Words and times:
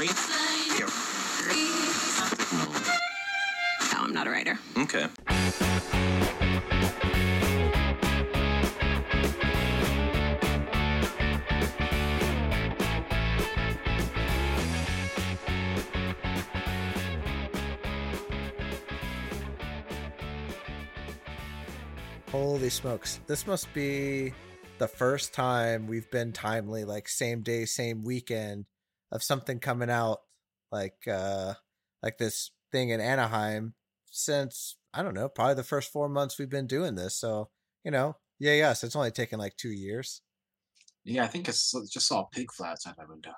No, 0.00 0.06
I'm 3.98 4.14
not 4.14 4.26
a 4.26 4.30
writer. 4.30 4.58
Okay. 4.78 5.06
Holy 22.32 22.70
smokes. 22.70 23.20
This 23.26 23.46
must 23.46 23.70
be 23.74 24.32
the 24.78 24.88
first 24.88 25.34
time 25.34 25.86
we've 25.86 26.10
been 26.10 26.32
timely, 26.32 26.86
like 26.86 27.06
same 27.06 27.42
day, 27.42 27.66
same 27.66 28.02
weekend 28.02 28.64
of 29.12 29.22
something 29.22 29.58
coming 29.58 29.90
out 29.90 30.20
like 30.70 31.06
uh 31.10 31.54
like 32.02 32.18
this 32.18 32.52
thing 32.72 32.90
in 32.90 33.00
Anaheim 33.00 33.74
since 34.10 34.76
I 34.92 35.02
don't 35.02 35.14
know, 35.14 35.28
probably 35.28 35.54
the 35.54 35.62
first 35.62 35.92
four 35.92 36.08
months 36.08 36.38
we've 36.38 36.50
been 36.50 36.66
doing 36.66 36.96
this. 36.96 37.16
So, 37.16 37.50
you 37.84 37.90
know, 37.90 38.16
yeah, 38.38 38.54
yes, 38.54 38.82
it's 38.82 38.96
only 38.96 39.10
taken 39.10 39.38
like 39.38 39.56
two 39.56 39.70
years. 39.70 40.22
Yeah, 41.04 41.24
I 41.24 41.28
think 41.28 41.48
I 41.48 41.52
just 41.52 42.06
saw 42.06 42.22
a 42.22 42.28
pig 42.30 42.52
fly 42.52 42.70
outside 42.70 42.94
my 42.98 43.04
window. 43.08 43.32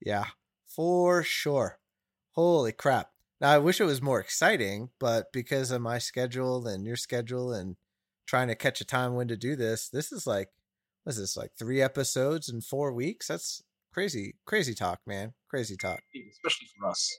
Yeah, 0.00 0.24
for 0.66 1.22
sure. 1.22 1.78
Holy 2.32 2.72
crap. 2.72 3.10
Now, 3.40 3.50
I 3.50 3.58
wish 3.58 3.80
it 3.80 3.84
was 3.84 4.02
more 4.02 4.20
exciting, 4.20 4.90
but 4.98 5.32
because 5.32 5.70
of 5.70 5.80
my 5.80 5.98
schedule 5.98 6.66
and 6.66 6.84
your 6.84 6.96
schedule 6.96 7.52
and 7.52 7.76
trying 8.26 8.48
to 8.48 8.56
catch 8.56 8.80
a 8.80 8.84
time 8.84 9.14
when 9.14 9.28
to 9.28 9.36
do 9.36 9.54
this, 9.54 9.88
this 9.88 10.10
is 10.10 10.26
like, 10.26 10.48
what 11.04 11.10
is 11.10 11.18
this, 11.18 11.36
like 11.36 11.52
three 11.58 11.80
episodes 11.80 12.48
in 12.48 12.60
four 12.60 12.92
weeks? 12.92 13.28
That's 13.28 13.62
crazy, 13.98 14.36
crazy 14.44 14.74
talk, 14.74 15.00
man. 15.08 15.32
Crazy 15.50 15.76
talk. 15.76 15.98
Especially 16.30 16.68
for 16.78 16.88
us. 16.88 17.18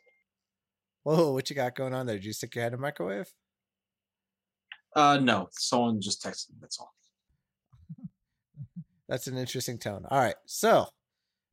Whoa, 1.04 1.34
what 1.34 1.50
you 1.50 1.56
got 1.56 1.76
going 1.76 1.94
on 1.94 2.06
there? 2.06 2.16
Did 2.16 2.24
you 2.24 2.32
stick 2.32 2.56
your 2.56 2.64
head 2.64 2.72
in 2.72 2.80
a 2.80 2.82
microwave? 2.82 3.34
Uh, 4.96 5.20
no, 5.22 5.50
someone 5.52 6.00
just 6.00 6.24
texted 6.24 6.52
me. 6.52 6.56
That's 6.62 6.80
all. 6.80 6.94
That's 9.10 9.28
an 9.28 9.38
interesting 9.38 9.78
tone. 9.78 10.06
All 10.10 10.20
right. 10.20 10.36
So, 10.46 10.86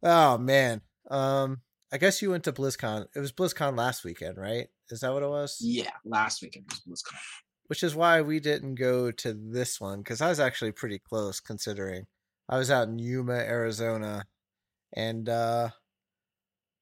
oh 0.05 0.39
man. 0.39 0.83
Um, 1.11 1.63
I 1.93 1.99
guess 1.99 2.23
you 2.23 2.31
went 2.31 2.45
to 2.45 2.53
BlizzCon. 2.53 3.07
It 3.17 3.19
was 3.19 3.33
BlizzCon 3.33 3.77
last 3.77 4.05
weekend, 4.05 4.39
right? 4.39 4.69
Is 4.91 5.01
that 5.01 5.13
what 5.13 5.25
it 5.25 5.29
was? 5.29 5.59
Yeah, 5.61 5.91
last 6.05 6.41
weekend 6.41 6.67
was 6.69 7.03
BlizzCon. 7.03 7.19
Which 7.67 7.83
is 7.83 7.97
why 7.97 8.23
we 8.23 8.39
didn't 8.39 8.77
go 8.77 9.11
to 9.11 9.33
this 9.33 9.81
one 9.81 9.99
because 9.99 10.21
I 10.21 10.29
was 10.29 10.39
actually 10.39 10.71
pretty 10.71 11.01
close 11.01 11.41
considering 11.41 12.07
I 12.49 12.59
was 12.59 12.71
out 12.71 12.87
in 12.87 13.01
Yuma, 13.01 13.35
Arizona, 13.35 14.25
and 14.93 15.29
uh 15.29 15.71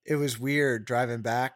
it 0.04 0.16
was 0.16 0.38
weird 0.38 0.84
driving 0.84 1.22
back 1.22 1.54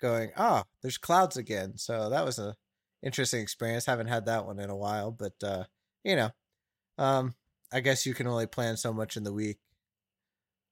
going, 0.00 0.30
oh, 0.36 0.62
there's 0.82 0.98
clouds 0.98 1.36
again. 1.36 1.76
So 1.76 2.10
that 2.10 2.24
was 2.24 2.38
a 2.38 2.54
interesting 3.02 3.40
experience. 3.40 3.86
Haven't 3.86 4.06
had 4.06 4.26
that 4.26 4.46
one 4.46 4.58
in 4.58 4.70
a 4.70 4.76
while, 4.76 5.10
but 5.10 5.34
uh, 5.42 5.64
you 6.04 6.16
know, 6.16 6.30
um, 6.96 7.34
I 7.72 7.80
guess 7.80 8.06
you 8.06 8.14
can 8.14 8.26
only 8.26 8.46
plan 8.46 8.76
so 8.76 8.92
much 8.92 9.16
in 9.16 9.24
the 9.24 9.32
week. 9.32 9.58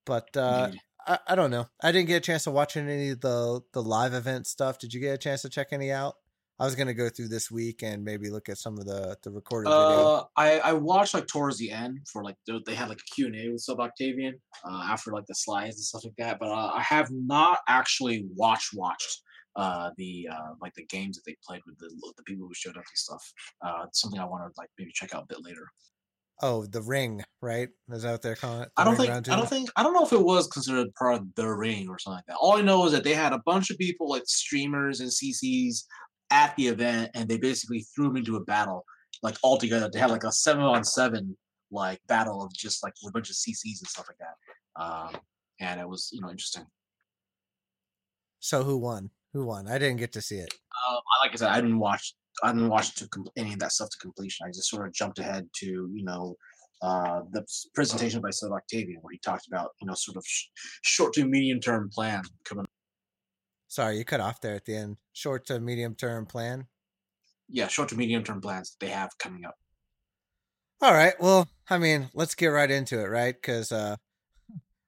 But 0.04 0.36
uh, 0.36 0.70
I, 1.06 1.18
I 1.28 1.34
don't 1.34 1.50
know. 1.50 1.66
I 1.82 1.92
didn't 1.92 2.08
get 2.08 2.18
a 2.18 2.20
chance 2.20 2.44
to 2.44 2.50
watch 2.50 2.76
any 2.76 3.10
of 3.10 3.20
the 3.20 3.60
the 3.72 3.82
live 3.82 4.14
event 4.14 4.46
stuff. 4.46 4.78
Did 4.78 4.94
you 4.94 5.00
get 5.00 5.14
a 5.14 5.18
chance 5.18 5.42
to 5.42 5.48
check 5.48 5.68
any 5.72 5.90
out? 5.90 6.14
I 6.58 6.64
was 6.64 6.74
gonna 6.74 6.94
go 6.94 7.08
through 7.10 7.28
this 7.28 7.50
week 7.50 7.82
and 7.82 8.02
maybe 8.02 8.30
look 8.30 8.48
at 8.48 8.56
some 8.58 8.78
of 8.78 8.86
the 8.86 9.16
the 9.22 9.30
recorded 9.30 9.68
video. 9.68 10.06
Uh, 10.06 10.24
I 10.36 10.58
I 10.60 10.72
watched 10.72 11.12
like 11.14 11.26
towards 11.26 11.58
the 11.58 11.70
end 11.70 12.00
for 12.10 12.24
like 12.24 12.36
they- 12.46 12.58
they 12.64 12.74
had 12.74 12.88
like 12.88 13.00
a 13.00 13.14
Q 13.14 13.26
and 13.26 13.36
A 13.36 13.48
with 13.50 13.60
Sub 13.60 13.78
Octavian 13.80 14.40
uh, 14.64 14.82
after 14.90 15.12
like 15.12 15.26
the 15.26 15.34
slides 15.34 15.76
and 15.76 15.84
stuff 15.84 16.04
like 16.04 16.14
that. 16.18 16.38
But 16.38 16.48
uh, 16.48 16.72
I 16.74 16.80
have 16.82 17.10
not 17.10 17.58
actually 17.68 18.26
watched 18.34 18.74
watched 18.74 19.22
uh 19.56 19.90
the 19.96 20.28
uh 20.30 20.54
like 20.60 20.74
the 20.74 20.84
games 20.86 21.16
that 21.16 21.22
they 21.26 21.36
played 21.46 21.62
with 21.66 21.78
the 21.78 21.88
the 22.16 22.22
people 22.24 22.46
who 22.46 22.54
showed 22.54 22.76
up 22.76 22.84
and 22.88 22.96
stuff. 22.96 23.32
Uh, 23.64 23.86
something 23.92 24.18
I 24.20 24.24
want 24.24 24.42
to 24.44 24.58
like 24.60 24.70
maybe 24.78 24.92
check 24.94 25.14
out 25.14 25.24
a 25.24 25.26
bit 25.26 25.42
later. 25.44 25.66
Oh, 26.42 26.66
the 26.66 26.82
ring, 26.82 27.22
right? 27.40 27.70
Is 27.90 28.02
that 28.02 28.12
what 28.12 28.20
they're 28.20 28.36
calling 28.36 28.62
it? 28.62 28.68
I 28.76 28.84
don't 28.84 28.96
think 28.96 29.08
I 29.10 29.36
don't 29.36 29.48
think 29.48 29.70
I 29.76 29.82
don't 29.82 29.94
know 29.94 30.04
if 30.04 30.12
it 30.12 30.20
was 30.22 30.46
considered 30.48 30.88
part 30.94 31.14
of 31.14 31.34
the 31.34 31.48
ring 31.48 31.88
or 31.88 31.98
something 31.98 32.16
like 32.16 32.26
that. 32.26 32.36
All 32.36 32.58
I 32.58 32.62
know 32.62 32.84
is 32.86 32.92
that 32.92 33.04
they 33.04 33.14
had 33.14 33.32
a 33.32 33.40
bunch 33.46 33.70
of 33.70 33.78
people 33.78 34.08
like 34.08 34.24
streamers 34.26 35.00
and 35.00 35.10
CCs 35.10 35.84
at 36.30 36.54
the 36.56 36.68
event, 36.68 37.10
and 37.14 37.28
they 37.28 37.38
basically 37.38 37.80
threw 37.94 38.10
him 38.10 38.16
into 38.16 38.36
a 38.36 38.44
battle 38.44 38.84
like 39.22 39.36
all 39.42 39.58
together. 39.58 39.88
They 39.92 39.98
had 39.98 40.10
like 40.10 40.24
a 40.24 40.32
seven 40.32 40.62
on 40.62 40.84
seven 40.84 41.36
like 41.70 42.00
battle 42.06 42.42
of 42.42 42.52
just 42.52 42.82
like 42.82 42.94
a 43.06 43.10
bunch 43.10 43.30
of 43.30 43.36
CCs 43.36 43.80
and 43.80 43.88
stuff 43.88 44.06
like 44.08 44.18
that. 44.18 44.82
Um, 44.82 45.20
and 45.60 45.80
it 45.80 45.88
was 45.88 46.10
you 46.12 46.20
know 46.20 46.30
interesting. 46.30 46.66
So 48.40 48.62
who 48.62 48.78
won? 48.78 49.10
Who 49.32 49.46
won? 49.46 49.68
I 49.68 49.78
didn't 49.78 49.98
get 49.98 50.12
to 50.12 50.20
see 50.20 50.36
it. 50.36 50.52
Um, 50.88 50.98
I 50.98 51.26
like 51.26 51.32
I 51.32 51.36
said, 51.36 51.50
I 51.50 51.60
didn't 51.60 51.78
watch. 51.78 52.14
I 52.42 52.52
didn't 52.52 52.68
watch 52.68 52.94
to 52.96 53.08
com- 53.08 53.26
any 53.36 53.54
of 53.54 53.58
that 53.60 53.72
stuff 53.72 53.88
to 53.90 53.98
completion. 53.98 54.46
I 54.46 54.50
just 54.50 54.68
sort 54.68 54.86
of 54.86 54.92
jumped 54.92 55.18
ahead 55.18 55.48
to 55.60 55.66
you 55.66 56.04
know 56.04 56.36
uh, 56.82 57.22
the 57.32 57.44
presentation 57.74 58.20
by 58.20 58.30
Sub 58.30 58.52
Octavian, 58.52 59.00
where 59.00 59.12
he 59.12 59.18
talked 59.24 59.46
about 59.46 59.70
you 59.80 59.86
know 59.86 59.94
sort 59.94 60.16
of 60.16 60.24
sh- 60.26 60.46
short 60.82 61.12
to 61.14 61.24
medium 61.24 61.60
term 61.60 61.90
plan 61.92 62.22
coming. 62.44 62.65
Sorry, 63.68 63.98
you 63.98 64.04
cut 64.04 64.20
off 64.20 64.40
there 64.40 64.54
at 64.54 64.64
the 64.64 64.76
end. 64.76 64.96
Short 65.12 65.46
to 65.46 65.60
medium 65.60 65.94
term 65.94 66.26
plan. 66.26 66.66
Yeah, 67.48 67.68
short 67.68 67.88
to 67.90 67.96
medium 67.96 68.24
term 68.24 68.40
plans 68.40 68.70
that 68.70 68.84
they 68.84 68.92
have 68.92 69.18
coming 69.18 69.44
up. 69.44 69.56
All 70.82 70.92
right. 70.92 71.14
Well, 71.20 71.48
I 71.70 71.78
mean, 71.78 72.10
let's 72.14 72.34
get 72.34 72.48
right 72.48 72.70
into 72.70 73.00
it, 73.00 73.06
right? 73.06 73.34
Because 73.34 73.72
uh, 73.72 73.96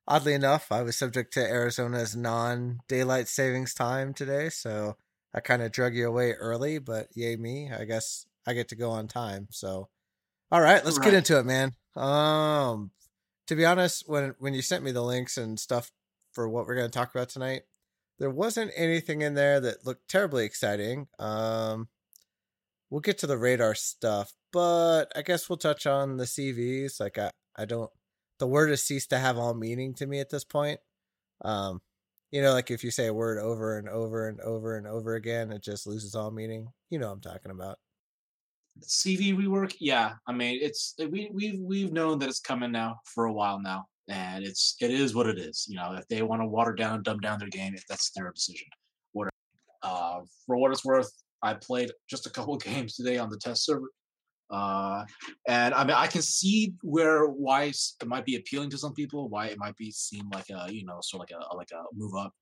oddly 0.06 0.34
enough, 0.34 0.70
I 0.70 0.82
was 0.82 0.96
subject 0.96 1.32
to 1.34 1.40
Arizona's 1.40 2.14
non 2.14 2.80
daylight 2.88 3.28
savings 3.28 3.74
time 3.74 4.12
today, 4.12 4.48
so 4.48 4.96
I 5.34 5.40
kind 5.40 5.62
of 5.62 5.72
drug 5.72 5.94
you 5.94 6.06
away 6.06 6.32
early. 6.32 6.78
But 6.78 7.08
yay 7.14 7.36
me! 7.36 7.70
I 7.72 7.84
guess 7.84 8.26
I 8.46 8.54
get 8.54 8.68
to 8.68 8.76
go 8.76 8.90
on 8.90 9.08
time. 9.08 9.48
So, 9.50 9.88
all 10.52 10.60
right, 10.60 10.84
let's 10.84 10.98
get 10.98 11.14
into 11.14 11.38
it, 11.38 11.46
man. 11.46 11.72
Um, 11.96 12.90
to 13.46 13.56
be 13.56 13.64
honest, 13.64 14.04
when 14.06 14.34
when 14.38 14.54
you 14.54 14.62
sent 14.62 14.84
me 14.84 14.92
the 14.92 15.02
links 15.02 15.36
and 15.38 15.58
stuff 15.58 15.90
for 16.32 16.48
what 16.48 16.66
we're 16.66 16.76
going 16.76 16.90
to 16.90 16.98
talk 16.98 17.14
about 17.14 17.30
tonight, 17.30 17.62
there 18.18 18.30
wasn't 18.30 18.72
anything 18.76 19.22
in 19.22 19.34
there 19.34 19.60
that 19.60 19.86
looked 19.86 20.08
terribly 20.08 20.44
exciting. 20.44 21.06
Um, 21.18 21.88
we'll 22.90 23.00
get 23.00 23.18
to 23.18 23.26
the 23.26 23.38
radar 23.38 23.74
stuff, 23.74 24.32
but 24.52 25.06
I 25.14 25.22
guess 25.22 25.48
we'll 25.48 25.58
touch 25.58 25.86
on 25.86 26.16
the 26.16 26.24
CVs. 26.24 27.00
Like 27.00 27.18
I, 27.18 27.30
I 27.56 27.64
don't. 27.64 27.90
The 28.38 28.46
word 28.46 28.70
has 28.70 28.82
ceased 28.82 29.10
to 29.10 29.18
have 29.18 29.36
all 29.36 29.54
meaning 29.54 29.94
to 29.94 30.06
me 30.06 30.20
at 30.20 30.30
this 30.30 30.44
point. 30.44 30.80
Um, 31.44 31.80
you 32.30 32.42
know, 32.42 32.52
like 32.52 32.70
if 32.70 32.84
you 32.84 32.90
say 32.90 33.06
a 33.06 33.14
word 33.14 33.38
over 33.38 33.78
and 33.78 33.88
over 33.88 34.28
and 34.28 34.40
over 34.40 34.76
and 34.76 34.86
over 34.86 35.14
again, 35.14 35.50
it 35.52 35.62
just 35.62 35.86
loses 35.86 36.14
all 36.14 36.30
meaning. 36.30 36.68
You 36.90 36.98
know 36.98 37.08
what 37.08 37.14
I'm 37.14 37.20
talking 37.20 37.52
about. 37.52 37.78
CV 38.82 39.34
rework, 39.36 39.74
yeah. 39.80 40.14
I 40.26 40.32
mean, 40.32 40.58
it's 40.60 40.94
we 40.98 41.30
we've 41.32 41.58
we've 41.60 41.92
known 41.92 42.18
that 42.20 42.28
it's 42.28 42.40
coming 42.40 42.72
now 42.72 43.00
for 43.04 43.24
a 43.24 43.32
while 43.32 43.60
now, 43.60 43.86
and 44.08 44.44
it's 44.44 44.76
it 44.80 44.90
is 44.90 45.14
what 45.14 45.26
it 45.26 45.38
is. 45.38 45.66
You 45.68 45.76
know, 45.76 45.92
if 45.92 46.06
they 46.08 46.22
want 46.22 46.42
to 46.42 46.46
water 46.46 46.72
down, 46.72 47.02
dumb 47.02 47.20
down 47.20 47.38
their 47.38 47.48
game, 47.48 47.74
if 47.74 47.86
that's 47.88 48.10
their 48.10 48.30
decision. 48.32 48.66
Whatever. 49.12 49.32
Uh, 49.82 50.20
for 50.46 50.56
what 50.56 50.72
it's 50.72 50.84
worth, 50.84 51.10
I 51.42 51.54
played 51.54 51.90
just 52.08 52.26
a 52.26 52.30
couple 52.36 52.56
games 52.56 52.96
today 52.96 53.18
on 53.18 53.30
the 53.30 53.38
test 53.38 53.64
server, 53.64 53.90
uh, 54.50 55.04
and 55.46 55.74
I 55.74 55.84
mean, 55.84 55.96
I 55.96 56.06
can 56.06 56.22
see 56.22 56.74
where 56.82 57.26
why 57.26 57.64
it 57.64 58.06
might 58.06 58.24
be 58.24 58.36
appealing 58.36 58.70
to 58.70 58.78
some 58.78 58.94
people, 58.94 59.28
why 59.28 59.46
it 59.46 59.58
might 59.58 59.76
be 59.76 59.90
seem 59.90 60.28
like 60.32 60.46
a 60.50 60.72
you 60.72 60.84
know 60.84 60.98
sort 61.02 61.22
of 61.22 61.30
like 61.30 61.44
a 61.50 61.56
like 61.56 61.70
a 61.72 61.84
move 61.94 62.14
up, 62.14 62.32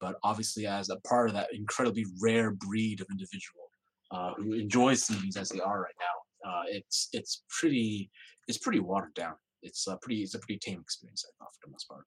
but 0.00 0.16
obviously 0.22 0.66
as 0.66 0.90
a 0.90 0.96
part 1.00 1.28
of 1.28 1.34
that 1.34 1.48
incredibly 1.52 2.06
rare 2.20 2.52
breed 2.52 3.00
of 3.00 3.08
individual 3.10 3.70
uh, 4.12 4.32
who 4.36 4.52
enjoys 4.54 5.04
CVs 5.04 5.36
as 5.36 5.48
they 5.48 5.60
are 5.60 5.80
right 5.80 5.94
now. 5.98 6.50
Uh, 6.50 6.62
it's 6.68 7.08
it's 7.12 7.42
pretty 7.48 8.10
it's 8.46 8.58
pretty 8.58 8.80
watered 8.80 9.14
down. 9.14 9.34
It's 9.66 9.86
a 9.86 9.96
pretty 9.96 10.22
it's 10.22 10.34
a 10.34 10.38
pretty 10.38 10.58
tame 10.58 10.80
experience 10.80 11.24
I 11.26 11.32
thought 11.38 11.54
for 11.54 11.66
the 11.66 11.72
most 11.72 11.88
part. 11.88 12.04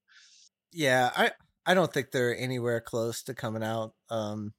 Yeah, 0.72 1.12
I 1.16 1.32
I 1.66 1.74
don't 1.74 1.92
think 1.94 2.12
they're 2.12 2.36
anywhere 2.38 2.82
close 2.82 3.24
to 3.24 3.34
coming 3.34 3.64
out. 3.64 3.94
Um, 4.10 4.54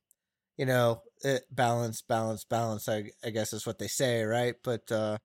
you 0.57 0.67
know, 0.67 1.03
it, 1.23 1.43
balance, 1.51 2.03
balance, 2.03 2.45
balance. 2.45 2.89
I 2.89 3.11
I 3.25 3.31
guess 3.31 3.53
is 3.53 3.67
what 3.67 3.79
they 3.79 3.89
say, 3.89 4.23
right? 4.25 4.55
But 4.63 4.91
uh, 4.93 5.17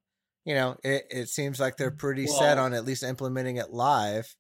you 0.46 0.56
know, 0.56 0.78
it 0.84 1.06
it 1.10 1.30
seems 1.30 1.60
like 1.60 1.78
they're 1.78 1.92
pretty 1.92 2.28
set 2.28 2.58
on 2.58 2.74
at 2.74 2.86
least 2.86 3.04
implementing 3.04 3.58
it 3.58 3.72
live. 3.72 4.34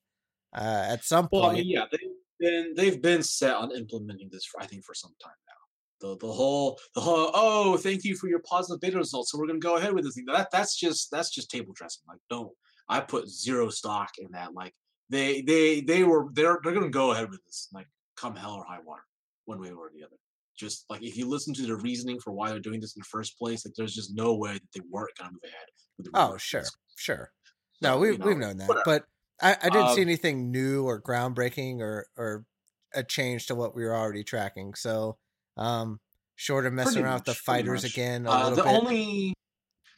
Uh, 0.56 0.86
at 0.89 1.04
some 1.04 1.27
Well, 1.31 1.44
I 1.44 1.48
point, 1.48 1.57
mean, 1.60 1.68
yeah, 1.69 1.86
they've 1.92 2.10
been 2.39 2.74
they've 2.75 3.01
been 3.01 3.24
set 3.24 3.56
on 3.56 3.71
implementing 3.75 4.30
this 4.31 4.45
for 4.45 4.62
I 4.62 4.68
think 4.68 4.86
for 4.86 4.94
some 4.94 5.13
time 5.21 5.33
now. 5.48 6.07
The 6.07 6.18
the 6.18 6.31
whole 6.31 6.80
the 6.94 7.01
whole 7.01 7.31
oh 7.33 7.77
thank 7.77 8.04
you 8.04 8.15
for 8.15 8.27
your 8.27 8.39
positive 8.39 8.80
beta 8.80 8.98
results, 8.98 9.31
so 9.31 9.38
we're 9.38 9.48
gonna 9.48 9.60
go 9.60 9.77
ahead 9.77 9.94
with 9.94 10.06
this 10.06 10.15
thing. 10.15 10.25
That 10.27 10.50
that's 10.51 10.75
just 10.80 11.12
that's 11.12 11.30
just 11.30 11.50
table 11.50 11.74
dressing. 11.74 12.04
Like 12.07 12.19
don't 12.30 12.51
I 12.90 13.00
put 13.02 13.28
zero 13.30 13.70
stock 13.70 14.12
in 14.18 14.32
that. 14.32 14.54
Like 14.54 14.74
they 15.10 15.42
they 15.42 15.82
they 15.82 16.04
were 16.04 16.28
they're 16.34 16.60
they're 16.64 16.74
gonna 16.74 16.90
go 16.90 17.12
ahead 17.12 17.30
with 17.30 17.44
this. 17.46 17.70
Like 17.74 17.88
come 18.16 18.36
hell 18.36 18.54
or 18.56 18.66
high 18.66 18.80
water, 18.82 19.04
one 19.46 19.60
way 19.60 19.72
or 19.72 19.92
the 19.94 20.04
other. 20.06 20.18
Just 20.58 20.86
like 20.90 21.04
if 21.04 21.18
you 21.18 21.28
listen 21.28 21.54
to 21.56 21.64
the 21.68 21.76
reasoning 21.76 22.20
for 22.20 22.32
why 22.32 22.50
they're 22.50 22.60
doing 22.60 22.80
this 22.80 22.96
in 22.96 23.02
the 23.02 23.06
first 23.06 23.38
place, 23.38 23.66
like 23.66 23.76
there's 23.76 23.94
just 23.96 24.16
no 24.16 24.36
way 24.36 24.54
that 24.54 24.72
they 24.74 24.82
weren't 24.90 25.16
gonna 25.18 25.32
move 25.32 25.42
ahead. 25.44 25.68
With 25.98 26.08
the 26.08 26.12
Oh, 26.14 26.38
sure, 26.38 26.74
sure. 26.96 27.32
So, 27.84 27.90
No, 27.90 27.98
we 28.00 28.14
you 28.14 28.18
know, 28.18 28.26
we've 28.26 28.38
known 28.38 28.58
that, 28.58 28.78
whatever. 28.78 28.84
but 28.84 29.06
I, 29.42 29.58
I 29.64 29.70
didn't 29.70 29.90
see 29.90 30.02
Um, 30.02 30.02
anything 30.02 30.52
new 30.52 30.86
or 30.86 31.02
groundbreaking 31.02 31.80
or 31.82 32.08
or 32.16 32.46
a 32.94 33.04
change 33.04 33.48
to 33.48 33.56
what 33.56 33.76
we 33.76 33.84
were 33.84 33.96
already 33.96 34.24
tracking. 34.24 34.74
So, 34.76 35.18
um, 35.58 36.00
short 36.36 36.66
of 36.66 36.74
messing 36.74 37.02
around 37.04 37.16
with 37.16 37.26
the 37.26 37.36
much, 37.46 37.46
fighters 37.46 37.84
again 37.84 38.26
a 38.26 38.34
Uh, 38.34 38.36
little 38.36 38.58
the 38.58 38.64
bit. 38.64 38.86
only 38.86 39.34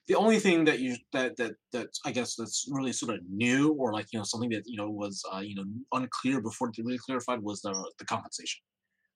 the 0.07 0.15
only 0.15 0.39
thing 0.39 0.65
that 0.65 0.79
you 0.79 0.95
that 1.11 1.35
that 1.37 1.53
that 1.73 1.87
I 2.05 2.11
guess 2.11 2.35
that's 2.35 2.65
really 2.71 2.93
sort 2.93 3.13
of 3.13 3.21
new 3.29 3.73
or 3.73 3.93
like 3.93 4.07
you 4.11 4.19
know 4.19 4.23
something 4.23 4.49
that 4.51 4.63
you 4.65 4.77
know 4.77 4.89
was 4.89 5.21
uh, 5.33 5.39
you 5.39 5.55
know 5.55 5.65
unclear 5.93 6.41
before 6.41 6.69
it 6.69 6.77
really 6.83 6.97
clarified 6.97 7.41
was 7.41 7.61
the 7.61 7.73
the 7.99 8.05
compensation 8.05 8.61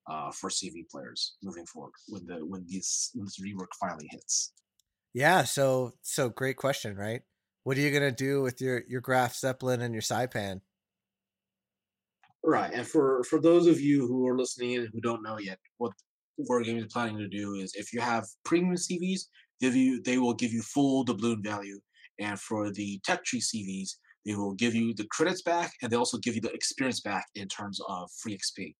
uh, 0.09 0.31
for 0.31 0.49
CV 0.49 0.89
players 0.91 1.37
moving 1.43 1.65
forward 1.65 1.93
when 2.09 2.25
the 2.25 2.45
when 2.45 2.65
these 2.67 3.11
when 3.13 3.25
this 3.25 3.39
rework 3.41 3.71
finally 3.79 4.07
hits. 4.11 4.53
Yeah, 5.13 5.43
so 5.43 5.93
so 6.01 6.29
great 6.29 6.57
question, 6.57 6.95
right? 6.95 7.21
What 7.63 7.77
are 7.77 7.81
you 7.81 7.91
gonna 7.91 8.11
do 8.11 8.41
with 8.41 8.59
your 8.59 8.83
your 8.87 9.01
Graf 9.01 9.35
Zeppelin 9.35 9.81
and 9.81 9.93
your 9.93 10.01
Saipan? 10.01 10.61
Right, 12.43 12.73
and 12.73 12.87
for 12.87 13.23
for 13.23 13.39
those 13.39 13.67
of 13.67 13.79
you 13.79 14.07
who 14.07 14.27
are 14.27 14.37
listening 14.37 14.75
and 14.75 14.89
who 14.91 14.99
don't 14.99 15.23
know 15.23 15.37
yet, 15.39 15.59
what 15.77 15.93
Wargaming 16.49 16.85
is 16.85 16.91
planning 16.91 17.17
to 17.17 17.27
do 17.27 17.53
is 17.55 17.73
if 17.75 17.93
you 17.93 18.01
have 18.01 18.25
premium 18.43 18.75
CVs, 18.75 19.21
give 19.61 19.75
you 19.75 20.01
they 20.01 20.17
will 20.17 20.33
give 20.33 20.51
you 20.51 20.61
full 20.61 21.05
doubloon 21.05 21.43
value, 21.43 21.79
and 22.19 22.39
for 22.39 22.71
the 22.71 22.99
tech 23.05 23.23
tree 23.23 23.41
CVs, 23.41 23.91
they 24.25 24.35
will 24.35 24.53
give 24.53 24.75
you 24.75 24.93
the 24.93 25.07
credits 25.11 25.41
back, 25.41 25.71
and 25.81 25.91
they 25.91 25.97
also 25.97 26.17
give 26.17 26.35
you 26.35 26.41
the 26.41 26.53
experience 26.53 27.01
back 27.01 27.25
in 27.35 27.47
terms 27.47 27.79
of 27.87 28.09
free 28.21 28.37
XP. 28.37 28.75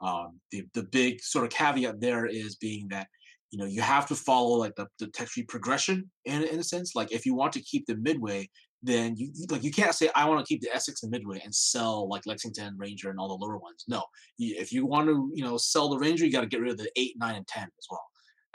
Um, 0.00 0.40
the 0.50 0.64
the 0.74 0.84
big 0.84 1.22
sort 1.22 1.44
of 1.44 1.50
caveat 1.50 2.00
there 2.00 2.26
is 2.26 2.56
being 2.56 2.88
that 2.88 3.06
you 3.50 3.58
know 3.58 3.66
you 3.66 3.80
have 3.80 4.06
to 4.08 4.14
follow 4.14 4.58
like 4.58 4.74
the, 4.76 4.86
the 4.98 5.06
tech 5.08 5.28
tree 5.28 5.44
progression 5.44 6.10
in 6.24 6.42
in 6.42 6.58
a 6.58 6.64
sense. 6.64 6.94
Like 6.94 7.12
if 7.12 7.24
you 7.24 7.34
want 7.34 7.52
to 7.54 7.62
keep 7.62 7.86
the 7.86 7.96
midway, 7.96 8.48
then 8.82 9.16
you 9.16 9.32
like 9.50 9.64
you 9.64 9.70
can't 9.70 9.94
say 9.94 10.10
I 10.14 10.28
want 10.28 10.44
to 10.44 10.48
keep 10.48 10.60
the 10.60 10.74
Essex 10.74 11.02
and 11.02 11.10
Midway 11.10 11.40
and 11.42 11.54
sell 11.54 12.08
like 12.08 12.26
Lexington 12.26 12.76
Ranger 12.76 13.10
and 13.10 13.18
all 13.18 13.28
the 13.28 13.44
lower 13.44 13.56
ones. 13.56 13.84
No, 13.88 14.02
if 14.38 14.72
you 14.72 14.84
want 14.84 15.08
to 15.08 15.30
you 15.34 15.42
know 15.42 15.56
sell 15.56 15.88
the 15.88 15.98
Ranger, 15.98 16.26
you 16.26 16.32
got 16.32 16.42
to 16.42 16.46
get 16.46 16.60
rid 16.60 16.72
of 16.72 16.78
the 16.78 16.90
eight, 16.96 17.14
nine, 17.18 17.36
and 17.36 17.46
ten 17.48 17.64
as 17.64 17.86
well. 17.90 18.04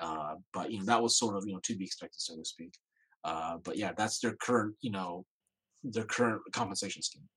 Uh, 0.01 0.35
but 0.53 0.71
you 0.71 0.79
know 0.79 0.85
that 0.85 1.01
was 1.01 1.17
sort 1.17 1.35
of 1.35 1.45
you 1.45 1.53
know 1.53 1.59
to 1.63 1.75
be 1.75 1.85
expected, 1.85 2.19
so 2.19 2.35
to 2.35 2.45
speak. 2.45 2.73
Uh, 3.23 3.57
but 3.63 3.77
yeah, 3.77 3.91
that's 3.97 4.19
their 4.19 4.35
current 4.35 4.75
you 4.81 4.91
know 4.91 5.25
their 5.83 6.05
current 6.05 6.41
compensation 6.53 7.01
scheme. 7.01 7.27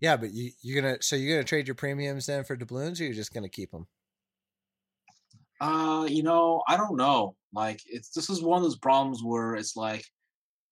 Yeah, 0.00 0.16
but 0.16 0.32
you 0.32 0.50
you're 0.62 0.80
gonna 0.80 0.96
so 1.00 1.16
you're 1.16 1.36
gonna 1.36 1.44
trade 1.44 1.68
your 1.68 1.74
premiums 1.74 2.26
then 2.26 2.44
for 2.44 2.56
doubloons, 2.56 3.00
or 3.00 3.04
you're 3.04 3.14
just 3.14 3.34
gonna 3.34 3.48
keep 3.48 3.70
them? 3.70 3.86
Uh, 5.60 6.06
you 6.08 6.22
know, 6.22 6.62
I 6.68 6.76
don't 6.76 6.96
know. 6.96 7.36
Like, 7.52 7.80
it's 7.86 8.10
this 8.10 8.30
is 8.30 8.42
one 8.42 8.56
of 8.56 8.62
those 8.62 8.78
problems 8.78 9.22
where 9.22 9.54
it's 9.54 9.76
like, 9.76 10.04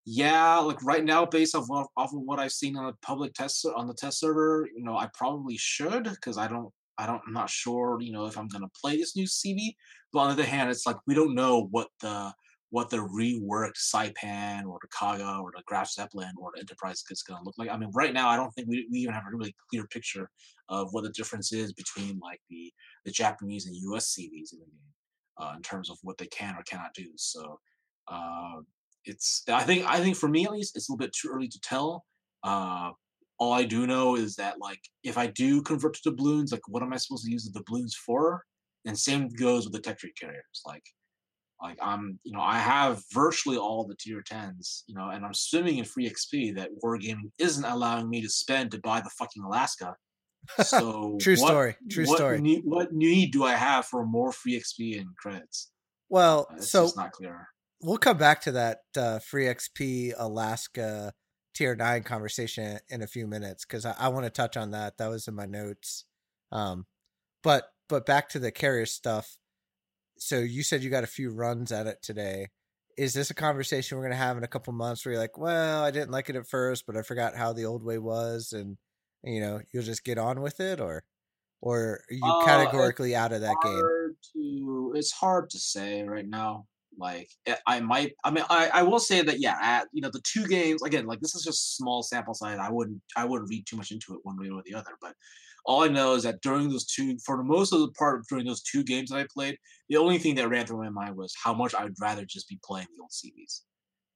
yeah, 0.07 0.59
like 0.59 0.83
right 0.83 1.05
now, 1.05 1.27
based 1.27 1.55
off 1.55 1.71
of, 1.71 1.87
off 1.97 2.15
of 2.15 2.21
what 2.23 2.39
I've 2.39 2.53
seen 2.53 2.77
on 2.77 2.87
the 2.87 2.95
public 3.03 3.35
test 3.35 3.67
on 3.77 3.87
the 3.87 3.95
test 3.95 4.21
server, 4.21 4.67
you 4.75 4.83
know, 4.83 4.97
I 4.97 5.09
probably 5.13 5.57
should 5.59 6.05
because 6.05 6.39
I 6.39 6.49
don't, 6.49 6.73
I 6.97 7.07
don't, 7.07 7.21
I'm 7.27 7.35
not 7.35 7.51
sure, 7.51 7.99
you 8.01 8.13
know, 8.13 8.25
if 8.25 8.39
I'm 8.39 8.49
gonna 8.49 8.71
play 8.81 8.97
this 8.97 9.15
new 9.15 9.27
CV. 9.27 9.75
But 10.13 10.21
on 10.21 10.27
the 10.29 10.43
other 10.43 10.51
hand, 10.51 10.71
it's 10.71 10.87
like 10.87 10.97
we 11.07 11.15
don't 11.15 11.35
know 11.35 11.69
what 11.71 11.89
the 12.01 12.33
what 12.71 12.91
the 12.91 12.99
reworked 12.99 13.79
Saipan 13.79 14.67
or 14.67 14.79
the 14.83 14.89
Kaga 14.89 15.39
or 15.43 15.53
the 15.57 15.63
Graf 15.67 15.91
Zeppelin 15.91 16.33
or 16.39 16.51
the 16.55 16.61
Enterprise 16.61 17.03
is 17.11 17.23
gonna 17.23 17.43
look 17.45 17.55
like. 17.59 17.71
I 17.71 17.77
mean, 17.77 17.91
right 17.95 18.13
now, 18.13 18.29
I 18.29 18.37
don't 18.37 18.51
think 18.51 18.69
we, 18.69 18.87
we 18.91 18.99
even 18.99 19.15
have 19.15 19.25
a 19.27 19.37
really 19.37 19.55
clear 19.71 19.87
picture 19.87 20.31
of 20.69 20.89
what 20.93 21.05
the 21.05 21.11
difference 21.11 21.53
is 21.53 21.73
between 21.73 22.19
like 22.21 22.41
the 22.51 22.73
the 23.05 23.11
Japanese 23.11 23.67
and 23.67 23.77
U.S. 23.77 24.15
CVs 24.15 24.53
in 24.53 24.61
the 24.61 24.67
game 24.67 24.93
uh, 25.39 25.55
in 25.57 25.63
terms 25.63 25.91
of 25.91 25.99
what 26.03 26.19
they 26.19 26.27
can 26.27 26.55
or 26.57 26.63
cannot 26.63 26.95
do. 26.95 27.07
So 27.17 27.59
uh, 28.09 28.61
it's 29.05 29.43
I 29.49 29.63
think 29.63 29.87
I 29.87 30.01
think 30.01 30.17
for 30.17 30.29
me 30.29 30.45
at 30.45 30.53
least 30.53 30.77
it's 30.77 30.89
a 30.89 30.93
little 30.93 31.05
bit 31.05 31.13
too 31.13 31.31
early 31.33 31.49
to 31.49 31.61
tell. 31.61 32.05
Uh, 32.43 32.91
all 33.39 33.53
I 33.53 33.65
do 33.65 33.87
know 33.87 34.17
is 34.17 34.35
that 34.37 34.61
like 34.61 34.81
if 35.05 35.17
I 35.17 35.29
do 35.29 35.63
convert 35.63 35.95
to 35.95 36.11
doubloons, 36.11 36.53
like 36.53 36.67
what 36.69 36.83
am 36.83 36.93
I 36.93 36.97
supposed 36.97 37.25
to 37.25 37.31
use 37.31 37.45
the 37.45 37.59
doubloons 37.59 37.95
for? 37.95 38.43
And 38.85 38.99
same 38.99 39.29
goes 39.29 39.65
with 39.65 39.73
the 39.75 39.81
tech 39.81 39.99
tree 39.99 40.13
carriers. 40.19 40.63
Like 40.67 40.85
like 41.61 41.79
I'm 41.83 42.19
you 42.23 42.33
know 42.33 42.41
I 42.41 42.59
have 42.59 43.03
virtually 43.13 43.57
all 43.59 43.85
the 43.87 43.97
tier 43.99 44.23
tens, 44.25 44.85
you 44.87 44.95
know, 44.95 45.11
and 45.11 45.25
I'm 45.25 45.35
swimming 45.35 45.79
in 45.79 45.85
free 45.85 46.09
XP 46.09 46.55
that 46.57 46.71
Wargaming 46.85 47.31
isn't 47.39 47.65
allowing 47.65 48.09
me 48.09 48.21
to 48.23 48.29
spend 48.29 48.71
to 48.73 48.81
buy 48.81 49.01
the 49.01 49.11
fucking 49.19 49.43
Alaska. 49.43 49.97
So 50.63 51.19
True 51.21 51.37
what- 51.37 51.49
story. 51.49 51.77
True 51.91 52.07
what 52.07 52.17
story. 52.17 52.41
Need, 52.41 52.63
what 52.65 52.93
need 52.93 53.33
do 53.33 53.45
I 53.45 53.53
have 53.55 53.87
for 53.87 54.07
more 54.07 54.33
free 54.33 54.59
XP 54.59 54.99
and 55.01 55.09
credits? 55.17 55.71
Well, 56.09 56.47
Uh, 56.51 56.55
It's 56.57 56.71
so 56.71 56.85
just 56.85 56.97
not 56.97 57.13
clear. 57.13 57.49
we'll 57.83 57.99
come 57.99 58.17
back 58.17 58.41
to 58.43 58.53
that 58.53 58.79
uh, 58.97 59.19
free 59.19 59.45
XP 59.47 60.15
Alaska 60.17 61.13
tier 61.55 61.75
nine 61.75 62.05
conversation 62.05 62.79
in 62.89 63.03
a 63.03 63.07
few 63.09 63.27
minutes 63.27 63.65
because 63.67 63.85
I, 63.85 63.95
I 63.99 64.09
want 64.09 64.25
to 64.25 64.31
touch 64.31 64.57
on 64.57 64.71
that. 64.71 64.97
That 64.99 65.09
was 65.09 65.27
in 65.27 65.35
my 65.35 65.47
notes. 65.47 66.05
Um, 66.53 66.87
but 67.43 67.65
but 67.89 68.07
back 68.07 68.29
to 68.31 68.39
the 68.39 68.53
carrier 68.53 68.87
stuff. 68.87 69.37
So 70.19 70.39
you 70.41 70.63
said 70.63 70.83
you 70.83 70.91
got 70.91 71.05
a 71.05 71.09
few 71.09 71.31
runs 71.31 71.73
at 71.73 71.87
it 71.87 72.03
today. 72.03 72.49
Is 72.97 73.15
this 73.15 73.31
a 73.31 73.35
conversation 73.35 73.99
we're 73.99 74.05
gonna 74.05 74.17
have 74.17 74.37
in 74.37 74.45
a 74.45 74.49
couple 74.49 74.73
months 74.73 75.05
where 75.07 75.15
you're 75.15 75.23
like, 75.23 75.39
well, 75.39 75.85
I 75.85 75.91
didn't 75.93 76.11
like 76.11 76.31
it 76.31 76.37
at 76.37 76.49
first, 76.49 76.87
but 76.87 76.97
I 76.97 77.03
forgot 77.03 77.37
how 77.37 77.53
the 77.53 77.67
old 77.67 77.85
way 77.85 77.99
was, 77.99 78.53
and 78.53 78.79
you 79.25 79.41
know, 79.41 79.61
you'll 79.73 79.85
just 79.85 80.05
get 80.05 80.19
on 80.19 80.41
with 80.43 80.61
it, 80.61 80.81
or 80.81 81.05
or 81.63 82.05
are 82.11 82.15
you 82.15 82.35
Uh, 82.35 82.37
categorically 82.37 83.17
out 83.17 83.33
of 83.33 83.43
that 83.43 83.61
game? 83.61 83.91
to 84.35 84.93
it's 84.97 85.13
hard 85.13 85.51
to 85.51 85.59
say 85.59 86.03
right 86.03 86.27
now 86.29 86.67
like 86.97 87.31
eh, 87.47 87.57
i 87.67 87.81
might 87.81 88.15
i 88.25 88.31
mean 88.31 88.45
i, 88.51 88.69
I 88.69 88.83
will 88.83 88.99
say 88.99 89.23
that 89.23 89.39
yeah 89.41 89.57
at, 89.61 89.89
you 89.93 90.01
know 90.01 90.11
the 90.11 90.21
two 90.23 90.47
games 90.47 90.83
again 90.83 91.07
like 91.07 91.21
this 91.21 91.35
is 91.35 91.43
just 91.45 91.77
small 91.77 92.03
sample 92.03 92.35
size 92.35 92.59
i 92.59 92.71
wouldn't 92.71 93.03
i 93.17 93.25
wouldn't 93.25 93.51
read 93.51 93.67
too 93.67 93.77
much 93.77 93.91
into 93.93 94.15
it 94.15 94.21
one 94.25 94.39
way 94.39 94.49
or 94.51 94.63
the 94.65 94.75
other 94.75 94.97
but 95.01 95.15
all 95.69 95.85
i 95.85 95.89
know 95.89 96.15
is 96.15 96.25
that 96.25 96.41
during 96.43 96.69
those 96.69 96.87
two 96.87 97.17
for 97.25 97.37
the 97.37 97.45
most 97.45 97.73
of 97.73 97.81
the 97.81 97.91
part 97.93 98.23
during 98.29 98.45
those 98.45 98.63
two 98.63 98.83
games 98.83 99.11
that 99.11 99.19
i 99.19 99.27
played 99.33 99.57
the 99.89 99.97
only 99.97 100.19
thing 100.19 100.35
that 100.35 100.49
ran 100.49 100.67
through 100.67 100.83
my 100.83 100.91
mind 100.91 101.17
was 101.17 101.33
how 101.43 101.55
much 101.55 101.75
i'd 101.77 101.93
rather 102.01 102.25
just 102.25 102.49
be 102.49 102.59
playing 102.65 102.87
the 102.97 103.03
old 103.03 103.11
cvs 103.11 103.61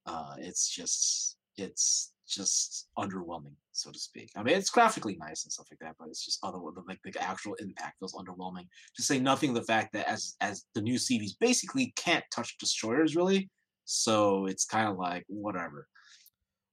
uh 0.06 0.34
it's 0.38 0.68
just 0.68 1.36
it's 1.56 2.12
just 2.26 2.88
underwhelming 2.98 3.54
so 3.72 3.90
to 3.90 3.98
speak. 3.98 4.30
I 4.36 4.42
mean 4.42 4.56
it's 4.56 4.70
graphically 4.70 5.16
nice 5.16 5.44
and 5.44 5.52
stuff 5.52 5.66
like 5.70 5.80
that 5.80 5.96
but 5.98 6.08
it's 6.08 6.24
just 6.24 6.38
other 6.42 6.58
like 6.86 7.00
the 7.04 7.22
actual 7.22 7.54
impact 7.54 7.98
feels 7.98 8.14
underwhelming. 8.14 8.66
To 8.96 9.02
say 9.02 9.18
nothing 9.18 9.50
of 9.50 9.56
the 9.56 9.64
fact 9.64 9.92
that 9.94 10.08
as 10.08 10.34
as 10.40 10.64
the 10.74 10.80
new 10.80 10.94
CVs 10.94 11.32
basically 11.40 11.92
can't 11.96 12.24
touch 12.34 12.56
destroyers 12.58 13.16
really, 13.16 13.50
so 13.84 14.46
it's 14.46 14.64
kind 14.64 14.88
of 14.88 14.96
like 14.96 15.24
whatever. 15.28 15.88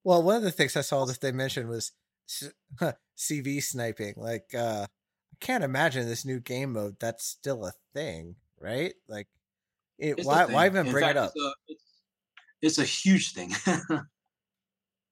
Well, 0.03 0.23
one 0.23 0.37
of 0.37 0.43
the 0.43 0.51
things 0.51 0.75
I 0.75 0.81
saw 0.81 1.05
that 1.05 1.21
they 1.21 1.31
mentioned 1.31 1.69
was 1.69 1.91
CV 3.19 3.61
sniping. 3.61 4.15
Like, 4.17 4.55
uh, 4.55 4.87
I 4.87 5.35
can't 5.39 5.63
imagine 5.63 6.07
this 6.07 6.25
new 6.25 6.39
game 6.39 6.73
mode 6.73 6.95
that's 6.99 7.25
still 7.25 7.65
a 7.65 7.73
thing, 7.93 8.35
right? 8.59 8.93
Like, 9.07 9.27
it, 9.99 10.25
why 10.25 10.45
why 10.45 10.65
even 10.65 10.87
In 10.87 10.91
bring 10.91 11.03
fact, 11.03 11.17
it 11.17 11.17
up? 11.17 11.31
It's 11.35 11.43
a, 11.43 11.53
it's, 11.67 12.01
it's 12.61 12.77
a 12.79 12.85
huge 12.85 13.33
thing. 13.33 13.53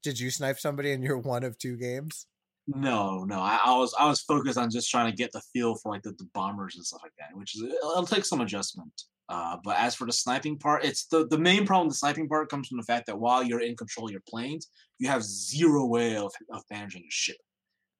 Did 0.04 0.20
you 0.20 0.32
snipe 0.32 0.60
somebody 0.60 0.92
in 0.92 1.02
your 1.02 1.18
one 1.18 1.44
of 1.44 1.58
two 1.58 1.76
games? 1.76 2.28
no, 2.68 3.24
no, 3.24 3.40
I, 3.40 3.60
I 3.64 3.78
was 3.78 3.94
I 3.98 4.08
was 4.08 4.22
focused 4.22 4.58
on 4.58 4.70
just 4.70 4.92
trying 4.92 5.10
to 5.10 5.16
get 5.16 5.32
the 5.32 5.42
feel 5.54 5.76
for 5.76 5.92
like 5.92 6.04
the, 6.04 6.12
the 6.12 6.28
bombers 6.34 6.76
and 6.76 6.86
stuff 6.86 7.02
like 7.02 7.14
that, 7.18 7.36
which 7.38 7.56
is 7.56 7.64
it'll 7.64 8.06
take 8.06 8.26
some 8.26 8.42
adjustment. 8.42 8.92
Uh, 9.30 9.58
but 9.64 9.78
as 9.78 9.96
for 9.96 10.06
the 10.06 10.14
sniping 10.14 10.58
part, 10.58 10.84
it's 10.84 11.06
the 11.08 11.28
the 11.28 11.38
main 11.38 11.66
problem. 11.66 11.88
The 11.88 11.96
sniping 11.96 12.28
part 12.28 12.50
comes 12.50 12.68
from 12.68 12.78
the 12.78 12.84
fact 12.84 13.06
that 13.08 13.18
while 13.18 13.42
you're 13.42 13.62
in 13.62 13.76
control 13.76 14.08
of 14.08 14.12
your 14.12 14.24
planes, 14.28 14.70
you 15.00 15.08
have 15.08 15.24
zero 15.24 15.86
way 15.86 16.18
of 16.18 16.32
of 16.52 16.64
managing 16.70 17.04
your 17.04 17.12
ship. 17.12 17.38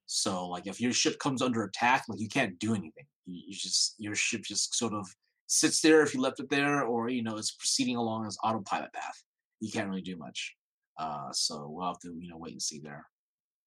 So 0.08 0.48
like 0.48 0.68
if 0.68 0.82
your 0.82 0.94
ship 0.94 1.20
comes 1.20 1.42
under 1.42 1.64
attack, 1.64 2.06
like 2.08 2.20
you 2.20 2.30
can't 2.30 2.58
do 2.60 2.72
anything. 2.72 3.06
You, 3.26 3.44
you 3.48 3.54
just 3.54 3.96
your 4.00 4.16
ship 4.16 4.42
just 4.44 4.76
sort 4.76 4.94
of 4.94 5.08
sits 5.48 5.82
there 5.82 6.02
if 6.02 6.14
you 6.14 6.22
left 6.22 6.40
it 6.40 6.50
there, 6.50 6.84
or 6.84 7.10
you 7.10 7.24
know 7.24 7.38
it's 7.38 7.52
proceeding 7.52 7.98
along 7.98 8.26
its 8.26 8.38
autopilot 8.44 8.94
path. 8.94 9.22
You 9.60 9.72
can't 9.72 9.90
really 9.90 10.02
do 10.02 10.18
much. 10.18 10.56
Uh, 10.98 11.32
so 11.32 11.68
we'll 11.70 11.88
have 11.88 12.00
to 12.00 12.16
you 12.20 12.30
know 12.30 12.38
wait 12.38 12.54
and 12.54 12.62
see 12.62 12.80
there 12.80 13.06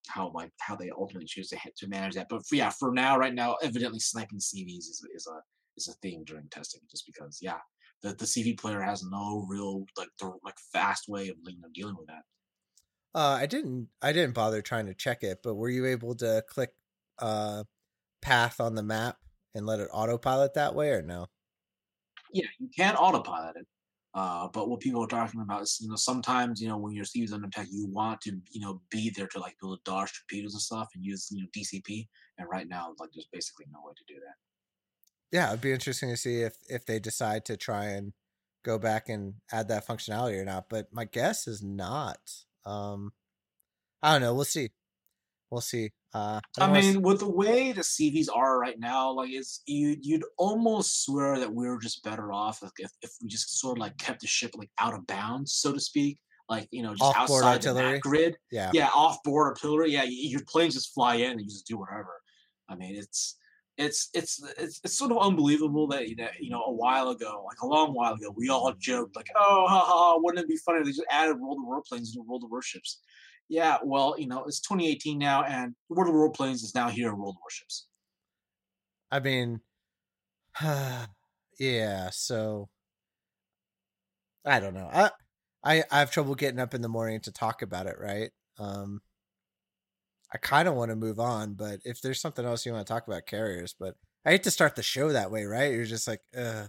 how 0.09 0.31
like 0.35 0.51
how 0.61 0.77
they 0.77 0.91
ultimately 0.91 1.27
choose 1.27 1.49
to 1.49 1.59
ha- 1.59 1.71
to 1.77 1.89
manage 1.89 2.15
that. 2.15 2.29
But 2.29 2.47
for, 2.47 2.55
yeah, 2.55 2.71
for 2.71 2.93
now, 2.93 3.19
right 3.19 3.35
now, 3.35 3.57
evidently 3.63 4.01
sniping 4.01 4.39
CVs 4.39 4.79
is 4.79 5.07
is 5.15 5.27
a 5.27 5.41
is 5.77 5.89
a 5.89 5.95
thing 5.95 6.25
during 6.27 6.49
testing, 6.51 6.81
just 6.91 7.07
because 7.07 7.39
yeah, 7.41 7.59
the 8.03 8.11
the 8.11 8.25
CV 8.25 8.59
player 8.59 8.81
has 8.81 9.05
no 9.05 9.45
real 9.49 9.85
like 9.97 10.09
the 10.19 10.33
like 10.45 10.57
fast 10.73 11.09
way 11.09 11.29
of 11.29 11.37
you 11.45 11.61
know 11.61 11.69
dealing 11.75 11.97
with 11.99 12.07
that. 12.09 12.23
Uh, 13.15 13.39
I 13.41 13.47
didn't. 13.47 13.89
I 14.01 14.13
didn't 14.13 14.35
bother 14.35 14.63
trying 14.63 14.87
to 14.87 14.95
check 14.95 15.23
it, 15.23 15.41
but 15.43 15.55
were 15.55 15.69
you 15.69 15.87
able 15.87 16.15
to 16.17 16.45
click 16.49 16.75
uh 17.19 17.65
path 18.23 18.61
on 18.61 18.75
the 18.75 18.83
map 18.83 19.19
and 19.55 19.67
let 19.67 19.81
it 19.81 19.89
autopilot 19.93 20.55
that 20.55 20.75
way, 20.75 20.91
or 20.91 21.03
no? 21.03 21.27
Yeah, 22.33 22.47
you 22.59 22.69
can 22.77 22.95
autopilot 22.97 23.57
it. 23.57 23.67
Uh, 24.13 24.49
but 24.49 24.69
what 24.69 24.81
people 24.81 25.05
are 25.05 25.09
talking 25.09 25.41
about 25.41 25.63
is, 25.63 25.79
you 25.81 25.89
know, 25.89 25.95
sometimes, 25.95 26.61
you 26.61 26.69
know, 26.69 26.77
when 26.77 26.93
your 26.93 27.05
CV 27.05 27.25
is 27.25 27.33
under 27.33 27.47
attack, 27.47 27.69
you 27.71 27.87
want 27.87 28.21
to, 28.21 28.33
you 28.51 28.61
know, 28.61 28.83
be 28.91 29.11
there 29.11 29.29
to 29.29 29.39
like 29.39 29.57
be 29.61 29.69
able 29.69 29.79
dodge 29.85 30.13
torpedoes 30.29 30.55
and 30.55 30.61
stuff 30.61 30.89
and 30.95 31.05
use, 31.05 31.29
you 31.31 31.41
know, 31.41 31.49
DCP. 31.53 32.09
And 32.39 32.49
right 32.51 32.67
now, 32.69 32.95
like, 32.99 33.11
there's 33.15 33.29
basically 33.33 33.67
no 33.73 33.81
way 33.85 33.93
to 33.97 34.15
do 34.15 34.21
that. 34.21 34.35
Yeah, 35.31 35.49
it'd 35.51 35.61
be 35.61 35.73
interesting 35.73 36.11
to 36.11 36.17
see 36.17 36.41
if 36.41 36.57
if 36.69 36.85
they 36.85 36.99
decide 36.99 37.45
to 37.47 37.57
try 37.57 37.87
and 37.87 38.13
go 38.65 38.79
back 38.79 39.09
and 39.09 39.35
add 39.53 39.69
that 39.69 39.87
functionality 39.87 40.41
or 40.41 40.45
not. 40.45 40.69
But 40.69 40.93
my 40.93 41.05
guess 41.05 41.47
is 41.47 41.63
not. 41.63 42.19
Um, 42.65 43.13
I 44.03 44.13
don't 44.13 44.23
know. 44.23 44.35
We'll 44.35 44.45
see. 44.45 44.71
We'll 45.51 45.61
see. 45.61 45.91
Uh, 46.13 46.41
I, 46.59 46.67
wanna 46.67 46.81
mean, 46.81 47.03
with 47.03 47.21
the 47.21 47.31
way 47.31 47.73
the 47.73 47.83
CVs 47.83 48.27
are 48.35 48.59
right 48.59 48.79
now, 48.79 49.13
like 49.13 49.31
it's 49.31 49.63
you 49.67 49.97
you'd 50.01 50.25
almost 50.39 51.05
swear 51.05 51.39
that 51.39 51.53
we 51.53 51.69
are 51.69 51.79
just 51.79 52.03
better 52.03 52.33
off 52.33 52.63
if, 52.63 52.71
if, 52.79 52.91
if 53.03 53.11
we 53.23 53.29
just 53.29 53.61
sort 53.61 53.79
of 53.79 53.81
like 53.81 53.97
kept 53.97 54.21
the 54.21 54.27
ship 54.27 54.53
like 54.57 54.71
out 54.81 54.95
of 54.95 55.07
bounds, 55.07 55.55
so 55.55 55.73
to 55.73 55.81
speak. 55.81 56.19
Like 56.49 56.67
you 56.73 56.83
know, 56.83 56.91
just 56.95 57.03
Off-board 57.03 57.45
outside 57.45 57.63
the 57.63 57.69
artillery? 57.69 57.93
map 57.93 58.01
grid. 58.01 58.37
yeah, 58.51 58.71
Yeah, 58.75 58.89
off 58.93 59.23
board 59.23 59.47
artillery. 59.47 59.93
Yeah, 59.93 60.03
your 60.05 60.41
planes 60.49 60.75
just 60.75 60.93
fly 60.93 61.17
in 61.17 61.33
and 61.33 61.41
you 61.41 61.47
just 61.47 61.67
do 61.67 61.79
whatever. 61.79 62.21
I 62.69 62.75
mean, 62.75 62.97
it's 62.97 63.37
it's 63.81 64.11
it's 64.13 64.43
it's, 64.59 64.81
it's 64.85 64.99
sort 64.99 65.11
of 65.11 65.19
unbelievable 65.19 65.87
that 65.89 66.09
you 66.09 66.17
know, 66.17 66.29
you 66.39 66.51
know 66.51 66.63
a 66.65 66.73
while 66.73 67.09
ago, 67.09 67.43
like 67.47 67.61
a 67.63 67.67
long 67.67 67.95
while 67.95 68.13
ago, 68.13 68.33
we 68.37 68.51
all 68.51 68.73
joked 68.79 69.17
like, 69.17 69.29
oh, 69.35 69.67
ha, 69.67 69.81
ha, 69.81 70.19
wouldn't 70.19 70.45
it 70.45 70.49
be 70.49 70.59
funny 70.59 70.81
if 70.81 70.85
they 70.85 70.91
just 70.91 71.05
added 71.11 71.41
World 71.41 71.59
of 71.59 71.65
Warplanes 71.65 72.09
into 72.15 72.23
World 72.27 72.45
of 72.45 72.51
Warships? 72.51 73.01
Yeah, 73.49 73.79
well, 73.83 74.15
you 74.19 74.29
know, 74.29 74.45
it's 74.45 74.61
2018 74.61 75.19
now, 75.19 75.45
and 75.45 75.75
World 75.89 76.09
of 76.09 76.15
Warplanes 76.15 76.63
is 76.63 76.75
now 76.75 76.89
here 76.89 77.09
in 77.09 77.19
World 77.19 77.37
of 77.37 77.41
Warships. 77.43 77.87
I 79.11 79.21
mean, 79.21 79.61
yeah. 81.59 82.11
So 82.11 82.69
I 84.45 84.61
don't 84.61 84.75
know. 84.75 84.91
I 84.93 85.11
I 85.65 85.85
I 85.91 85.99
have 86.01 86.11
trouble 86.11 86.35
getting 86.35 86.61
up 86.61 86.75
in 86.75 86.83
the 86.83 86.89
morning 86.89 87.21
to 87.23 87.33
talk 87.33 87.63
about 87.63 87.87
it. 87.87 87.97
Right. 87.99 88.31
Um. 88.59 89.01
I 90.33 90.39
kind 90.39 90.69
of 90.69 90.75
want 90.75 90.91
to 90.91 90.97
move 90.97 91.19
on, 91.19 91.55
but 91.55 91.81
if 91.85 92.01
there's 92.01 92.21
something 92.21 92.45
else 92.45 92.65
you 92.65 92.73
want 92.73 92.87
to 92.87 92.93
talk 92.93 93.07
about, 93.07 93.27
carriers. 93.27 93.75
But 93.79 93.97
I 94.25 94.31
hate 94.31 94.45
to 94.45 94.51
start 94.51 94.77
the 94.77 94.83
show 94.83 95.13
that 95.13 95.31
way, 95.31 95.45
right? 95.45 95.73
You're 95.73 95.85
just 95.85 96.09
like, 96.09 96.21
uh. 96.37 96.67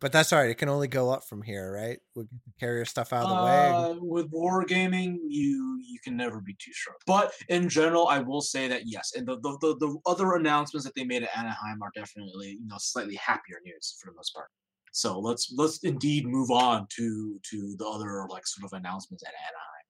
But 0.00 0.12
that's 0.12 0.34
all 0.34 0.40
right. 0.40 0.50
It 0.50 0.58
can 0.58 0.68
only 0.68 0.88
go 0.88 1.10
up 1.10 1.24
from 1.24 1.40
here, 1.40 1.72
right? 1.72 1.98
The 2.14 2.28
carrier 2.60 2.84
stuff 2.84 3.10
out 3.12 3.24
of 3.24 3.30
the 3.30 3.42
way. 3.42 3.68
Uh, 3.70 3.94
with 4.02 4.30
wargaming, 4.30 5.16
you 5.28 5.80
you 5.82 5.98
can 6.04 6.14
never 6.14 6.42
be 6.42 6.52
too 6.54 6.72
sure. 6.74 6.94
But 7.06 7.32
in 7.48 7.70
general, 7.70 8.08
I 8.08 8.18
will 8.18 8.42
say 8.42 8.68
that 8.68 8.82
yes, 8.84 9.12
and 9.16 9.26
the 9.26 9.36
the, 9.36 9.56
the, 9.62 9.76
the 9.78 9.98
other 10.04 10.34
announcements 10.34 10.84
that 10.84 10.94
they 10.94 11.04
made 11.04 11.22
at 11.22 11.30
Anaheim 11.34 11.82
are 11.82 11.92
definitely 11.94 12.58
you 12.60 12.66
know 12.66 12.76
slightly 12.78 13.14
happier 13.14 13.60
news 13.64 13.96
for 13.98 14.10
the 14.10 14.16
most 14.16 14.34
part. 14.34 14.48
So 14.92 15.18
let's 15.18 15.52
let's 15.56 15.78
indeed 15.84 16.26
move 16.26 16.50
on 16.50 16.86
to 16.96 17.40
to 17.50 17.74
the 17.78 17.86
other 17.86 18.26
like 18.28 18.46
sort 18.46 18.70
of 18.70 18.78
announcements 18.78 19.24
at 19.24 19.32
Anaheim. 19.32 19.86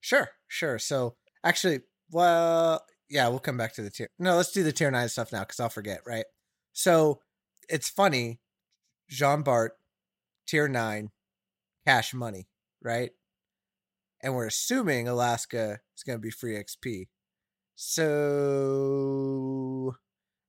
Sure, 0.00 0.28
sure. 0.46 0.78
So 0.78 1.16
actually, 1.42 1.80
well, 2.12 2.84
yeah, 3.08 3.28
we'll 3.28 3.38
come 3.40 3.56
back 3.56 3.74
to 3.74 3.82
the 3.82 3.90
tier. 3.90 4.08
No, 4.18 4.36
let's 4.36 4.52
do 4.52 4.62
the 4.62 4.72
tier 4.72 4.90
nine 4.90 5.08
stuff 5.08 5.32
now 5.32 5.40
because 5.40 5.60
I'll 5.60 5.68
forget, 5.68 6.00
right? 6.06 6.24
So 6.72 7.20
it's 7.68 7.88
funny, 7.88 8.40
Jean 9.08 9.42
Bart, 9.42 9.72
tier 10.46 10.68
nine, 10.68 11.10
cash 11.86 12.14
money, 12.14 12.48
right? 12.82 13.10
And 14.22 14.34
we're 14.34 14.46
assuming 14.46 15.08
Alaska 15.08 15.80
is 15.96 16.02
going 16.04 16.18
to 16.18 16.22
be 16.22 16.30
free 16.30 16.54
XP. 16.54 17.08
So, 17.74 19.96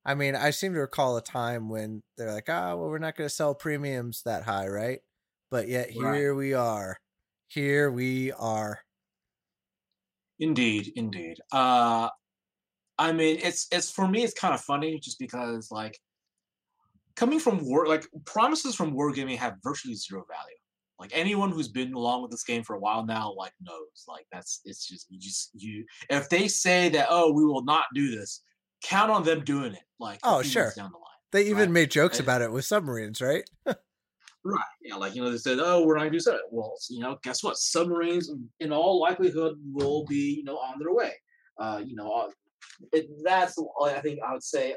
I 0.04 0.14
mean, 0.14 0.36
I 0.36 0.50
seem 0.50 0.74
to 0.74 0.80
recall 0.80 1.16
a 1.16 1.22
time 1.22 1.68
when 1.68 2.02
they're 2.16 2.32
like, 2.32 2.48
ah, 2.48 2.74
well, 2.76 2.90
we're 2.90 2.98
not 2.98 3.16
going 3.16 3.28
to 3.28 3.34
sell 3.34 3.54
premiums 3.54 4.22
that 4.24 4.44
high, 4.44 4.68
right? 4.68 5.00
But 5.50 5.68
yet 5.68 5.90
Right. 5.96 6.14
here 6.14 6.34
we 6.34 6.54
are. 6.54 6.98
Here 7.48 7.90
we 7.90 8.32
are. 8.32 8.80
Indeed, 10.38 10.92
indeed. 10.96 11.40
Uh, 11.52 12.08
I 12.98 13.12
mean, 13.12 13.38
it's 13.42 13.68
it's 13.72 13.90
for 13.90 14.08
me, 14.08 14.24
it's 14.24 14.34
kind 14.34 14.54
of 14.54 14.60
funny 14.60 14.98
just 15.00 15.18
because 15.18 15.70
like 15.70 15.98
coming 17.16 17.38
from 17.38 17.64
war, 17.64 17.86
like 17.86 18.06
promises 18.24 18.74
from 18.74 18.94
wargaming 18.94 19.36
have 19.38 19.54
virtually 19.62 19.94
zero 19.94 20.24
value. 20.28 20.56
Like 20.98 21.10
anyone 21.12 21.50
who's 21.50 21.68
been 21.68 21.92
along 21.92 22.22
with 22.22 22.30
this 22.30 22.44
game 22.44 22.62
for 22.62 22.76
a 22.76 22.78
while 22.80 23.04
now, 23.04 23.32
like 23.32 23.52
knows, 23.60 24.04
like 24.06 24.26
that's 24.32 24.60
it's 24.64 24.86
just 24.86 25.06
you 25.10 25.18
just 25.18 25.50
you. 25.54 25.84
If 26.08 26.28
they 26.28 26.48
say 26.48 26.88
that, 26.90 27.08
oh, 27.10 27.32
we 27.32 27.44
will 27.44 27.64
not 27.64 27.86
do 27.94 28.10
this, 28.16 28.42
count 28.82 29.10
on 29.10 29.24
them 29.24 29.44
doing 29.44 29.74
it. 29.74 29.82
Like 29.98 30.20
Oh, 30.22 30.42
sure. 30.42 30.72
down 30.76 30.92
the 30.92 30.98
line. 30.98 31.04
They 31.32 31.42
even 31.46 31.56
Right. 31.56 31.70
made 31.70 31.90
jokes 31.90 32.20
about 32.20 32.42
it 32.42 32.52
with 32.52 32.64
submarines, 32.64 33.20
right? 33.20 33.48
Right. 34.44 34.60
Yeah. 34.82 34.96
Like, 34.96 35.14
you 35.14 35.22
know, 35.22 35.30
they 35.30 35.38
said, 35.38 35.58
oh, 35.60 35.84
we're 35.84 35.94
not 35.94 36.02
going 36.02 36.12
to 36.12 36.18
do 36.18 36.24
that. 36.32 36.40
Well, 36.50 36.74
you 36.90 37.00
know, 37.00 37.18
guess 37.22 37.42
what? 37.42 37.56
Submarines, 37.56 38.30
in 38.60 38.72
all 38.72 39.00
likelihood, 39.00 39.56
will 39.64 40.04
be, 40.04 40.34
you 40.36 40.44
know, 40.44 40.58
on 40.58 40.78
their 40.78 40.92
way. 40.92 41.12
Uh, 41.58 41.80
you 41.84 41.96
know, 41.96 42.12
uh, 42.12 42.30
it, 42.92 43.08
that's, 43.22 43.56
I 43.82 44.00
think 44.00 44.20
I 44.26 44.32
would 44.32 44.42
say, 44.42 44.76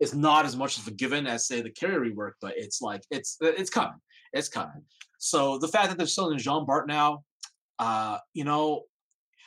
it's 0.00 0.14
not 0.14 0.46
as 0.46 0.56
much 0.56 0.78
of 0.78 0.86
a 0.86 0.92
given 0.92 1.26
as, 1.26 1.46
say, 1.46 1.60
the 1.60 1.70
carrier 1.70 2.00
rework, 2.00 2.32
but 2.40 2.54
it's 2.56 2.80
like, 2.80 3.02
it's 3.10 3.36
it's 3.40 3.68
coming. 3.68 3.98
It's 4.32 4.48
coming. 4.48 4.82
So 5.18 5.58
the 5.58 5.68
fact 5.68 5.88
that 5.88 5.98
they're 5.98 6.06
selling 6.06 6.38
Jean 6.38 6.64
Bart 6.64 6.86
now, 6.86 7.24
uh, 7.78 8.18
you 8.32 8.44
know, 8.44 8.84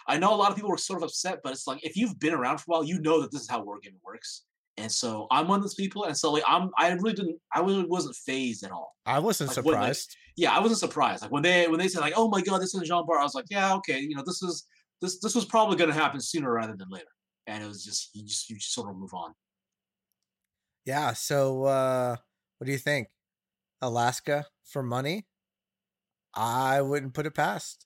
I 0.08 0.18
know 0.18 0.34
a 0.34 0.36
lot 0.36 0.50
of 0.50 0.56
people 0.56 0.70
were 0.70 0.78
sort 0.78 1.00
of 1.00 1.04
upset, 1.04 1.40
but 1.44 1.54
it's 1.54 1.68
like, 1.68 1.84
if 1.84 1.96
you've 1.96 2.20
been 2.20 2.34
around 2.34 2.58
for 2.58 2.66
a 2.68 2.72
while, 2.74 2.84
you 2.84 3.00
know 3.00 3.22
that 3.22 3.32
this 3.32 3.42
is 3.42 3.50
how 3.50 3.64
war 3.64 3.78
wargaming 3.80 4.02
works. 4.04 4.44
And 4.78 4.92
so 4.92 5.28
I'm 5.32 5.48
one 5.48 5.60
of 5.60 5.64
those 5.64 5.76
people, 5.76 6.06
and 6.06 6.18
so 6.18 6.32
like 6.32 6.44
I'm, 6.48 6.70
I 6.78 6.90
really 6.94 7.14
didn't, 7.14 7.40
I 7.54 7.60
really 7.60 7.84
wasn't 7.86 8.16
phased 8.16 8.64
at 8.64 8.72
all 8.72 8.96
I 9.06 9.20
wasn't 9.20 9.50
Like, 9.50 9.58
when, 9.66 9.76
like, 9.76 9.82
surprised. 9.96 10.16
yeah, 10.38 10.52
I 10.56 10.60
wasn't 10.60 10.80
surprised. 10.80 11.22
Like 11.24 11.32
when 11.32 11.44
they 11.44 11.68
when 11.68 11.78
they 11.80 11.88
said 11.90 12.00
like, 12.02 12.14
"Oh 12.16 12.30
my 12.30 12.42
god, 12.42 12.60
this 12.62 12.74
is 12.74 12.88
Jean 12.88 13.06
Bart," 13.06 13.20
I 13.20 13.24
was 13.24 13.36
like, 13.36 13.46
"Yeah, 13.50 13.74
okay, 13.76 14.00
you 14.00 14.16
know, 14.16 14.24
this 14.26 14.42
is 14.42 14.66
this 15.02 15.20
this 15.20 15.36
was 15.36 15.46
probably 15.46 15.76
going 15.78 15.90
to 15.90 15.96
happen 15.96 16.20
sooner 16.22 16.52
rather 16.52 16.76
than 16.76 16.88
later." 16.90 17.06
And 17.48 17.64
it 17.64 17.68
was 17.68 17.84
just 17.84 18.10
you 18.14 18.24
just 18.26 18.50
you 18.50 18.56
just 18.58 18.74
sort 18.74 18.90
of 18.90 18.96
move 18.96 19.14
on. 19.14 19.34
yeah. 20.86 21.14
So, 21.14 21.64
uh, 21.66 22.16
what 22.58 22.66
do 22.66 22.72
you 22.72 22.78
think? 22.78 23.10
Alaska 23.82 24.46
for 24.64 24.82
money? 24.84 25.28
I 26.34 26.82
wouldn't 26.82 27.14
put 27.14 27.26
it 27.26 27.34
past. 27.36 27.86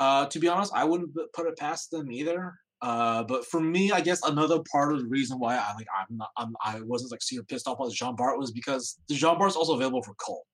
Uh, 0.00 0.26
to 0.26 0.38
be 0.38 0.48
honest, 0.48 0.72
I 0.74 0.84
wouldn't 0.84 1.10
put 1.34 1.46
it 1.46 1.56
past 1.56 1.90
them 1.90 2.10
either. 2.10 2.54
Uh, 2.80 3.24
but 3.24 3.44
for 3.44 3.60
me, 3.60 3.90
I 3.90 4.00
guess 4.00 4.22
another 4.22 4.60
part 4.70 4.92
of 4.92 5.00
the 5.00 5.06
reason 5.06 5.38
why 5.38 5.56
I 5.56 5.74
like 5.74 5.88
I'm 5.98 6.16
not 6.16 6.30
I'm, 6.36 6.54
I 6.64 6.80
wasn't 6.82 7.10
like 7.10 7.22
super 7.22 7.44
pissed 7.44 7.66
off 7.66 7.78
about 7.80 7.92
Jean 7.92 8.14
Bart 8.14 8.38
was 8.38 8.52
because 8.52 8.98
the 9.08 9.14
Jean 9.16 9.36
Bart 9.36 9.50
is 9.50 9.56
also 9.56 9.74
available 9.74 10.02
for 10.02 10.14
coal, 10.14 10.46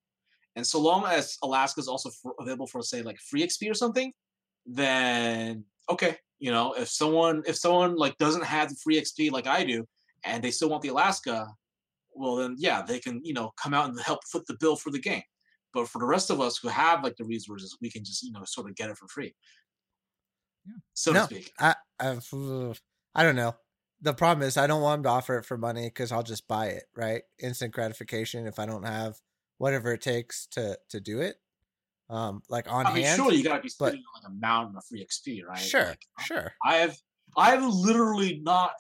and 0.57 0.67
so 0.67 0.81
long 0.81 1.05
as 1.05 1.37
Alaska 1.43 1.81
is 1.81 1.89
also 1.89 2.11
for, 2.23 2.35
available 2.41 2.67
for 2.67 2.83
say 2.83 3.03
like 3.03 3.19
free 3.19 3.47
XP 3.47 3.71
or 3.71 3.75
something, 3.75 4.11
then 4.65 5.65
okay, 5.91 6.17
you 6.39 6.51
know 6.51 6.73
if 6.73 6.89
someone 6.89 7.43
if 7.47 7.57
someone 7.57 7.95
like 7.97 8.17
doesn't 8.17 8.45
have 8.45 8.71
the 8.71 8.77
free 8.83 8.99
XP 8.99 9.31
like 9.31 9.47
I 9.47 9.63
do, 9.63 9.87
and 10.25 10.43
they 10.43 10.51
still 10.51 10.71
want 10.71 10.83
the 10.83 10.89
Alaska, 10.89 11.47
well 12.15 12.37
then 12.37 12.57
yeah 12.59 12.81
they 12.81 13.01
can 13.01 13.21
you 13.23 13.35
know 13.35 13.53
come 13.63 13.75
out 13.75 13.91
and 13.91 14.01
help 14.01 14.21
foot 14.25 14.47
the 14.47 14.57
bill 14.61 14.77
for 14.77 14.91
the 14.91 14.99
game. 15.01 15.23
But 15.75 15.89
for 15.89 15.99
the 15.99 16.07
rest 16.07 16.31
of 16.31 16.41
us 16.41 16.57
who 16.57 16.69
have 16.69 17.05
like 17.05 17.17
the 17.17 17.25
resources, 17.25 17.77
we 17.83 17.91
can 17.91 18.03
just 18.03 18.23
you 18.23 18.33
know 18.33 18.45
sort 18.47 18.71
of 18.71 18.77
get 18.77 18.89
it 18.89 18.97
for 18.97 19.09
free, 19.09 19.35
Yeah. 20.67 20.77
so 20.95 21.13
no, 21.13 21.21
to 21.21 21.27
speak. 21.27 21.53
I, 22.01 22.11
I've, 22.11 22.81
I 23.15 23.23
don't 23.23 23.37
know. 23.37 23.55
The 24.01 24.15
problem 24.15 24.47
is 24.47 24.57
I 24.57 24.67
don't 24.67 24.83
want 24.83 24.99
them 25.03 25.11
to 25.11 25.17
offer 25.17 25.39
it 25.39 25.45
for 25.47 25.57
money 25.57 25.87
because 25.87 26.13
I'll 26.13 26.23
just 26.23 26.47
buy 26.47 26.67
it, 26.67 26.85
right? 26.95 27.23
Instant 27.43 27.73
gratification 27.73 28.47
if 28.47 28.59
I 28.59 28.67
don't 28.67 28.85
have 28.87 29.17
whatever 29.59 29.93
it 29.93 30.03
takes 30.03 30.47
to 30.49 30.79
to 30.91 31.01
do 31.01 31.21
it. 31.21 31.37
Um, 32.11 32.43
like 32.51 32.71
on 32.71 32.87
I 32.87 32.93
mean, 32.93 33.05
hand. 33.05 33.17
sure, 33.17 33.33
you 33.33 33.43
gotta 33.43 33.63
be 33.63 33.71
but- 33.79 33.87
spending 33.89 34.03
like 34.15 34.31
a 34.31 34.35
mountain 34.35 34.77
of 34.77 34.85
free 34.85 35.05
XP, 35.07 35.43
right? 35.49 35.59
sure, 35.59 35.87
Like, 35.87 36.03
sure. 36.21 36.53
I 36.65 36.77
have 36.77 36.97
I 37.37 37.51
have 37.53 37.65
literally 37.65 38.41
not 38.45 38.73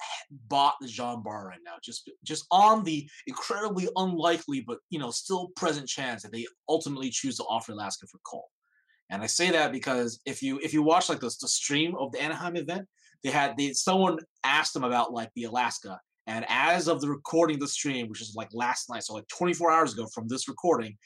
bought 0.48 0.74
the 0.80 0.86
Jean 0.88 1.22
Bart 1.22 1.46
right 1.46 1.58
now, 1.64 1.76
just 1.82 2.10
just 2.22 2.44
on 2.50 2.84
the 2.84 3.08
incredibly 3.26 3.88
unlikely 3.96 4.60
but 4.66 4.78
you 4.90 4.98
know 4.98 5.10
still 5.10 5.48
present 5.56 5.88
chance 5.88 6.22
that 6.22 6.32
they 6.32 6.44
ultimately 6.68 7.08
choose 7.10 7.36
to 7.38 7.44
offer 7.44 7.72
Alaska 7.72 8.06
for 8.10 8.18
coal. 8.26 8.48
And 9.10 9.22
I 9.22 9.26
say 9.26 9.50
that 9.52 9.72
because 9.72 10.20
if 10.26 10.42
you 10.42 10.58
if 10.62 10.74
you 10.74 10.82
watch 10.82 11.08
like 11.08 11.20
the, 11.20 11.34
the 11.40 11.48
stream 11.48 11.94
of 11.96 12.12
the 12.12 12.20
Anaheim 12.22 12.56
event, 12.56 12.86
they 13.24 13.30
had 13.30 13.56
they 13.56 13.72
someone 13.72 14.18
asked 14.44 14.74
them 14.74 14.84
about 14.84 15.12
like 15.12 15.30
the 15.34 15.44
Alaska, 15.44 15.98
and 16.26 16.44
as 16.48 16.86
of 16.86 17.00
the 17.00 17.08
recording 17.08 17.56
of 17.56 17.60
the 17.60 17.68
stream, 17.68 18.08
which 18.08 18.20
is 18.20 18.34
like 18.36 18.48
last 18.52 18.88
night, 18.88 19.02
so 19.02 19.14
like 19.14 19.26
24 19.28 19.72
hours 19.72 19.94
ago 19.94 20.06
from 20.14 20.28
this 20.28 20.48
recording, 20.48 20.96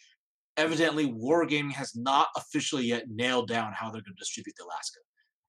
evidently 0.56 1.10
Wargaming 1.10 1.72
has 1.72 1.96
not 1.96 2.28
officially 2.36 2.84
yet 2.84 3.04
nailed 3.08 3.48
down 3.48 3.72
how 3.72 3.86
they're 3.86 4.02
going 4.02 4.16
to 4.16 4.20
distribute 4.20 4.54
the 4.58 4.64
Alaska. 4.64 4.98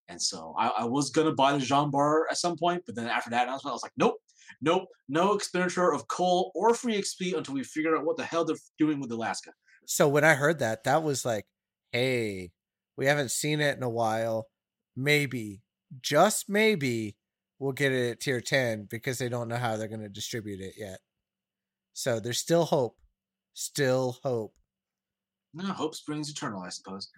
And 0.09 0.21
so 0.21 0.55
I, 0.57 0.67
I 0.69 0.83
was 0.85 1.11
gonna 1.11 1.33
buy 1.33 1.53
the 1.53 1.59
Jean 1.59 1.91
Bart 1.91 2.27
at 2.31 2.37
some 2.37 2.57
point, 2.57 2.81
but 2.85 2.95
then 2.95 3.07
after 3.07 3.29
that 3.29 3.47
announcement, 3.47 3.71
I 3.71 3.75
was 3.75 3.83
like, 3.83 3.91
nope, 3.95 4.15
nope, 4.61 4.87
no 5.07 5.33
expenditure 5.33 5.93
of 5.93 6.07
coal 6.07 6.51
or 6.55 6.73
free 6.73 6.99
XP 6.99 7.37
until 7.37 7.53
we 7.53 7.63
figure 7.63 7.95
out 7.95 8.05
what 8.05 8.17
the 8.17 8.23
hell 8.23 8.43
they're 8.43 8.57
doing 8.79 8.99
with 8.99 9.11
Alaska. 9.11 9.51
So 9.85 10.07
when 10.07 10.23
I 10.23 10.33
heard 10.33 10.59
that, 10.59 10.83
that 10.85 11.03
was 11.03 11.25
like, 11.25 11.45
hey, 11.91 12.51
we 12.97 13.05
haven't 13.05 13.31
seen 13.31 13.61
it 13.61 13.77
in 13.77 13.83
a 13.83 13.89
while. 13.89 14.47
Maybe, 14.95 15.61
just 16.01 16.49
maybe, 16.49 17.17
we'll 17.59 17.73
get 17.73 17.91
it 17.91 18.11
at 18.11 18.19
tier 18.19 18.41
10 18.41 18.87
because 18.89 19.17
they 19.17 19.29
don't 19.29 19.47
know 19.47 19.57
how 19.57 19.77
they're 19.77 19.87
going 19.87 20.01
to 20.01 20.09
distribute 20.09 20.61
it 20.61 20.75
yet. 20.77 20.99
So 21.93 22.19
there's 22.19 22.39
still 22.39 22.65
hope. 22.65 22.97
Still 23.53 24.17
hope. 24.23 24.53
No, 25.53 25.65
hope 25.65 25.95
springs 25.95 26.29
eternal, 26.29 26.61
I 26.61 26.69
suppose. 26.69 27.09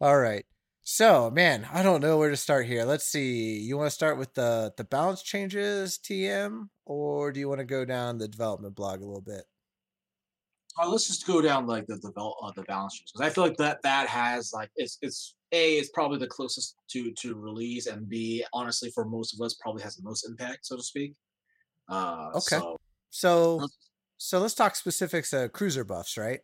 All 0.00 0.18
right. 0.18 0.44
So, 0.82 1.30
man, 1.30 1.68
I 1.70 1.82
don't 1.82 2.00
know 2.00 2.16
where 2.16 2.30
to 2.30 2.36
start 2.36 2.66
here. 2.66 2.84
Let's 2.84 3.04
see. 3.04 3.58
You 3.58 3.76
want 3.76 3.88
to 3.88 3.94
start 3.94 4.16
with 4.18 4.34
the 4.34 4.72
the 4.76 4.84
balance 4.84 5.22
changes 5.22 5.98
TM 5.98 6.68
or 6.86 7.32
do 7.32 7.40
you 7.40 7.48
want 7.48 7.58
to 7.58 7.64
go 7.64 7.84
down 7.84 8.18
the 8.18 8.28
development 8.28 8.74
blog 8.74 9.02
a 9.02 9.04
little 9.04 9.20
bit? 9.20 9.44
Uh, 10.80 10.88
let's 10.88 11.08
just 11.08 11.26
go 11.26 11.42
down 11.42 11.66
like 11.66 11.86
the 11.86 11.96
the, 11.96 12.12
uh, 12.18 12.52
the 12.54 12.62
balance 12.62 13.00
because 13.00 13.26
I 13.26 13.30
feel 13.30 13.44
like 13.44 13.56
that 13.56 13.82
that 13.82 14.08
has 14.08 14.52
like 14.54 14.70
it's 14.76 14.98
it's 15.02 15.34
a 15.52 15.76
is 15.78 15.90
probably 15.90 16.18
the 16.18 16.26
closest 16.26 16.76
to 16.90 17.12
to 17.12 17.34
release, 17.34 17.86
and 17.86 18.08
b 18.08 18.44
honestly 18.52 18.90
for 18.90 19.04
most 19.04 19.34
of 19.34 19.40
us 19.44 19.54
probably 19.54 19.82
has 19.82 19.96
the 19.96 20.02
most 20.02 20.26
impact, 20.28 20.66
so 20.66 20.76
to 20.76 20.82
speak. 20.82 21.14
Uh, 21.88 22.30
Okay. 22.34 22.58
So, 22.58 22.76
So 23.10 23.56
let's- 23.56 23.78
so 24.18 24.40
let's 24.40 24.54
talk 24.54 24.76
specifics 24.76 25.32
of 25.32 25.52
cruiser 25.52 25.84
buffs, 25.84 26.16
right? 26.16 26.40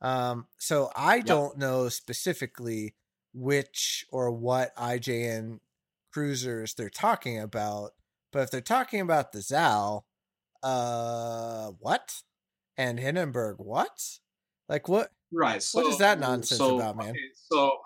Um, 0.00 0.48
so 0.58 0.92
I 0.94 1.20
don't 1.20 1.56
know 1.58 1.88
specifically 1.88 2.94
which 3.32 4.06
or 4.10 4.30
what 4.30 4.74
IJN 4.76 5.60
cruisers 6.12 6.74
they're 6.74 6.90
talking 6.90 7.40
about, 7.40 7.92
but 8.32 8.40
if 8.44 8.50
they're 8.50 8.60
talking 8.60 9.00
about 9.00 9.32
the 9.32 9.40
Zao, 9.40 10.04
uh, 10.62 11.72
what? 11.80 12.22
And 12.76 12.98
Hindenburg, 13.00 13.56
what? 13.58 14.18
Like 14.68 14.88
what? 14.88 15.10
right. 15.32 15.62
So, 15.62 15.80
What 15.80 15.92
is 15.92 15.98
that 15.98 16.20
nonsense 16.20 16.58
so, 16.58 16.76
about, 16.76 16.96
man? 16.96 17.10
okay, 17.10 17.30
so, 17.34 17.78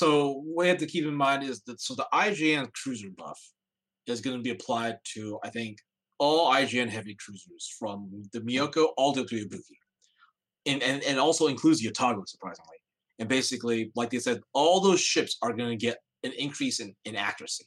so 0.00 0.42
what 0.44 0.64
you 0.64 0.70
have 0.70 0.78
to 0.78 0.86
keep 0.94 1.04
in 1.04 1.14
mind 1.14 1.40
is 1.50 1.56
that 1.66 1.80
so 1.80 1.94
the 1.94 2.06
IJN 2.12 2.64
cruiser 2.80 3.10
buff 3.16 3.40
is 4.12 4.20
going 4.20 4.36
to 4.36 4.42
be 4.42 4.50
applied 4.50 4.96
to 5.14 5.38
I 5.44 5.50
think 5.50 5.78
all 6.18 6.52
IJN 6.52 6.88
heavy 6.88 7.14
cruisers 7.22 7.64
from 7.78 7.96
the 8.32 8.40
Myoko 8.40 8.88
all 8.96 9.12
the 9.12 9.22
way 9.22 9.28
to 9.28 9.46
Ibuki, 9.46 9.78
and 10.70 10.82
and 10.82 11.02
and 11.08 11.18
also 11.18 11.46
includes 11.48 11.78
the 11.80 11.90
Atago 11.90 12.22
surprisingly. 12.26 12.78
And 13.20 13.28
basically, 13.28 13.92
like 13.94 14.10
they 14.10 14.18
said, 14.18 14.40
all 14.54 14.80
those 14.80 15.00
ships 15.00 15.36
are 15.42 15.52
going 15.52 15.70
to 15.70 15.76
get 15.88 15.98
an 16.24 16.32
increase 16.36 16.80
in, 16.80 16.92
in 17.04 17.14
accuracy 17.14 17.64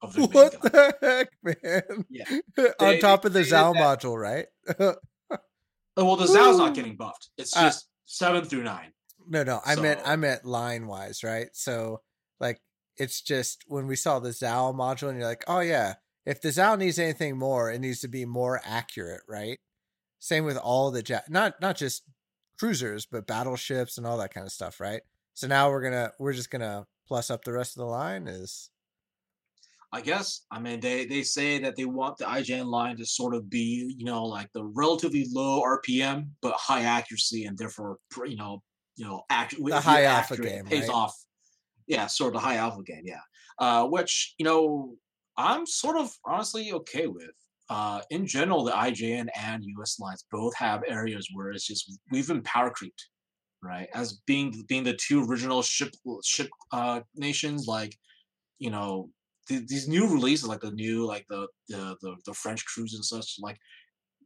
of 0.00 0.14
their 0.14 0.26
What 0.26 0.52
the 0.62 0.94
heck, 1.02 1.28
man? 1.42 2.04
Yeah. 2.08 2.24
On 2.80 2.92
They- 2.92 2.98
top 3.00 3.26
of 3.26 3.34
the 3.34 3.40
they 3.40 3.50
Zao 3.50 3.72
did 3.74 3.82
that- 3.82 4.00
module, 4.00 4.16
right? 4.28 4.46
Oh, 5.96 6.04
well, 6.06 6.16
the 6.16 6.24
Ooh. 6.28 6.58
not 6.58 6.74
getting 6.74 6.96
buffed. 6.96 7.28
It's 7.38 7.56
Ah. 7.56 7.66
just 7.66 7.88
seven 8.06 8.44
through 8.44 8.64
nine. 8.64 8.90
No, 9.26 9.42
no, 9.42 9.60
I 9.64 9.76
meant 9.76 10.00
I 10.04 10.16
meant 10.16 10.44
line 10.44 10.86
wise, 10.86 11.24
right? 11.24 11.48
So 11.52 12.02
like 12.40 12.60
it's 12.96 13.20
just 13.20 13.64
when 13.66 13.86
we 13.86 13.96
saw 13.96 14.18
the 14.18 14.30
Zao 14.30 14.74
module 14.74 15.08
and 15.08 15.18
you're 15.18 15.28
like, 15.28 15.44
oh 15.46 15.60
yeah, 15.60 15.94
if 16.26 16.40
the 16.40 16.48
Zao 16.50 16.78
needs 16.78 16.98
anything 16.98 17.38
more, 17.38 17.70
it 17.70 17.80
needs 17.80 18.00
to 18.00 18.08
be 18.08 18.24
more 18.24 18.60
accurate, 18.64 19.22
right? 19.28 19.58
Same 20.20 20.44
with 20.44 20.56
all 20.56 20.90
the 20.90 21.02
ja- 21.06 21.20
not 21.28 21.60
not 21.60 21.76
just 21.76 22.04
cruisers, 22.58 23.06
but 23.06 23.26
battleships 23.26 23.98
and 23.98 24.06
all 24.06 24.18
that 24.18 24.32
kind 24.34 24.46
of 24.46 24.52
stuff, 24.52 24.80
right? 24.80 25.02
So 25.34 25.46
now 25.46 25.70
we're 25.70 25.82
gonna 25.82 26.12
we're 26.18 26.32
just 26.32 26.50
gonna 26.50 26.86
plus 27.06 27.30
up 27.30 27.44
the 27.44 27.52
rest 27.52 27.76
of 27.76 27.80
the 27.80 27.86
line 27.86 28.28
is 28.28 28.70
I 29.92 30.00
guess. 30.00 30.44
I 30.50 30.58
mean, 30.58 30.80
they 30.80 31.06
they 31.06 31.22
say 31.22 31.58
that 31.60 31.76
they 31.76 31.84
want 31.84 32.18
the 32.18 32.24
IJN 32.24 32.66
line 32.66 32.96
to 32.96 33.06
sort 33.06 33.32
of 33.32 33.48
be, 33.48 33.94
you 33.96 34.04
know, 34.04 34.24
like 34.24 34.50
the 34.52 34.64
relatively 34.64 35.24
low 35.30 35.62
RPM 35.62 36.30
but 36.42 36.54
high 36.54 36.82
accuracy, 36.82 37.44
and 37.44 37.56
therefore, 37.56 37.98
you 38.26 38.36
know, 38.36 38.60
you 38.96 39.04
know, 39.04 39.22
act- 39.30 39.56
The 39.62 39.80
high 39.80 40.04
alpha 40.04 40.36
game, 40.36 40.64
pays 40.66 40.82
right? 40.88 40.90
off. 40.90 41.14
Yeah, 41.86 42.06
sort 42.06 42.28
of 42.34 42.40
the 42.40 42.46
high 42.46 42.56
alpha 42.56 42.82
game. 42.82 43.02
Yeah, 43.04 43.20
uh, 43.58 43.86
which 43.86 44.34
you 44.38 44.44
know, 44.44 44.96
I'm 45.36 45.66
sort 45.66 45.96
of 45.96 46.12
honestly 46.24 46.72
okay 46.72 47.06
with. 47.06 47.30
Uh, 47.70 48.02
in 48.10 48.26
general, 48.26 48.62
the 48.64 48.72
IJN 48.72 49.26
and 49.38 49.64
US 49.78 49.98
lines 49.98 50.24
both 50.30 50.54
have 50.56 50.82
areas 50.86 51.28
where 51.32 51.50
it's 51.50 51.66
just 51.66 51.98
we've 52.10 52.28
been 52.28 52.42
power 52.42 52.70
creeped, 52.70 53.08
right? 53.62 53.88
As 53.94 54.20
being 54.26 54.64
being 54.68 54.84
the 54.84 54.94
two 54.94 55.24
original 55.24 55.62
ship 55.62 55.94
ship 56.24 56.50
uh, 56.72 57.00
nations, 57.14 57.66
like 57.66 57.96
you 58.58 58.70
know 58.70 59.10
th- 59.48 59.66
these 59.66 59.88
new 59.88 60.06
releases, 60.06 60.46
like 60.48 60.60
the 60.60 60.70
new 60.72 61.06
like 61.06 61.24
the 61.28 61.48
the 61.68 61.96
the, 62.02 62.16
the 62.26 62.34
French 62.34 62.64
cruise 62.66 62.94
and 62.94 63.04
such, 63.04 63.36
like 63.40 63.58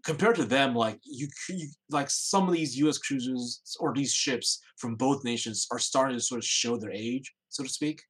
compared 0.05 0.37
to 0.37 0.45
them, 0.45 0.75
like 0.75 0.99
you, 1.05 1.29
you 1.49 1.69
like 1.91 2.11
some 2.11 2.49
of 2.49 2.55
these 2.55 2.77
U.S. 2.79 2.99
cruisers 2.99 3.61
or 3.81 3.93
these 3.95 4.13
ships 4.13 4.61
from 4.77 4.97
both 4.97 5.25
nations 5.25 5.67
are 5.71 5.79
starting 5.79 6.17
to 6.17 6.23
sort 6.23 6.39
of 6.39 6.45
show 6.45 6.77
their 6.77 6.93
age, 6.93 7.33
so 7.49 7.63
to 7.63 7.69
speak. 7.69 8.03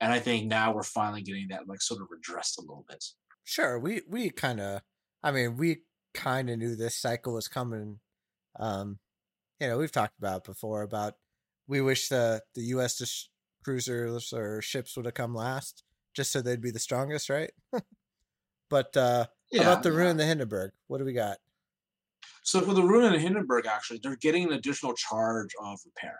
And 0.00 0.12
I 0.12 0.18
think 0.18 0.46
now 0.46 0.74
we're 0.74 0.82
finally 0.82 1.22
getting 1.22 1.48
that 1.50 1.68
like 1.68 1.80
sort 1.80 2.00
of 2.00 2.08
redressed 2.10 2.58
a 2.58 2.62
little 2.62 2.84
bit. 2.88 3.02
sure 3.44 3.78
we 3.78 4.02
we 4.08 4.30
kind 4.30 4.60
of 4.60 4.80
I 5.22 5.30
mean 5.30 5.56
we 5.56 5.78
kind 6.14 6.50
of 6.50 6.58
knew 6.58 6.76
this 6.76 6.96
cycle 6.96 7.34
was 7.34 7.48
coming. 7.48 8.00
Um, 8.58 8.98
you 9.60 9.68
know 9.68 9.78
we've 9.78 9.92
talked 9.92 10.18
about 10.18 10.44
before 10.44 10.82
about 10.82 11.14
we 11.66 11.80
wish 11.80 12.08
the 12.08 12.42
the 12.54 12.62
U.S. 12.62 12.96
dis- 12.96 13.28
cruisers 13.64 14.32
or 14.32 14.60
ships 14.60 14.96
would 14.96 15.06
have 15.06 15.14
come 15.14 15.34
last 15.34 15.82
just 16.14 16.30
so 16.32 16.40
they'd 16.40 16.60
be 16.60 16.70
the 16.70 16.78
strongest, 16.78 17.28
right? 17.28 17.50
but 18.70 18.96
uh, 18.96 19.26
how 19.52 19.60
about 19.60 19.82
the 19.82 19.90
yeah. 19.90 19.96
Roon 19.96 20.16
the 20.16 20.24
Hindenburg? 20.24 20.72
What 20.86 20.98
do 20.98 21.04
we 21.04 21.12
got? 21.12 21.38
So 22.42 22.60
for 22.60 22.74
the 22.74 22.82
Roon 22.82 23.04
and 23.04 23.14
the 23.14 23.18
Hindenburg, 23.18 23.66
actually, 23.66 24.00
they're 24.02 24.16
getting 24.16 24.44
an 24.44 24.52
additional 24.52 24.94
charge 24.94 25.50
of 25.62 25.78
repair, 25.84 26.18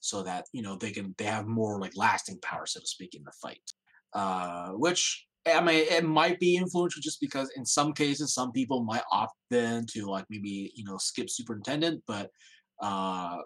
so 0.00 0.22
that 0.22 0.46
you 0.52 0.62
know 0.62 0.76
they 0.76 0.90
can 0.90 1.14
they 1.18 1.24
have 1.24 1.46
more 1.46 1.80
like 1.80 1.96
lasting 1.96 2.38
power, 2.40 2.66
so 2.66 2.80
to 2.80 2.86
speak, 2.86 3.14
in 3.14 3.22
the 3.24 3.32
fight. 3.42 3.60
Uh, 4.14 4.70
which 4.70 5.26
I 5.46 5.60
mean, 5.60 5.86
it 5.90 6.04
might 6.04 6.40
be 6.40 6.56
influential 6.56 7.02
just 7.02 7.20
because 7.20 7.50
in 7.56 7.64
some 7.64 7.92
cases, 7.92 8.34
some 8.34 8.50
people 8.52 8.82
might 8.82 9.02
opt 9.12 9.36
then 9.50 9.84
to 9.90 10.06
like 10.06 10.24
maybe 10.30 10.72
you 10.74 10.84
know 10.84 10.96
skip 10.96 11.28
superintendent, 11.28 12.02
but 12.06 12.30
uh, 12.80 13.36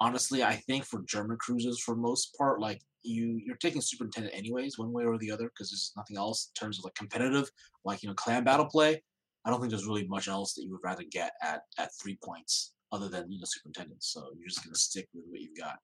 honestly, 0.00 0.42
I 0.42 0.56
think 0.56 0.84
for 0.84 1.02
German 1.06 1.38
cruises, 1.38 1.80
for 1.80 1.94
most 1.94 2.36
part, 2.36 2.60
like 2.60 2.82
you 3.08 3.40
you're 3.44 3.56
taking 3.56 3.80
superintendent 3.80 4.36
anyways, 4.36 4.78
one 4.78 4.92
way 4.92 5.04
or 5.04 5.18
the 5.18 5.30
other, 5.30 5.44
because 5.48 5.70
there's 5.70 5.92
nothing 5.96 6.16
else 6.16 6.50
in 6.50 6.60
terms 6.60 6.78
of 6.78 6.84
like 6.84 6.94
competitive, 6.94 7.50
like 7.84 8.02
you 8.02 8.08
know 8.08 8.14
clan 8.14 8.44
battle 8.44 8.66
play. 8.66 9.02
I 9.44 9.50
don't 9.50 9.60
think 9.60 9.70
there's 9.70 9.86
really 9.86 10.06
much 10.06 10.28
else 10.28 10.54
that 10.54 10.64
you 10.64 10.70
would 10.72 10.84
rather 10.84 11.04
get 11.10 11.32
at 11.42 11.62
at 11.78 11.90
three 12.00 12.18
points 12.22 12.74
other 12.92 13.08
than 13.08 13.30
you 13.30 13.38
know 13.38 13.46
superintendent. 13.46 14.02
So 14.02 14.30
you're 14.38 14.48
just 14.48 14.64
gonna 14.64 14.76
stick 14.76 15.08
with 15.14 15.24
what 15.28 15.40
you've 15.40 15.58
got. 15.58 15.76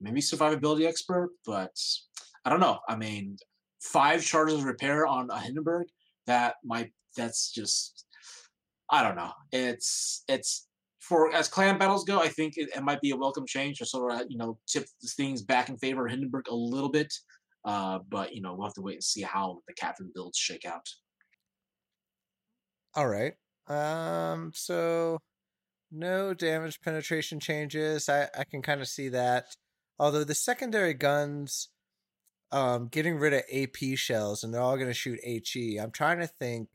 Maybe 0.00 0.20
survivability 0.20 0.86
expert, 0.86 1.30
but 1.44 1.76
I 2.44 2.50
don't 2.50 2.60
know. 2.60 2.78
I 2.88 2.96
mean, 2.96 3.36
five 3.80 4.24
charges 4.24 4.58
of 4.58 4.64
repair 4.64 5.06
on 5.06 5.30
a 5.30 5.40
Hindenburg 5.40 5.88
that 6.26 6.56
might 6.64 6.92
that's 7.16 7.50
just 7.50 8.04
I 8.90 9.02
don't 9.02 9.16
know. 9.16 9.32
It's 9.52 10.22
it's 10.28 10.67
for 11.08 11.32
as 11.32 11.48
clan 11.48 11.78
battles 11.78 12.04
go, 12.04 12.20
I 12.20 12.28
think 12.28 12.54
it, 12.56 12.68
it 12.74 12.82
might 12.82 13.00
be 13.00 13.10
a 13.10 13.16
welcome 13.16 13.46
change 13.46 13.78
to 13.78 13.86
sort 13.86 14.12
of 14.12 14.26
you 14.28 14.36
know 14.36 14.58
tip 14.66 14.86
things 15.16 15.42
back 15.42 15.68
in 15.68 15.78
favor 15.78 16.06
of 16.06 16.10
Hindenburg 16.10 16.48
a 16.48 16.54
little 16.54 16.90
bit. 16.90 17.12
Uh, 17.64 17.98
but 18.08 18.34
you 18.34 18.42
know 18.42 18.54
we'll 18.54 18.66
have 18.66 18.74
to 18.74 18.82
wait 18.82 18.94
and 18.94 19.04
see 19.04 19.22
how 19.22 19.60
the 19.66 19.74
captain 19.74 20.10
builds 20.14 20.38
shake 20.38 20.64
out. 20.64 20.86
All 22.94 23.08
right. 23.08 23.34
Um. 23.66 24.52
So 24.54 25.18
no 25.90 26.34
damage 26.34 26.80
penetration 26.80 27.40
changes. 27.40 28.08
I 28.08 28.28
I 28.36 28.44
can 28.44 28.62
kind 28.62 28.80
of 28.80 28.88
see 28.88 29.08
that. 29.08 29.46
Although 29.98 30.24
the 30.24 30.34
secondary 30.34 30.94
guns, 30.94 31.70
um, 32.52 32.88
getting 32.88 33.16
rid 33.16 33.32
of 33.32 33.42
AP 33.52 33.96
shells 33.96 34.44
and 34.44 34.52
they're 34.52 34.60
all 34.60 34.76
going 34.76 34.88
to 34.88 34.94
shoot 34.94 35.18
HE. 35.22 35.78
I'm 35.78 35.90
trying 35.90 36.20
to 36.20 36.26
think 36.26 36.68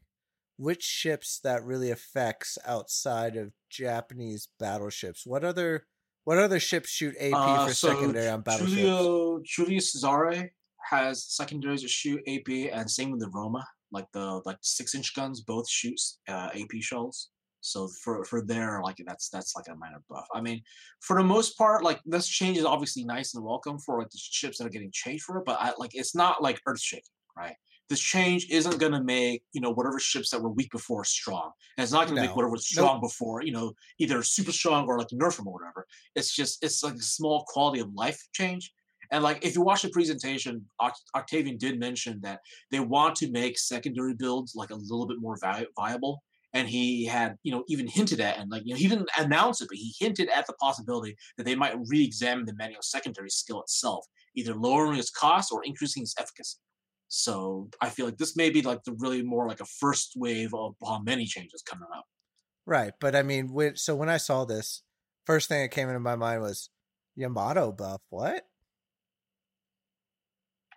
which 0.58 0.84
ships 0.84 1.40
that 1.44 1.64
really 1.64 1.92
affects 1.92 2.58
outside 2.66 3.36
of 3.36 3.54
Japanese 3.70 4.48
battleships. 4.60 5.26
What 5.26 5.44
other 5.44 5.88
what 6.24 6.38
other 6.38 6.60
ships 6.60 6.90
shoot 6.90 7.16
AP 7.20 7.34
Uh, 7.34 7.68
for 7.68 7.74
so 7.74 7.90
secondary 7.90 8.30
on 8.30 8.42
battleships? 8.42 8.76
Giulio 8.82 9.42
Julius 9.44 9.94
Cesare 9.94 10.52
has 10.90 11.26
secondaries 11.26 11.82
that 11.82 11.90
shoot 11.90 12.22
AP, 12.28 12.70
and 12.72 12.90
same 12.90 13.12
with 13.12 13.20
the 13.20 13.30
Roma. 13.30 13.66
Like 13.92 14.12
the 14.12 14.42
like 14.46 14.58
six 14.62 14.96
inch 14.96 15.14
guns, 15.16 15.42
both 15.42 15.70
shoots 15.70 16.20
uh, 16.28 16.50
AP 16.56 16.82
shells. 16.82 17.30
So 17.62 17.88
for 18.04 18.26
for 18.26 18.44
their 18.46 18.82
like 18.84 18.98
that's 19.06 19.30
that's 19.30 19.56
like 19.56 19.68
a 19.70 19.76
minor 19.76 20.04
buff. 20.10 20.28
I 20.34 20.42
mean, 20.42 20.62
for 21.02 21.18
the 21.18 21.24
most 21.24 21.58
part, 21.58 21.84
like 21.84 22.02
this 22.06 22.28
change 22.28 22.58
is 22.58 22.66
obviously 22.66 23.06
nice 23.06 23.34
and 23.36 23.44
welcome 23.44 23.80
for 23.80 24.00
like 24.00 24.10
the 24.10 24.18
ships 24.18 24.58
that 24.58 24.66
are 24.66 24.70
getting 24.70 24.92
changed 24.92 25.24
for 25.24 25.38
it, 25.38 25.46
but 25.46 25.58
I 25.60 25.74
like 25.78 25.92
it's 25.94 26.16
not 26.16 26.42
like 26.42 26.60
earth 26.66 26.82
shaking, 26.82 27.04
right? 27.38 27.56
This 27.90 28.00
change 28.00 28.48
isn't 28.50 28.80
gonna 28.80 29.04
make 29.04 29.44
you 29.52 29.62
know 29.62 29.72
whatever 29.72 30.00
ships 30.00 30.30
that 30.32 30.42
were 30.42 30.50
weak 30.50 30.72
before 30.72 31.04
strong, 31.04 31.52
and 31.78 31.84
it's 31.84 31.92
not 31.92 32.08
gonna 32.08 32.22
No. 32.22 32.28
make 32.28 32.36
whatever 32.36 32.52
was 32.52 32.68
strong 32.68 33.02
before 33.02 33.44
you 33.44 33.52
know 33.52 33.74
either 34.00 34.24
super 34.24 34.52
strong 34.52 34.88
or 34.88 34.98
like 34.98 35.10
nerf 35.10 35.38
them 35.38 35.48
or 35.48 35.54
whatever. 35.54 35.86
It's 36.16 36.34
just 36.34 36.64
it's 36.64 36.82
like 36.84 36.96
a 36.96 37.02
small 37.02 37.44
quality 37.48 37.82
of 37.82 37.94
life 37.94 38.22
change. 38.34 38.74
And 39.12 39.24
like 39.24 39.46
if 39.46 39.54
you 39.54 39.62
watch 39.62 39.82
the 39.84 39.90
presentation, 39.90 40.66
Octavian 41.16 41.58
did 41.58 41.80
mention 41.80 42.20
that 42.22 42.40
they 42.72 42.80
want 42.80 43.16
to 43.18 43.30
make 43.30 43.60
secondary 43.60 44.16
builds 44.16 44.56
like 44.56 44.72
a 44.72 44.76
little 44.76 45.06
bit 45.06 45.20
more 45.20 45.38
vi- 45.38 45.68
viable. 45.76 46.24
And 46.56 46.70
he 46.70 47.06
had, 47.06 47.38
you 47.44 47.52
know, 47.52 47.64
even 47.68 47.88
hinted 47.88 48.20
at, 48.22 48.38
and 48.38 48.50
like, 48.50 48.62
you 48.64 48.74
know, 48.74 48.78
he 48.78 48.88
didn't 48.88 49.10
announce 49.18 49.60
it, 49.62 49.68
but 49.70 49.78
he 49.78 49.94
hinted 50.00 50.30
at 50.30 50.46
the 50.46 50.54
possibility 50.54 51.16
that 51.38 51.46
they 51.46 51.56
might 51.56 51.76
re-examine 51.88 52.46
the 52.46 52.54
manual 52.54 52.84
secondary 52.84 53.32
skill 53.32 53.62
itself, 53.62 54.06
either 54.36 54.54
lowering 54.54 55.00
its 55.00 55.10
cost 55.10 55.52
or 55.52 55.64
increasing 55.64 56.04
its 56.04 56.14
efficacy. 56.20 56.58
So 57.24 57.70
I 57.80 57.90
feel 57.92 58.08
like 58.08 58.18
this 58.18 58.36
may 58.36 58.50
be 58.50 58.64
like 58.64 58.84
the 58.86 58.94
really 58.94 59.22
more 59.22 59.48
like 59.48 59.60
a 59.60 59.66
first 59.66 60.14
wave 60.16 60.52
of 60.56 60.74
how 60.84 60.98
many 60.98 61.26
changes 61.26 61.62
coming 61.62 61.88
up. 61.96 62.06
Right, 62.66 62.92
but 63.00 63.16
I 63.16 63.22
mean, 63.22 63.54
when, 63.54 63.76
so 63.76 63.96
when 63.96 64.10
I 64.10 64.18
saw 64.18 64.46
this, 64.46 64.82
first 65.28 65.48
thing 65.48 65.62
that 65.62 65.68
came 65.70 65.90
into 65.90 66.00
my 66.00 66.16
mind 66.16 66.42
was 66.42 66.72
Yamato 67.16 67.72
buff. 67.72 68.02
What? 68.10 68.44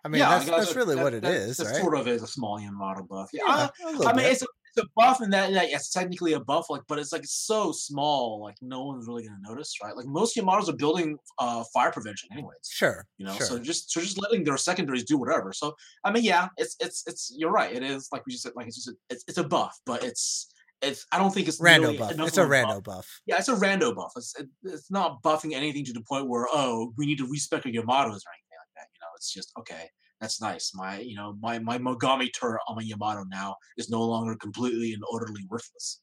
I 0.05 0.09
mean, 0.09 0.19
Yeah, 0.19 0.29
that's 0.37 0.45
that's 0.49 0.75
really 0.75 0.93
that- 0.95 1.03
what 1.03 1.15
it 1.15 1.23
that- 1.23 1.33
is, 1.33 1.57
that 1.57 1.65
right? 1.71 1.75
Sort 1.81 1.97
of 1.97 2.07
is 2.07 2.21
a 2.21 2.27
small 2.27 2.59
Yamato 2.61 3.01
buff. 3.01 3.31
Yeah, 3.33 3.41
Yeah, 3.79 3.85
little 3.87 4.07
I 4.07 4.13
mean, 4.13 4.25
bit. 4.25 4.33
it's 4.33 4.43
a, 4.43 4.47
a 4.77 4.85
buff 4.95 5.21
and 5.21 5.31
that 5.33 5.51
like 5.51 5.69
it's 5.69 5.91
technically 5.91 6.33
a 6.33 6.39
buff, 6.39 6.69
like, 6.69 6.81
but 6.87 6.99
it's 6.99 7.11
like 7.11 7.25
so 7.25 7.71
small, 7.71 8.41
like 8.41 8.55
no 8.61 8.85
one's 8.85 9.07
really 9.07 9.23
gonna 9.27 9.39
notice, 9.41 9.75
right? 9.83 9.95
Like 9.95 10.07
most 10.07 10.35
Yamatos 10.35 10.69
are 10.69 10.75
building 10.75 11.17
uh 11.39 11.63
fire 11.73 11.91
prevention 11.91 12.29
anyways. 12.31 12.55
Sure. 12.69 13.05
You 13.17 13.25
know, 13.25 13.33
sure. 13.33 13.45
so 13.45 13.59
just 13.59 13.91
so 13.91 14.01
just 14.01 14.21
letting 14.21 14.43
their 14.43 14.57
secondaries 14.57 15.03
do 15.03 15.17
whatever. 15.17 15.53
So 15.53 15.75
I 16.03 16.11
mean, 16.11 16.23
yeah, 16.23 16.47
it's 16.57 16.75
it's 16.79 17.03
it's 17.07 17.33
you're 17.35 17.51
right. 17.51 17.73
It 17.73 17.83
is 17.83 18.09
like 18.11 18.25
we 18.25 18.31
just 18.31 18.43
said, 18.43 18.53
like 18.55 18.67
it's 18.67 18.77
just 18.77 18.89
a, 18.89 18.93
it's 19.09 19.23
it's 19.27 19.37
a 19.37 19.43
buff, 19.43 19.77
but 19.85 20.03
it's 20.03 20.49
it's 20.81 21.05
I 21.11 21.17
don't 21.17 21.33
think 21.33 21.47
it's 21.47 21.59
rando 21.59 21.81
nearly 21.81 21.97
buff. 21.97 22.11
It's 22.11 22.37
a 22.37 22.43
of 22.43 22.49
rando 22.49 22.83
buff. 22.83 22.83
buff. 22.83 23.21
Yeah, 23.25 23.37
it's 23.37 23.49
a 23.49 23.55
rando 23.55 23.95
buff. 23.95 24.11
It's 24.15 24.33
it, 24.39 24.47
it's 24.63 24.91
not 24.91 25.21
buffing 25.23 25.53
anything 25.53 25.85
to 25.85 25.93
the 25.93 26.01
point 26.01 26.27
where 26.27 26.47
oh 26.51 26.93
we 26.97 27.05
need 27.05 27.17
to 27.17 27.27
respec 27.27 27.65
our 27.65 27.71
Yamatos 27.71 28.21
or 28.25 28.31
anything 28.33 28.57
like 28.57 28.73
that. 28.75 28.87
You 28.93 28.99
know, 29.01 29.11
it's 29.15 29.33
just 29.33 29.51
okay. 29.59 29.89
That's 30.19 30.41
nice. 30.41 30.71
My 30.73 30.99
you 30.99 31.15
know 31.15 31.37
my 31.41 31.59
my 31.59 31.77
Mogami 31.77 32.29
turret 32.33 32.61
on 32.67 32.75
my 32.75 32.81
Yamato 32.81 33.23
now 33.29 33.55
is 33.77 33.89
no 33.89 34.03
longer 34.03 34.35
completely 34.35 34.93
and 34.93 35.03
utterly 35.13 35.45
worthless. 35.49 36.01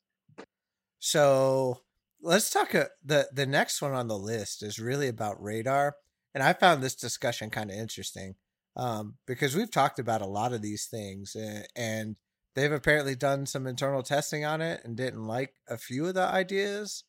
So 1.00 1.80
let's 2.20 2.50
talk. 2.50 2.74
Uh, 2.74 2.86
the 3.04 3.28
The 3.32 3.46
next 3.46 3.82
one 3.82 3.92
on 3.92 4.08
the 4.08 4.18
list 4.18 4.62
is 4.62 4.78
really 4.78 5.08
about 5.08 5.42
radar, 5.42 5.96
and 6.32 6.42
I 6.42 6.52
found 6.52 6.82
this 6.82 6.94
discussion 6.94 7.50
kind 7.50 7.70
of 7.70 7.76
interesting 7.76 8.36
um, 8.76 9.18
because 9.26 9.54
we've 9.54 9.70
talked 9.70 9.98
about 9.98 10.22
a 10.22 10.26
lot 10.26 10.52
of 10.52 10.62
these 10.62 10.86
things, 10.86 11.34
and, 11.34 11.66
and 11.76 12.16
they've 12.54 12.72
apparently 12.72 13.14
done 13.16 13.46
some 13.46 13.66
internal 13.66 14.02
testing 14.02 14.44
on 14.44 14.60
it 14.60 14.80
and 14.84 14.96
didn't 14.96 15.26
like 15.26 15.54
a 15.68 15.76
few 15.76 16.06
of 16.06 16.14
the 16.14 16.22
ideas, 16.22 17.04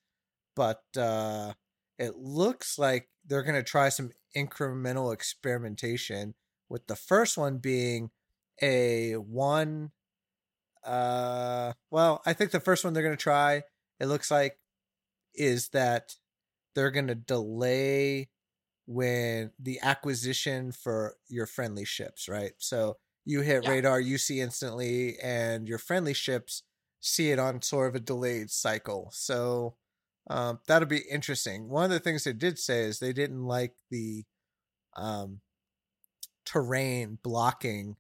but 0.56 0.84
uh, 0.98 1.54
it 1.98 2.16
looks 2.18 2.78
like 2.80 3.10
they're 3.26 3.44
going 3.44 3.56
to 3.56 3.64
try 3.64 3.90
some 3.90 4.12
incremental 4.36 5.14
experimentation. 5.14 6.36
With 6.70 6.88
the 6.88 6.96
first 6.96 7.38
one 7.38 7.58
being 7.60 8.12
a 8.62 9.14
one 9.14 9.92
uh 10.84 11.74
well 11.92 12.22
i 12.26 12.34
think 12.34 12.52
the 12.52 12.60
first 12.60 12.84
one 12.84 12.94
they're 12.94 13.04
going 13.04 13.16
to 13.16 13.22
try 13.22 13.64
it 14.00 14.06
looks 14.06 14.30
like 14.30 14.60
is 15.36 15.70
that 15.70 16.16
they're 16.76 16.92
going 16.92 17.08
to 17.08 17.16
delay 17.16 18.30
when 18.86 19.52
the 19.60 19.80
acquisition 19.82 20.72
for 20.72 21.16
your 21.28 21.46
friendly 21.46 21.86
ships 21.86 22.28
right? 22.30 22.54
So 22.60 22.98
you 23.26 23.42
hit 23.42 23.64
Yeah. 23.64 23.70
radar 23.70 24.00
you 24.00 24.18
see 24.18 24.42
instantly 24.42 25.18
and 25.22 25.68
your 25.68 25.78
friendly 25.80 26.14
ships 26.14 26.64
see 27.00 27.32
it 27.32 27.40
on 27.40 27.62
sort 27.62 27.90
of 27.90 27.96
a 27.96 28.00
delayed 28.06 28.52
cycle. 28.52 29.10
So 29.14 29.76
um, 30.30 30.60
that'll 30.68 30.88
be 30.88 31.04
interesting. 31.10 31.70
One 31.70 31.86
of 31.86 31.92
the 31.92 32.00
things 32.00 32.24
they 32.24 32.34
did 32.34 32.60
say 32.60 32.82
is 32.84 33.00
they 33.00 33.14
didn't 33.14 33.44
like 33.46 33.76
the 33.92 34.26
um, 34.96 35.42
terrain 36.46 37.18
blocking 37.24 37.96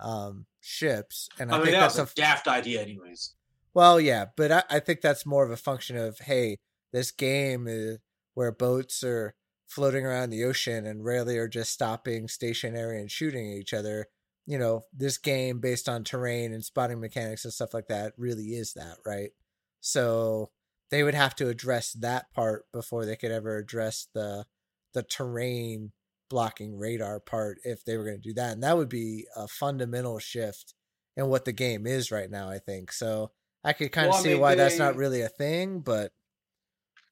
um, 0.00 0.46
ships 0.60 1.28
and 1.38 1.50
i, 1.50 1.54
I, 1.54 1.58
mean 1.58 1.66
think 1.66 1.76
that 1.76 1.80
that's 1.80 1.98
a 1.98 2.02
a 2.04 2.14
daft 2.14 2.48
idea, 2.48 2.82
anyways. 2.82 3.34
well, 3.74 4.00
yeah, 4.00 4.26
but 4.36 4.52
I, 4.52 4.62
I 4.70 4.80
think 4.80 5.00
that's 5.00 5.26
more 5.26 5.44
of 5.44 5.50
a 5.50 5.56
function 5.56 5.96
of 5.96 6.18
hey, 6.20 6.58
this 6.92 7.10
game 7.10 7.66
is 7.68 7.98
where 8.34 8.52
boats 8.52 9.02
are 9.04 9.34
floating 9.72 10.04
around 10.04 10.30
the 10.30 10.44
ocean 10.44 10.86
and 10.86 11.04
rarely 11.04 11.38
are 11.38 11.48
just 11.48 11.72
stopping 11.72 12.28
stationary 12.28 13.00
and 13.00 13.10
shooting 13.10 13.50
at 13.50 13.58
each 13.58 13.72
other. 13.72 14.08
You 14.46 14.58
know, 14.58 14.82
this 14.92 15.18
game 15.18 15.60
based 15.60 15.88
on 15.88 16.04
terrain 16.04 16.52
and 16.52 16.64
spotting 16.64 17.00
mechanics 17.00 17.44
and 17.44 17.54
stuff 17.54 17.72
like 17.72 17.88
that 17.88 18.12
really 18.18 18.48
is 18.48 18.74
that, 18.74 18.96
right? 19.06 19.30
So 19.80 20.50
they 20.90 21.02
would 21.02 21.14
have 21.14 21.34
to 21.36 21.48
address 21.48 21.92
that 21.94 22.32
part 22.34 22.66
before 22.72 23.06
they 23.06 23.16
could 23.16 23.30
ever 23.30 23.56
address 23.56 24.08
the 24.14 24.44
the 24.92 25.02
terrain 25.02 25.92
blocking 26.32 26.78
radar 26.78 27.20
part 27.20 27.58
if 27.62 27.84
they 27.84 27.96
were 27.98 28.04
going 28.04 28.20
to 28.20 28.28
do 28.28 28.34
that. 28.34 28.54
And 28.54 28.62
that 28.62 28.76
would 28.78 28.88
be 28.88 29.26
a 29.36 29.46
fundamental 29.46 30.18
shift 30.18 30.74
in 31.16 31.28
what 31.28 31.44
the 31.44 31.52
game 31.52 31.86
is 31.86 32.10
right 32.10 32.30
now, 32.30 32.48
I 32.48 32.58
think. 32.58 32.90
So 32.90 33.32
I 33.62 33.74
could 33.74 33.92
kind 33.92 34.08
of 34.08 34.14
Well, 34.14 34.20
I 34.20 34.22
see 34.22 34.34
mean, 34.34 34.40
why 34.40 34.54
that's 34.54 34.78
not 34.78 34.96
really 34.96 35.20
a 35.20 35.28
thing, 35.28 35.80
but 35.82 36.12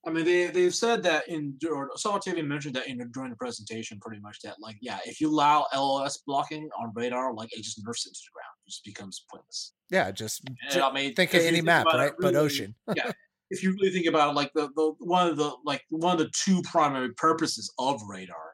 I 0.06 0.10
mean, 0.10 0.24
they 0.24 0.46
they've 0.46 0.74
said 0.74 1.02
that 1.02 1.28
in 1.28 1.58
or 1.70 1.90
someone 1.96 2.22
even 2.26 2.48
mentioned 2.48 2.74
that 2.76 2.86
in 2.86 2.98
during 3.12 3.30
the 3.30 3.36
presentation, 3.36 4.00
pretty 4.00 4.20
much 4.20 4.40
that 4.40 4.56
like 4.58 4.76
yeah, 4.80 4.98
if 5.04 5.20
you 5.20 5.28
allow 5.28 5.66
LOS 5.74 6.16
blocking 6.26 6.70
on 6.78 6.92
radar, 6.94 7.34
like 7.34 7.52
it 7.52 7.62
just 7.62 7.82
nerfs 7.84 8.06
it 8.06 8.14
to 8.14 8.20
the 8.26 8.32
ground, 8.32 8.54
it 8.66 8.70
just 8.70 8.84
becomes 8.84 9.24
pointless. 9.30 9.74
yeah, 9.90 10.10
just 10.10 10.42
And, 10.62 10.72
ju- 10.72 10.82
I 10.82 10.92
mean, 10.92 11.14
think 11.14 11.34
of 11.34 11.40
any 11.42 11.60
think 11.60 11.66
map, 11.66 11.86
right? 11.92 12.12
but 12.18 12.34
ocean. 12.34 12.76
yeah, 12.94 13.10
if 13.50 13.62
you 13.62 13.72
really 13.72 13.90
think 13.90 14.06
about 14.06 14.30
it, 14.30 14.36
like 14.36 14.52
the, 14.54 14.68
the 14.74 14.94
one 15.00 15.28
of 15.28 15.36
the 15.36 15.54
like 15.64 15.82
one 15.90 16.12
of 16.14 16.18
the 16.18 16.30
two 16.34 16.62
primary 16.62 17.12
purposes 17.14 17.72
of 17.78 18.00
radar 18.08 18.49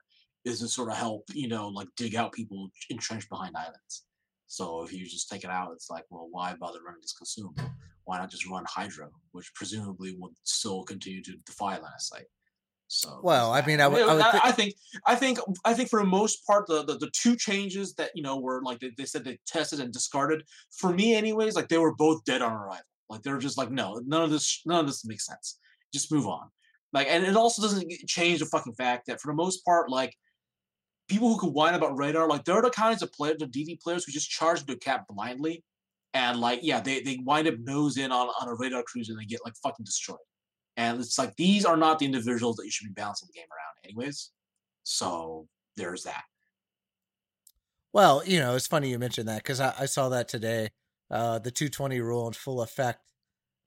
is 0.46 0.60
to 0.60 0.68
sort 0.68 0.90
of 0.90 0.96
help 0.96 1.24
you 1.34 1.48
know 1.48 1.68
like 1.68 1.88
dig 1.96 2.14
out 2.14 2.32
people 2.32 2.70
entrenched 2.90 3.28
behind 3.28 3.54
islands. 3.56 4.04
So 4.46 4.82
if 4.84 4.92
you 4.92 5.04
just 5.04 5.28
take 5.28 5.42
it 5.42 5.50
out, 5.50 5.72
it's 5.72 5.90
like, 5.90 6.04
well, 6.08 6.28
why 6.30 6.54
bother 6.54 6.78
running 6.84 7.00
this 7.02 7.12
consume? 7.12 7.54
Why 8.04 8.18
not 8.18 8.30
just 8.30 8.48
run 8.48 8.64
Hydro, 8.68 9.10
which 9.32 9.52
presumably 9.54 10.14
will 10.16 10.30
still 10.44 10.84
continue 10.84 11.20
to 11.24 11.32
defy 11.44 11.72
line 11.78 11.90
of 11.92 12.00
sight. 12.00 12.26
So 12.86 13.18
Well, 13.24 13.50
I 13.52 13.66
mean. 13.66 13.80
I 13.80 13.88
would- 13.88 14.02
I 14.02 14.14
would 14.14 14.22
thi- 14.32 14.40
I 14.44 14.52
think 14.52 14.74
I 15.04 15.16
think 15.16 15.38
I 15.64 15.74
think 15.74 15.90
for 15.90 15.98
the 15.98 16.06
most 16.06 16.46
part, 16.46 16.68
the, 16.68 16.84
the 16.84 16.96
the 16.98 17.10
two 17.10 17.34
changes 17.34 17.94
that 17.94 18.10
you 18.14 18.22
know 18.22 18.38
were 18.38 18.62
like 18.62 18.78
they, 18.78 18.92
they 18.96 19.04
said 19.06 19.24
they 19.24 19.40
tested 19.46 19.80
and 19.80 19.92
discarded. 19.92 20.44
For 20.70 20.92
me, 20.92 21.16
anyways, 21.16 21.56
like 21.56 21.68
they 21.68 21.78
were 21.78 21.96
both 21.96 22.24
dead 22.24 22.42
on 22.42 22.52
arrival. 22.52 22.84
Like 23.10 23.22
they're 23.22 23.38
just 23.38 23.58
like, 23.58 23.72
no, 23.72 24.00
none 24.06 24.22
of 24.22 24.30
this, 24.30 24.62
none 24.64 24.80
of 24.80 24.86
this 24.86 25.04
makes 25.04 25.26
sense. 25.26 25.58
Just 25.92 26.12
move 26.12 26.26
on. 26.28 26.48
Like, 26.92 27.08
and 27.10 27.24
it 27.24 27.36
also 27.36 27.62
doesn't 27.62 27.90
change 28.06 28.38
the 28.38 28.46
fucking 28.46 28.74
fact 28.74 29.06
that 29.06 29.20
for 29.20 29.32
the 29.32 29.36
most 29.36 29.64
part, 29.64 29.90
like 29.90 30.16
people 31.08 31.28
who 31.28 31.38
could 31.38 31.52
whine 31.52 31.74
about 31.74 31.96
radar, 31.96 32.28
like 32.28 32.44
there 32.44 32.54
are 32.54 32.62
the 32.62 32.70
kinds 32.70 33.02
of 33.02 33.12
players, 33.12 33.38
the 33.38 33.46
DD 33.46 33.80
players 33.80 34.04
who 34.04 34.12
just 34.12 34.30
charge 34.30 34.60
into 34.60 34.76
cap 34.76 35.06
blindly, 35.08 35.64
and 36.14 36.40
like, 36.40 36.60
yeah, 36.62 36.80
they 36.80 37.00
they 37.00 37.18
wind 37.24 37.48
up 37.48 37.58
nose 37.58 37.98
in 37.98 38.12
on 38.12 38.28
on 38.40 38.48
a 38.48 38.54
radar 38.54 38.82
cruiser 38.82 39.12
and 39.12 39.20
they 39.20 39.26
get 39.26 39.40
like 39.44 39.54
fucking 39.62 39.84
destroyed. 39.84 40.18
And 40.76 41.00
it's 41.00 41.18
like 41.18 41.34
these 41.36 41.64
are 41.64 41.76
not 41.76 41.98
the 41.98 42.06
individuals 42.06 42.56
that 42.56 42.64
you 42.64 42.70
should 42.70 42.86
be 42.86 42.92
balancing 42.92 43.28
the 43.32 43.38
game 43.38 43.48
around, 43.50 43.84
anyways. 43.84 44.30
So 44.82 45.48
there's 45.76 46.04
that. 46.04 46.22
Well, 47.92 48.22
you 48.26 48.40
know, 48.40 48.54
it's 48.54 48.66
funny 48.66 48.90
you 48.90 48.98
mentioned 48.98 49.28
that 49.28 49.42
because 49.42 49.60
I, 49.60 49.74
I 49.80 49.86
saw 49.86 50.08
that 50.10 50.28
today. 50.28 50.70
Uh, 51.10 51.38
the 51.38 51.50
220 51.50 52.00
rule 52.00 52.26
in 52.26 52.32
full 52.32 52.60
effect, 52.60 53.00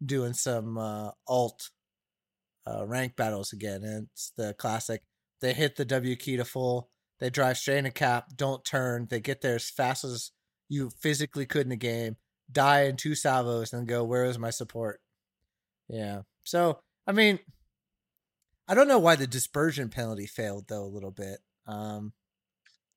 doing 0.05 0.33
some 0.33 0.77
uh, 0.77 1.11
alt 1.27 1.69
uh, 2.67 2.85
rank 2.85 3.15
battles 3.15 3.53
again. 3.53 3.83
And 3.83 4.07
it's 4.11 4.31
the 4.37 4.53
classic. 4.53 5.01
They 5.41 5.53
hit 5.53 5.77
the 5.77 5.85
W 5.85 6.15
key 6.15 6.37
to 6.37 6.45
full. 6.45 6.89
They 7.19 7.29
drive 7.29 7.57
straight 7.57 7.79
into 7.79 7.91
cap. 7.91 8.29
Don't 8.35 8.63
turn. 8.65 9.07
They 9.09 9.19
get 9.19 9.41
there 9.41 9.55
as 9.55 9.69
fast 9.69 10.03
as 10.03 10.31
you 10.69 10.89
physically 10.89 11.45
could 11.45 11.63
in 11.63 11.69
the 11.69 11.75
game. 11.75 12.17
Die 12.51 12.81
in 12.83 12.97
two 12.97 13.15
salvos 13.15 13.73
and 13.73 13.87
go. 13.87 14.03
Where 14.03 14.25
is 14.25 14.39
my 14.39 14.49
support? 14.49 15.01
Yeah. 15.87 16.21
So 16.43 16.79
I 17.07 17.11
mean, 17.11 17.39
I 18.67 18.75
don't 18.75 18.87
know 18.87 18.99
why 18.99 19.15
the 19.15 19.27
dispersion 19.27 19.89
penalty 19.89 20.27
failed 20.27 20.67
though 20.67 20.83
a 20.85 20.87
little 20.95 21.11
bit. 21.11 21.39
Um, 21.67 22.13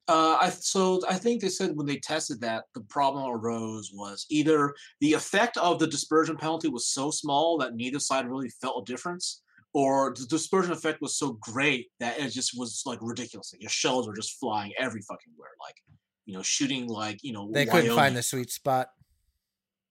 Uh, 0.08 0.36
I 0.40 0.50
so 0.50 1.00
I 1.08 1.14
think 1.16 1.40
they 1.40 1.48
said 1.48 1.76
when 1.76 1.86
they 1.86 1.98
tested 1.98 2.40
that 2.40 2.64
the 2.74 2.80
problem 2.82 3.24
arose 3.30 3.92
was 3.94 4.26
either 4.30 4.74
the 5.00 5.12
effect 5.12 5.56
of 5.56 5.78
the 5.78 5.86
dispersion 5.86 6.36
penalty 6.36 6.68
was 6.68 6.88
so 6.88 7.10
small 7.10 7.56
that 7.58 7.74
neither 7.76 8.00
side 8.00 8.26
really 8.28 8.50
felt 8.60 8.82
a 8.82 8.90
difference, 8.92 9.41
or 9.74 10.14
the 10.18 10.26
dispersion 10.26 10.72
effect 10.72 11.00
was 11.00 11.18
so 11.18 11.38
great 11.40 11.88
that 12.00 12.18
it 12.18 12.30
just 12.30 12.52
was 12.56 12.82
like 12.84 12.98
ridiculous. 13.00 13.52
Like 13.52 13.62
your 13.62 13.70
shells 13.70 14.06
were 14.06 14.14
just 14.14 14.38
flying 14.38 14.72
every 14.78 15.00
fucking 15.02 15.32
where, 15.36 15.50
like 15.60 15.76
you 16.26 16.34
know, 16.34 16.42
shooting 16.42 16.86
like 16.88 17.18
you 17.22 17.32
know. 17.32 17.50
they 17.52 17.66
couldn't 17.66 17.94
find 17.94 18.16
the 18.16 18.22
sweet 18.22 18.50
spot. 18.50 18.88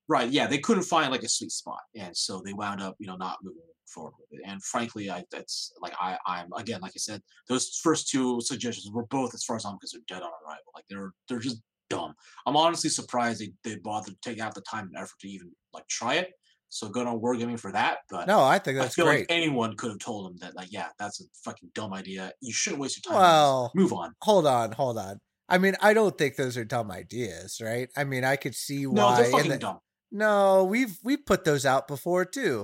Right. 0.08 0.30
Yeah, 0.30 0.48
they 0.48 0.58
couldn't 0.58 0.84
find 0.84 1.12
like 1.12 1.24
a 1.24 1.30
sweet 1.30 1.52
spot, 1.52 1.80
and 1.96 2.16
so 2.16 2.42
they 2.46 2.54
wound 2.54 2.82
up, 2.82 2.96
you 3.00 3.08
know, 3.08 3.16
not 3.16 3.38
moving 3.44 3.62
forward 3.88 4.14
with 4.20 4.40
it. 4.40 4.46
And 4.46 4.64
frankly, 4.64 5.10
I 5.10 5.24
that's 5.32 5.74
like 5.82 5.94
I 6.00 6.18
I'm 6.26 6.50
again, 6.58 6.82
like 6.82 6.94
I 6.96 7.00
said, 7.00 7.22
those 7.48 7.80
first 7.82 8.10
two 8.10 8.40
suggestions 8.42 8.92
were 8.94 9.06
both, 9.06 9.34
as 9.34 9.44
far 9.44 9.56
as 9.56 9.66
I'm 9.66 9.78
concerned, 9.80 10.04
dead 10.08 10.22
on 10.22 10.32
arrival. 10.46 10.72
Like 10.76 10.86
they're 10.90 11.12
they're 11.28 11.40
just 11.40 11.62
dumb. 11.90 12.14
I'm 12.46 12.56
honestly 12.58 12.90
surprised 12.90 13.42
they 13.42 13.54
they 13.64 13.78
bothered 13.78 14.16
to 14.22 14.30
take 14.30 14.40
out 14.40 14.56
the 14.56 14.62
time 14.62 14.88
and 14.88 14.98
effort 14.98 15.20
to 15.22 15.30
even 15.30 15.52
like 15.74 15.88
try 15.88 16.16
it. 16.16 16.32
So 16.74 16.88
good 16.88 17.06
on 17.06 17.20
wargaming 17.20 17.60
for 17.60 17.72
that. 17.74 17.98
But 18.10 18.28
No, 18.28 18.42
I 18.42 18.58
think 18.58 18.78
I 18.80 18.84
that's 18.84 18.96
feel 18.96 19.04
great. 19.06 19.20
like 19.20 19.26
anyone 19.30 19.76
could 19.76 19.90
have 19.90 20.00
told 20.00 20.26
them 20.26 20.38
that, 20.40 20.56
like, 20.56 20.72
yeah, 20.72 20.88
that's 20.98 21.20
a 21.20 21.26
fucking 21.44 21.70
dumb 21.76 21.94
idea. 21.94 22.32
You 22.40 22.54
shouldn't 22.54 22.82
waste 22.82 23.06
your 23.06 23.12
time. 23.14 23.22
Well, 23.22 23.72
move 23.76 23.92
on. 23.92 24.14
hold 24.22 24.48
on, 24.48 24.72
hold 24.72 24.98
on. 24.98 25.20
I 25.50 25.58
mean, 25.58 25.76
I 25.82 25.94
don't 25.94 26.18
think 26.18 26.38
those 26.38 26.56
are 26.56 26.64
dumb 26.64 26.90
ideas, 26.90 27.60
right? 27.62 27.90
I 27.98 28.06
mean, 28.06 28.24
I 28.24 28.38
could 28.38 28.56
see 28.56 28.88
why. 28.88 28.94
No, 28.96 29.16
they're 29.18 29.32
fucking 29.32 29.52
the- 29.52 29.58
dumb. 29.58 29.80
No, 30.14 30.64
we've 30.64 30.98
we've 31.04 31.26
put 31.26 31.44
those 31.44 31.66
out 31.66 31.88
before 31.90 32.24
too. 32.26 32.64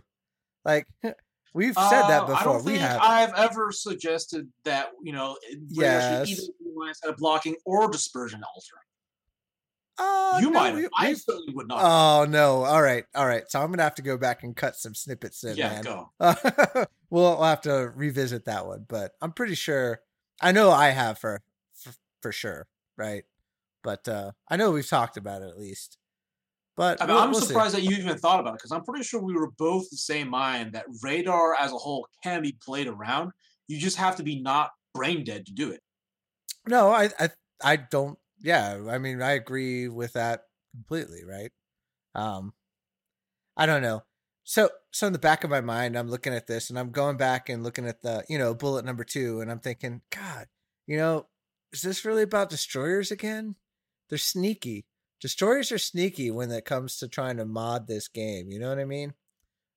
Like 0.64 0.86
we've 1.54 1.74
said 1.76 2.04
that 2.08 2.24
Uh, 2.24 2.26
before. 2.28 2.36
I 2.40 2.44
don't 2.44 2.64
we 2.66 2.72
think 2.74 2.84
have. 2.84 3.02
I've 3.02 3.34
ever 3.36 3.72
suggested 3.74 4.48
that 4.64 4.92
you 5.04 5.12
know 5.14 5.38
Yes. 5.70 6.30
either 6.30 7.14
blocking 7.18 7.56
or 7.66 7.90
dispersion 7.90 8.42
altering. 8.44 8.87
Oh, 10.00 10.38
you 10.40 10.52
no, 10.52 10.60
might 10.60 10.76
we- 10.76 10.88
I 10.98 11.14
certainly 11.14 11.54
would 11.54 11.68
not. 11.68 11.80
Oh 11.82 12.26
no! 12.26 12.64
All 12.64 12.82
right, 12.82 13.06
all 13.16 13.26
right. 13.26 13.44
So 13.50 13.60
I'm 13.62 13.72
gonna 13.72 13.84
have 13.84 13.96
to 13.96 14.02
go 14.02 14.18
back 14.18 14.44
and 14.44 14.56
cut 14.56 14.76
some 14.76 14.94
snippets 14.94 15.44
in, 15.44 15.58
yeah, 15.58 15.70
man. 15.70 15.84
go. 15.84 16.10
we'll 17.10 17.42
have 17.42 17.62
to 17.62 17.92
revisit 17.96 18.46
that 18.46 18.66
one, 18.68 18.86
but 18.88 19.14
I'm 19.22 19.32
pretty 19.32 19.56
sure. 19.56 20.02
I 20.42 20.52
know 20.52 20.70
I 20.70 20.90
have 20.90 21.18
for 21.18 21.42
for, 21.74 21.94
for 22.22 22.32
sure, 22.32 22.68
right? 22.98 23.24
But 23.84 24.08
uh 24.08 24.32
I 24.50 24.58
know 24.58 24.72
we've 24.72 24.88
talked 24.88 25.18
about 25.18 25.42
it 25.42 25.50
at 25.50 25.58
least. 25.58 25.98
But 26.76 27.02
I 27.02 27.08
mean, 27.08 27.16
we'll- 27.16 27.24
I'm 27.24 27.32
we'll 27.32 27.42
see. 27.42 27.48
surprised 27.48 27.74
that 27.74 27.82
you 27.82 27.96
even 27.98 28.18
thought 28.20 28.40
about 28.40 28.52
it 28.54 28.58
because 28.58 28.72
I'm 28.72 28.84
pretty 28.84 29.04
sure 29.04 29.20
we 29.20 29.34
were 29.34 29.50
both 29.52 29.90
the 29.90 29.98
same 29.98 30.30
mind 30.30 30.74
that 30.74 30.86
radar 31.02 31.56
as 31.56 31.72
a 31.72 31.76
whole 31.76 32.08
can 32.24 32.44
be 32.44 32.56
played 32.64 32.86
around. 32.88 33.32
You 33.68 33.80
just 33.80 33.98
have 33.98 34.16
to 34.18 34.24
be 34.24 34.40
not 34.40 34.70
brain 34.94 35.24
dead 35.24 35.48
to 35.48 35.54
do 35.54 35.72
it. 35.72 35.82
No, 36.68 36.90
I, 36.92 37.10
I, 37.20 37.30
I 37.64 37.76
don't. 37.78 38.20
Yeah, 38.42 38.80
I 38.90 38.98
mean, 38.98 39.22
I 39.22 39.32
agree 39.32 39.88
with 39.88 40.14
that 40.14 40.44
completely. 40.74 41.24
Right. 41.26 41.52
Um, 42.16 42.54
I 43.56 43.66
don't 43.66 43.82
know. 43.82 44.04
So, 44.44 44.70
so 44.92 45.08
in 45.08 45.14
the 45.14 45.20
back 45.20 45.44
of 45.44 45.50
my 45.50 45.62
mind, 45.62 45.98
I'm 45.98 46.10
looking 46.10 46.34
at 46.34 46.48
this 46.48 46.70
and 46.70 46.80
I'm 46.80 46.92
going 46.92 47.18
back 47.18 47.50
and 47.50 47.64
looking 47.64 47.86
at 47.86 48.02
the, 48.02 48.24
you 48.30 48.38
know, 48.38 48.54
bullet 48.54 48.86
number 48.86 49.04
two, 49.04 49.42
and 49.42 49.52
I'm 49.52 49.60
thinking, 49.60 50.02
God, 50.10 50.48
you 50.86 50.96
know, 50.96 51.28
is 51.74 51.82
this 51.82 52.06
really 52.06 52.24
about 52.24 52.50
destroyers 52.50 53.12
again? 53.12 53.56
They're 54.10 54.18
sneaky. 54.18 54.86
Destroyers 55.20 55.72
are 55.72 55.78
sneaky 55.78 56.32
when 56.32 56.50
it 56.52 56.64
comes 56.64 56.98
to 57.00 57.10
trying 57.10 57.38
to 57.38 57.46
mod 57.46 57.88
this 57.88 58.08
game. 58.08 58.50
You 58.50 58.60
know 58.60 58.70
what 58.70 58.80
I 58.80 58.86
mean? 58.86 59.16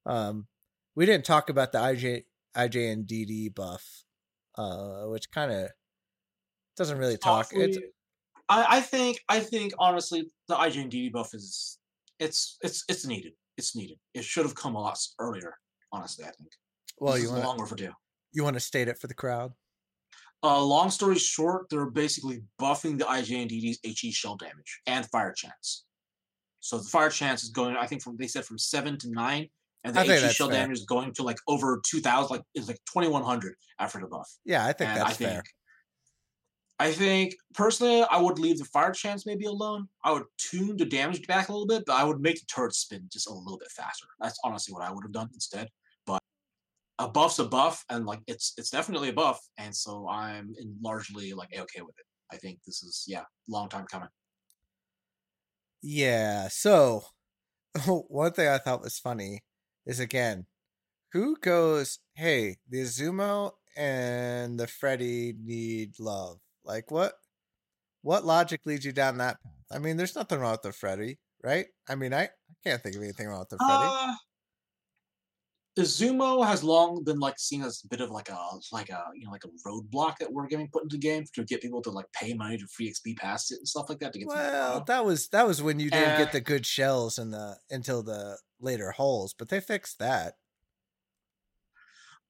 Um, 0.07 0.47
we 0.95 1.05
didn't 1.05 1.25
talk 1.25 1.51
about 1.51 1.73
the 1.73 1.79
IJ, 1.79 2.25
IJ 2.57 2.93
and 2.93 3.07
DD 3.07 3.53
buff, 3.53 4.05
uh, 4.57 5.05
which 5.07 5.31
kind 5.33 5.51
of 5.51 5.71
doesn't 6.77 6.99
really 6.99 7.17
talk. 7.17 7.49
It's 7.53 7.79
I, 8.51 8.79
I 8.79 8.81
think 8.81 9.21
I 9.29 9.41
think 9.41 9.73
honestly 9.79 10.29
the 10.49 10.57
IJN 10.57 11.13
buff 11.13 11.33
is 11.33 11.79
it's 12.19 12.59
it's 12.63 12.85
it's 12.89 13.07
needed. 13.07 13.33
It's 13.57 13.77
needed. 13.77 13.99
It 14.13 14.25
should 14.25 14.45
have 14.45 14.55
come 14.55 14.75
a 14.75 14.81
lot 14.81 14.99
earlier. 15.19 15.55
Honestly, 15.93 16.25
I 16.25 16.31
think. 16.31 16.51
well, 16.99 17.15
This 17.15 17.23
you 17.25 17.31
want 17.31 17.45
long 17.45 17.61
overdue. 17.61 17.93
you 18.33 18.45
want 18.45 18.55
to 18.55 18.61
state 18.61 18.89
it 18.89 18.99
for 18.99 19.07
the 19.07 19.15
crowd. 19.15 19.53
Uh, 20.43 20.63
long 20.63 20.91
story 20.91 21.19
short, 21.19 21.67
they're 21.69 21.91
basically 21.91 22.43
buffing 22.61 22.99
the 22.99 23.05
IJNDD's 23.05 23.79
HE 23.83 24.11
shell 24.13 24.37
damage 24.37 24.81
and 24.87 25.07
fire 25.11 25.33
chance. 25.33 25.85
So 26.61 26.79
the 26.79 26.85
fire 26.85 27.11
chance 27.11 27.43
is 27.43 27.51
going, 27.51 27.77
I 27.77 27.87
think, 27.87 28.03
from 28.03 28.17
they 28.17 28.27
said 28.27 28.45
from 28.45 28.59
seven 28.59 28.99
to 28.99 29.11
nine, 29.11 29.49
and 29.85 29.95
the 29.95 30.03
HE 30.03 30.33
shell 30.33 30.49
fair. 30.49 30.63
damage 30.63 30.79
is 30.79 30.85
going 30.87 31.13
to 31.15 31.23
like 31.23 31.39
over 31.47 31.81
two 31.87 32.01
thousand, 32.01 32.37
like 32.37 32.43
it's 32.55 32.69
like 32.69 32.79
twenty 32.91 33.09
one 33.09 33.23
hundred 33.23 33.55
after 33.79 34.01
the 34.01 34.07
buff. 34.07 34.29
Yeah, 34.45 34.65
I 34.65 34.73
think 34.73 34.91
and 34.91 35.01
that's 35.01 35.11
I 35.11 35.13
think, 35.13 35.31
fair. 35.31 35.43
I 36.81 36.93
think 36.93 37.35
personally, 37.53 38.03
I 38.11 38.19
would 38.19 38.39
leave 38.39 38.59
the 38.59 38.65
fire 38.65 38.93
chance 38.93 39.27
maybe 39.27 39.45
alone. 39.45 39.87
I 40.03 40.13
would 40.13 40.25
tune 40.39 40.79
the 40.79 40.87
damage 40.87 41.27
back 41.27 41.51
a 41.51 41.53
little 41.53 41.67
bit, 41.67 41.85
but 41.87 41.95
I 41.95 42.05
would 42.05 42.23
make 42.23 42.41
the 42.41 42.47
turret 42.47 42.75
spin 42.75 43.07
just 43.13 43.29
a 43.29 43.35
little 43.35 43.59
bit 43.59 43.71
faster. 43.71 44.07
That's 44.19 44.39
honestly 44.45 44.73
what 44.73 44.83
I 44.83 44.91
would 44.91 45.05
have 45.05 45.13
done 45.13 45.29
instead. 45.35 45.69
But 46.07 46.23
a 46.99 47.07
buff's 47.07 47.39
a 47.39 47.45
buff, 47.45 47.85
and 47.91 48.07
like 48.07 48.21
it's 48.27 48.55
it's 48.57 48.71
definitely 48.71 49.11
a 49.11 49.13
buff, 49.13 49.39
and 49.59 49.77
so 49.77 50.09
I'm 50.09 50.55
largely 50.83 51.35
like 51.35 51.51
okay 51.55 51.83
with 51.83 51.99
it. 51.99 52.07
I 52.33 52.39
think 52.39 52.61
this 52.65 52.83
is 52.83 53.05
yeah, 53.07 53.25
long 53.47 53.69
time 53.69 53.85
coming. 53.85 54.09
Yeah. 55.83 56.49
So 56.49 57.05
one 57.87 58.33
thing 58.33 58.49
I 58.49 58.59
thought 58.59 58.83
was 58.83 58.99
funny 58.99 59.41
is 59.87 60.01
again, 60.01 60.47
who 61.13 61.37
goes, 61.39 61.99
hey, 62.15 62.57
the 62.69 62.83
Izumo 62.83 63.53
and 63.77 64.59
the 64.59 64.67
Freddy 64.67 65.35
need 65.39 66.01
love? 66.01 66.41
Like 66.71 66.91
what 66.91 67.15
what 68.03 68.25
logic 68.25 68.61
leads 68.65 68.85
you 68.85 68.93
down 68.93 69.19
that 69.19 69.37
path? 69.43 69.53
I 69.73 69.79
mean, 69.79 69.97
there's 69.97 70.15
nothing 70.15 70.39
wrong 70.39 70.53
with 70.53 70.63
the 70.63 70.73
Freddy, 70.73 71.19
right? 71.43 71.67
I 71.89 71.95
mean, 71.97 72.13
I, 72.15 72.23
I 72.25 72.29
can't 72.65 72.83
think 72.83 72.95
of 72.97 73.03
anything 73.03 73.27
wrong 73.29 73.41
with 73.41 73.49
the 73.51 73.59
Freddy. 73.59 73.85
Uh, 73.89 74.15
Izumo 75.79 76.45
has 76.45 76.65
long 76.65 77.03
been 77.05 77.19
like 77.21 77.39
seen 77.39 77.63
as 77.63 77.83
a 77.85 77.89
bit 77.89 78.01
of 78.01 78.11
like 78.11 78.29
a 78.29 78.39
like 78.73 78.91
a 78.91 79.05
you 79.15 79.25
know 79.25 79.31
like 79.31 79.45
a 79.45 79.69
roadblock 79.69 80.19
that 80.19 80.31
we're 80.33 80.47
getting 80.47 80.69
put 80.69 80.83
into 80.83 80.97
the 80.97 81.01
game 81.01 81.25
to 81.35 81.45
get 81.45 81.63
people 81.63 81.81
to 81.83 81.91
like 81.91 82.07
pay 82.13 82.35
money 82.35 82.59
to 82.59 82.67
free 82.67 82.91
XP 82.91 83.17
past 83.17 83.53
it 83.53 83.59
and 83.59 83.69
stuff 83.69 83.89
like 83.89 83.99
that 84.01 84.13
to 84.13 84.19
get. 84.19 84.29
well, 84.29 84.83
that 84.87 85.05
was 85.05 85.29
that 85.29 85.47
was 85.47 85.63
when 85.63 85.79
you 85.79 85.89
didn't 85.91 86.15
Uh, 86.15 86.19
get 86.19 86.33
the 86.33 86.41
good 86.41 86.67
shells 86.67 87.19
in 87.19 87.31
the 87.31 87.57
until 87.71 88.03
the 88.03 88.39
later 88.61 88.91
holes, 88.91 89.33
but 89.33 89.49
they 89.49 89.61
fixed 89.61 89.99
that. 90.01 90.35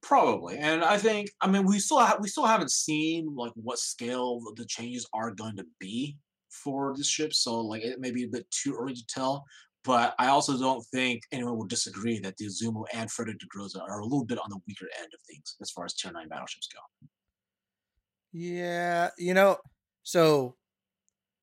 Probably, 0.01 0.57
and 0.57 0.83
I 0.83 0.97
think 0.97 1.29
I 1.41 1.47
mean 1.47 1.65
we 1.65 1.79
still 1.79 1.99
ha- 1.99 2.17
we 2.19 2.27
still 2.27 2.45
haven't 2.45 2.71
seen 2.71 3.35
like 3.35 3.51
what 3.55 3.77
scale 3.77 4.41
the 4.55 4.65
changes 4.65 5.07
are 5.13 5.31
going 5.31 5.55
to 5.57 5.65
be 5.79 6.17
for 6.49 6.95
this 6.97 7.07
ship, 7.07 7.33
so 7.33 7.61
like 7.61 7.83
it 7.83 7.99
may 7.99 8.11
be 8.11 8.23
a 8.23 8.27
bit 8.27 8.49
too 8.49 8.75
early 8.75 8.95
to 8.95 9.05
tell. 9.07 9.45
But 9.83 10.13
I 10.19 10.27
also 10.27 10.57
don't 10.57 10.83
think 10.87 11.23
anyone 11.31 11.57
would 11.57 11.69
disagree 11.69 12.19
that 12.19 12.37
the 12.37 12.45
Izumo 12.45 12.85
and 12.93 13.11
Frederick 13.11 13.39
der 13.39 13.47
Grosse 13.49 13.75
are 13.75 13.99
a 13.99 14.03
little 14.03 14.25
bit 14.25 14.37
on 14.37 14.49
the 14.49 14.59
weaker 14.67 14.87
end 14.99 15.09
of 15.13 15.19
things 15.27 15.55
as 15.61 15.71
far 15.71 15.85
as 15.85 15.93
tier 15.93 16.11
nine 16.11 16.29
battleships 16.29 16.67
go. 16.67 17.07
Yeah, 18.31 19.09
you 19.17 19.33
know, 19.33 19.57
so 20.03 20.55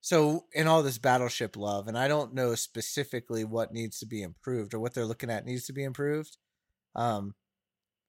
so 0.00 0.46
in 0.52 0.66
all 0.66 0.82
this 0.82 0.98
battleship 0.98 1.56
love, 1.56 1.88
and 1.88 1.98
I 1.98 2.08
don't 2.08 2.34
know 2.34 2.54
specifically 2.54 3.44
what 3.44 3.72
needs 3.72 3.98
to 4.00 4.06
be 4.06 4.22
improved 4.22 4.74
or 4.74 4.80
what 4.80 4.94
they're 4.94 5.04
looking 5.04 5.30
at 5.30 5.44
needs 5.44 5.66
to 5.66 5.72
be 5.72 5.84
improved. 5.84 6.36
Um, 6.94 7.34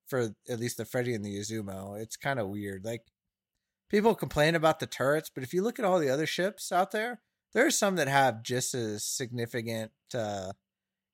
for 0.09 0.35
at 0.49 0.59
least 0.59 0.77
the 0.77 0.85
Freddy 0.85 1.13
and 1.13 1.23
the 1.23 1.37
Izumo, 1.37 1.99
it's 1.99 2.17
kind 2.17 2.39
of 2.39 2.49
weird. 2.49 2.83
Like 2.85 3.03
people 3.89 4.15
complain 4.15 4.55
about 4.55 4.79
the 4.79 4.87
turrets, 4.87 5.31
but 5.33 5.43
if 5.43 5.53
you 5.53 5.61
look 5.61 5.79
at 5.79 5.85
all 5.85 5.99
the 5.99 6.09
other 6.09 6.25
ships 6.25 6.71
out 6.71 6.91
there, 6.91 7.21
there 7.53 7.65
are 7.65 7.71
some 7.71 7.95
that 7.95 8.07
have 8.07 8.43
just 8.43 8.73
as 8.73 9.05
significant 9.05 9.91
uh, 10.13 10.51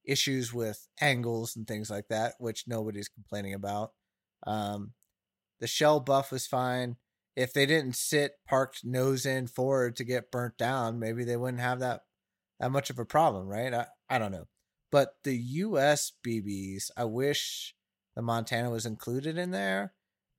issues 0.04 0.54
with 0.54 0.88
angles 1.00 1.56
and 1.56 1.68
things 1.68 1.90
like 1.90 2.08
that, 2.10 2.34
which 2.40 2.66
nobody's 2.68 3.08
complaining 3.08 3.54
about. 3.54 3.92
Um, 4.46 4.94
the 5.60 5.68
shell 5.68 6.00
buff 6.00 6.32
was 6.32 6.48
fine 6.48 6.98
if 7.36 7.52
they 7.54 7.66
didn't 7.66 7.96
sit 7.96 8.34
parked 8.48 8.86
nose 8.86 9.26
in 9.26 9.48
forward 9.48 9.96
to 9.98 10.04
get 10.04 10.32
burnt 10.32 10.58
down, 10.58 11.00
maybe 11.00 11.24
they 11.24 11.38
wouldn't 11.38 11.62
have 11.62 11.80
that 11.80 12.02
that 12.60 12.72
much 12.72 12.90
of 12.90 12.98
a 12.98 13.06
problem, 13.06 13.48
right? 13.48 13.74
I, 13.74 13.88
I 14.10 14.18
don't 14.18 14.32
know. 14.32 14.48
But 14.92 15.16
the 15.26 15.36
US 15.36 16.14
BBs, 16.26 16.90
I 16.96 17.04
wish 17.04 17.75
the 18.16 18.22
Montana 18.22 18.70
was 18.70 18.86
included 18.86 19.38
in 19.38 19.52
there 19.52 19.94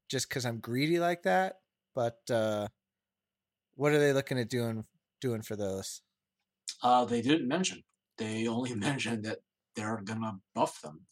just 0.09 0.31
cuz 0.31 0.47
I'm 0.47 0.61
greedy 0.61 0.99
like 0.99 1.23
that, 1.25 1.61
but 1.95 2.19
uh 2.31 2.69
what 3.75 3.93
are 3.93 3.99
they 3.99 4.13
looking 4.13 4.39
at 4.39 4.49
doing 4.49 4.87
doing 5.21 5.43
for 5.43 5.57
those? 5.57 6.03
Uh, 6.83 7.05
they 7.05 7.23
didn't 7.23 7.49
mention. 7.49 7.83
They 8.19 8.47
only 8.47 8.75
mentioned 8.89 9.25
that 9.25 9.39
they're 9.75 10.01
gonna 10.03 10.39
buff 10.55 10.81
them, 10.83 11.07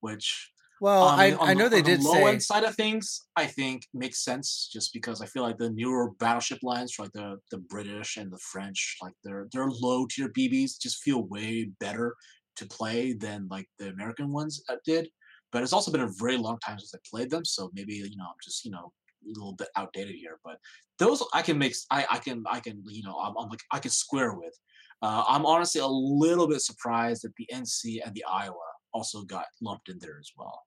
which 0.00 0.50
Well, 0.80 1.04
on 1.04 1.18
I 1.20 1.30
the- 1.30 1.40
I 1.40 1.54
the- 1.54 1.60
know 1.60 1.68
they 1.68 1.78
on 1.78 1.84
the 1.84 1.90
did 1.90 2.02
low 2.02 2.12
say 2.14 2.28
end 2.32 2.42
side 2.42 2.64
of 2.64 2.74
things. 2.74 3.28
I 3.36 3.46
think 3.46 3.86
makes 3.94 4.24
sense 4.24 4.68
just 4.72 4.92
because 4.92 5.20
I 5.20 5.26
feel 5.26 5.42
like 5.42 5.58
the 5.58 5.70
newer 5.70 6.12
battleship 6.12 6.60
lines, 6.62 6.96
like 6.98 7.12
the 7.12 7.38
the 7.50 7.58
British 7.58 8.16
and 8.16 8.32
the 8.32 8.38
French, 8.38 8.96
like 9.02 9.14
their 9.22 9.48
their 9.52 9.68
low 9.70 10.06
tier 10.06 10.28
BBs, 10.30 10.78
just 10.80 11.02
feel 11.02 11.22
way 11.28 11.70
better 11.80 12.16
to 12.56 12.66
play 12.66 13.12
than 13.12 13.46
like 13.48 13.68
the 13.78 13.88
American 13.90 14.32
ones 14.32 14.62
uh, 14.68 14.76
did. 14.84 15.10
But 15.52 15.62
it's 15.62 15.72
also 15.72 15.90
been 15.90 16.02
a 16.02 16.12
very 16.18 16.36
long 16.36 16.58
time 16.60 16.78
since 16.78 16.94
I 16.94 16.98
played 17.08 17.30
them, 17.30 17.44
so 17.44 17.70
maybe 17.74 17.94
you 17.94 18.16
know 18.16 18.26
I'm 18.26 18.34
just 18.42 18.64
you 18.64 18.70
know 18.70 18.92
a 19.24 19.28
little 19.28 19.54
bit 19.54 19.68
outdated 19.76 20.14
here. 20.14 20.38
But 20.44 20.58
those 20.98 21.22
I 21.34 21.42
can 21.42 21.58
make. 21.58 21.74
I 21.90 22.06
I 22.10 22.18
can 22.18 22.44
I 22.50 22.60
can 22.60 22.82
you 22.86 23.02
know 23.02 23.18
I'm, 23.18 23.34
I'm 23.38 23.48
like 23.48 23.62
I 23.72 23.78
can 23.78 23.90
square 23.90 24.34
with. 24.34 24.56
Uh, 25.02 25.24
I'm 25.26 25.46
honestly 25.46 25.80
a 25.80 25.86
little 25.86 26.46
bit 26.46 26.60
surprised 26.60 27.22
that 27.24 27.34
the 27.36 27.48
NC 27.52 28.00
and 28.04 28.14
the 28.14 28.24
Iowa 28.24 28.56
also 28.92 29.22
got 29.22 29.46
lumped 29.62 29.88
in 29.88 29.98
there 29.98 30.18
as 30.20 30.30
well. 30.36 30.62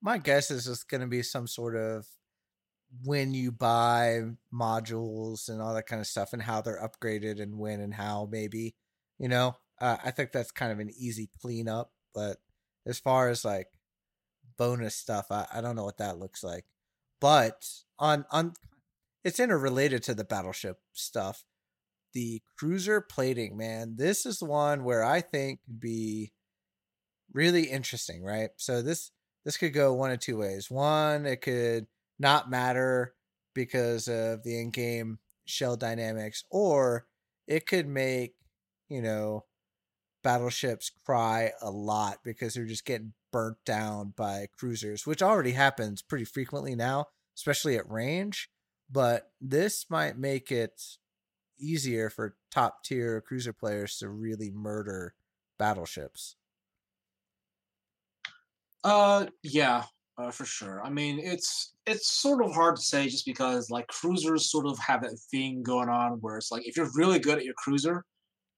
my 0.00 0.18
guess 0.18 0.50
is 0.50 0.66
it's 0.66 0.84
going 0.84 1.00
to 1.00 1.06
be 1.06 1.22
some 1.22 1.46
sort 1.46 1.76
of 1.76 2.06
when 3.04 3.34
you 3.34 3.52
buy 3.52 4.22
modules 4.52 5.48
and 5.48 5.60
all 5.60 5.74
that 5.74 5.86
kind 5.86 6.00
of 6.00 6.06
stuff 6.06 6.32
and 6.32 6.42
how 6.42 6.60
they're 6.60 6.80
upgraded 6.80 7.40
and 7.40 7.58
when 7.58 7.80
and 7.80 7.92
how 7.94 8.28
maybe 8.30 8.74
you 9.18 9.28
know 9.28 9.54
uh, 9.80 9.96
i 10.04 10.10
think 10.10 10.32
that's 10.32 10.50
kind 10.50 10.72
of 10.72 10.78
an 10.78 10.90
easy 10.96 11.28
cleanup 11.40 11.90
but 12.14 12.38
as 12.88 12.98
far 12.98 13.28
as 13.28 13.44
like 13.44 13.68
bonus 14.56 14.96
stuff 14.96 15.26
I, 15.30 15.46
I 15.52 15.60
don't 15.60 15.76
know 15.76 15.84
what 15.84 15.98
that 15.98 16.18
looks 16.18 16.42
like 16.42 16.64
but 17.20 17.66
on 17.98 18.24
on 18.30 18.54
it's 19.24 19.40
interrelated 19.40 20.02
to 20.04 20.14
the 20.14 20.24
battleship 20.24 20.78
stuff 20.92 21.44
the 22.14 22.42
cruiser 22.56 23.00
plating 23.00 23.56
man 23.56 23.94
this 23.96 24.26
is 24.26 24.38
the 24.38 24.46
one 24.46 24.82
where 24.82 25.04
i 25.04 25.20
think 25.20 25.60
could 25.64 25.78
be 25.78 26.32
really 27.32 27.64
interesting 27.64 28.24
right 28.24 28.50
so 28.56 28.82
this 28.82 29.12
this 29.48 29.56
could 29.56 29.72
go 29.72 29.94
one 29.94 30.10
of 30.10 30.20
two 30.20 30.36
ways. 30.36 30.70
One, 30.70 31.24
it 31.24 31.40
could 31.40 31.86
not 32.18 32.50
matter 32.50 33.14
because 33.54 34.06
of 34.06 34.42
the 34.42 34.60
in-game 34.60 35.20
shell 35.46 35.74
dynamics, 35.74 36.44
or 36.50 37.06
it 37.46 37.66
could 37.66 37.88
make 37.88 38.34
you 38.90 39.00
know 39.00 39.46
battleships 40.28 40.90
cry 41.06 41.52
a 41.62 41.70
lot 41.70 42.18
because 42.22 42.52
they're 42.52 42.66
just 42.66 42.84
getting 42.84 43.14
burnt 43.32 43.56
down 43.64 44.12
by 44.14 44.46
cruisers, 44.58 45.06
which 45.06 45.22
already 45.22 45.52
happens 45.52 46.02
pretty 46.02 46.26
frequently 46.26 46.74
now, 46.74 47.06
especially 47.34 47.78
at 47.78 47.90
range. 47.90 48.50
But 48.90 49.32
this 49.40 49.86
might 49.88 50.18
make 50.18 50.52
it 50.52 50.82
easier 51.58 52.10
for 52.10 52.36
top 52.50 52.84
tier 52.84 53.22
cruiser 53.22 53.54
players 53.54 53.96
to 54.00 54.10
really 54.10 54.50
murder 54.50 55.14
battleships. 55.58 56.36
Uh, 58.84 59.28
yeah, 59.42 59.84
uh, 60.18 60.30
for 60.30 60.44
sure. 60.44 60.84
I 60.84 60.90
mean, 60.90 61.18
it's 61.20 61.72
it's 61.86 62.20
sort 62.20 62.44
of 62.44 62.52
hard 62.52 62.76
to 62.76 62.82
say 62.82 63.08
just 63.08 63.24
because 63.24 63.70
like 63.70 63.86
cruisers 63.86 64.50
sort 64.50 64.66
of 64.66 64.78
have 64.78 65.00
that 65.04 65.18
thing 65.30 65.62
going 65.62 65.88
on 65.88 66.18
where 66.20 66.36
it's 66.36 66.52
like 66.52 66.68
if 66.68 66.76
you're 66.76 66.90
really 66.96 67.18
good 67.18 67.38
at 67.38 67.46
your 67.46 67.54
cruiser, 67.56 68.04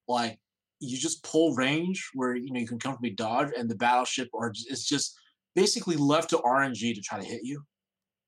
like 0.09 0.41
you 0.81 0.99
just 0.99 1.23
pull 1.25 1.55
range 1.55 2.11
where 2.15 2.35
you 2.35 2.53
know 2.53 2.61
you 2.61 2.67
can 2.67 2.79
comfortably 2.79 3.11
dodge, 3.11 3.51
and 3.57 3.71
the 3.71 3.77
battleship 3.77 4.29
are 4.35 4.53
is 4.69 4.85
just 4.87 5.19
basically 5.55 5.97
left 5.97 6.31
to 6.31 6.39
RNG 6.39 6.95
to 6.95 7.01
try 7.01 7.19
to 7.19 7.25
hit 7.25 7.41
you. 7.45 7.63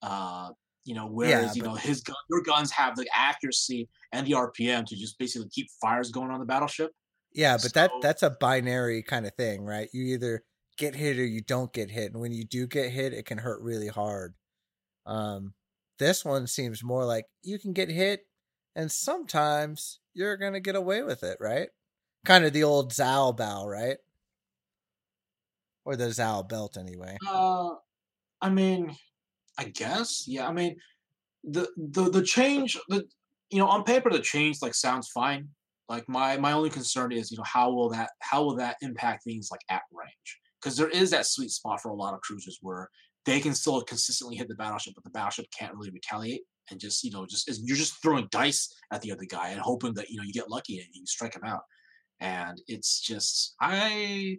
Uh, 0.03 0.51
you 0.85 0.95
know, 0.95 1.07
whereas 1.07 1.57
Yeah, 1.57 1.63
you 1.63 1.63
know 1.63 1.75
his 1.75 2.01
gun, 2.03 2.17
your 2.31 2.43
guns 2.43 2.71
have 2.73 2.97
the 2.97 3.09
accuracy 3.15 3.89
and 4.13 4.27
the 4.27 4.33
RPM 4.33 4.87
to 4.87 4.97
just 4.97 5.19
basically 5.19 5.49
keep 5.51 5.69
fires 5.81 6.11
going 6.11 6.31
on 6.31 6.41
the 6.41 6.47
battleship. 6.47 6.93
yeah, 7.33 7.57
but 7.63 7.73
that 7.75 7.91
that's 8.01 8.23
a 8.23 8.31
binary 8.31 9.03
kind 9.03 9.27
of 9.27 9.35
thing, 9.35 9.63
right? 9.65 9.89
You 9.93 10.03
either 10.15 10.45
get 10.77 10.95
hit 10.95 11.19
or 11.19 11.25
you 11.25 11.41
don't 11.43 11.73
get 11.73 11.91
hit, 11.91 12.13
and 12.13 12.21
when 12.21 12.33
you 12.33 12.45
do 12.45 12.67
get 12.67 12.91
hit, 12.91 13.13
it 13.15 13.27
can 13.27 13.39
hurt 13.39 13.63
really 13.63 13.89
hard. 13.89 14.35
Um, 15.07 15.55
this 15.99 16.25
one 16.25 16.47
seems 16.47 16.85
more 16.85 17.05
like 17.05 17.27
you 17.43 17.59
can 17.59 17.73
get 17.73 17.91
hit, 17.91 18.27
and 18.77 18.91
sometimes 18.93 20.01
you're 20.15 20.37
gonna 20.37 20.61
get 20.61 20.77
away 20.77 21.03
with 21.03 21.23
it, 21.25 21.39
right? 21.41 21.71
Kind 22.25 22.45
of 22.45 22.53
the 22.53 22.63
old 22.63 22.93
Zao 22.93 23.37
bow, 23.37 23.67
right? 23.67 23.99
Or 25.85 25.97
the 25.97 26.07
Zao 26.07 26.49
belt, 26.49 26.77
anyway. 26.77 27.17
Uh, 27.29 27.71
I 28.41 28.51
mean, 28.51 28.97
I 29.59 29.65
guess, 29.65 30.25
yeah. 30.27 30.49
I 30.49 30.53
mean, 30.53 30.77
the 31.45 31.69
the 31.77 32.09
the 32.11 32.23
change, 32.23 32.79
the 32.89 33.05
you 33.51 33.59
know, 33.59 33.67
on 33.67 33.85
paper 33.85 34.11
the 34.11 34.21
change 34.21 34.63
like 34.63 34.75
sounds 34.75 35.09
fine. 35.09 35.49
Like 35.89 36.09
my 36.09 36.37
my 36.37 36.53
only 36.53 36.71
concern 36.71 37.13
is, 37.13 37.31
you 37.31 37.37
know, 37.37 37.45
how 37.45 37.73
will 37.73 37.91
that 37.91 38.11
how 38.21 38.45
will 38.45 38.57
that 38.57 38.77
impact 38.83 39.25
things 39.25 39.49
like 39.51 39.61
at 39.69 39.83
range? 39.93 40.41
Because 40.61 40.77
there 40.77 40.89
is 40.89 41.11
that 41.11 41.27
sweet 41.27 41.51
spot 41.51 41.81
for 41.81 41.91
a 41.91 41.95
lot 41.95 42.15
of 42.15 42.21
cruisers 42.21 42.59
where 42.63 42.89
they 43.27 43.41
can 43.41 43.55
still 43.55 43.81
consistently 43.83 44.37
hit 44.37 44.49
the 44.49 44.55
battleship, 44.55 44.95
but 44.95 45.05
the 45.05 45.11
battleship 45.11 45.47
can't 45.57 45.75
really 45.75 45.91
retaliate 45.91 46.43
and 46.71 46.81
just 46.81 47.03
you 47.03 47.11
know 47.11 47.27
just 47.27 47.51
you're 47.65 47.77
just 47.77 48.01
throwing 48.03 48.29
dice 48.31 48.75
at 48.93 49.03
the 49.03 49.13
other 49.13 49.25
guy 49.29 49.49
and 49.49 49.61
hoping 49.61 49.95
that 49.95 50.11
you 50.11 50.17
know 50.17 50.23
you 50.23 50.33
get 50.33 50.51
lucky 50.51 50.79
and 50.79 50.89
you 50.93 51.05
strike 51.07 51.35
him 51.35 51.45
out. 51.45 51.63
And 52.23 52.63
it's 52.69 53.01
just 53.01 53.57
I 53.61 54.39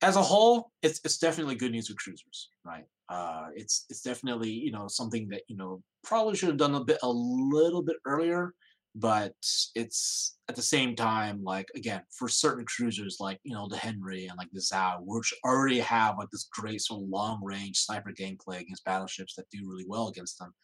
as 0.00 0.16
a 0.16 0.22
whole, 0.22 0.70
it's 0.82 1.00
it's 1.04 1.18
definitely 1.18 1.56
good 1.56 1.72
news 1.72 1.88
for 1.88 1.94
cruisers, 1.94 2.50
right? 2.64 2.84
Uh, 3.08 3.48
it's 3.54 3.84
it's 3.90 4.00
definitely 4.00 4.50
you 4.50 4.70
know 4.70 4.86
something 4.86 5.28
that 5.28 5.42
you 5.48 5.56
know 5.56 5.82
probably 6.04 6.36
should 6.36 6.48
have 6.48 6.58
done 6.58 6.74
a 6.74 6.84
bit 6.84 6.98
a 7.02 7.08
little 7.08 7.82
bit 7.82 7.96
earlier, 8.06 8.54
but 8.94 9.34
it's 9.74 10.36
at 10.48 10.56
the 10.56 10.62
same 10.62 10.94
time 10.94 11.42
like 11.42 11.66
again 11.74 12.02
for 12.16 12.28
certain 12.28 12.64
cruisers 12.66 13.16
like 13.18 13.40
you 13.42 13.54
know 13.54 13.66
the 13.68 13.76
Henri 13.76 14.26
and 14.26 14.38
like 14.38 14.50
the 14.52 14.60
Zao, 14.60 14.98
which 15.02 15.34
already 15.44 15.80
have 15.80 16.16
like 16.16 16.30
this 16.30 16.48
great 16.52 16.80
sort 16.80 17.02
of 17.02 17.08
long 17.08 17.40
range 17.42 17.78
sniper 17.78 18.12
gameplay 18.12 18.60
against 18.60 18.84
battleships 18.84 19.34
that 19.34 19.50
do 19.50 19.68
really 19.68 19.86
well 19.88 20.08
against 20.08 20.38
them. 20.38 20.54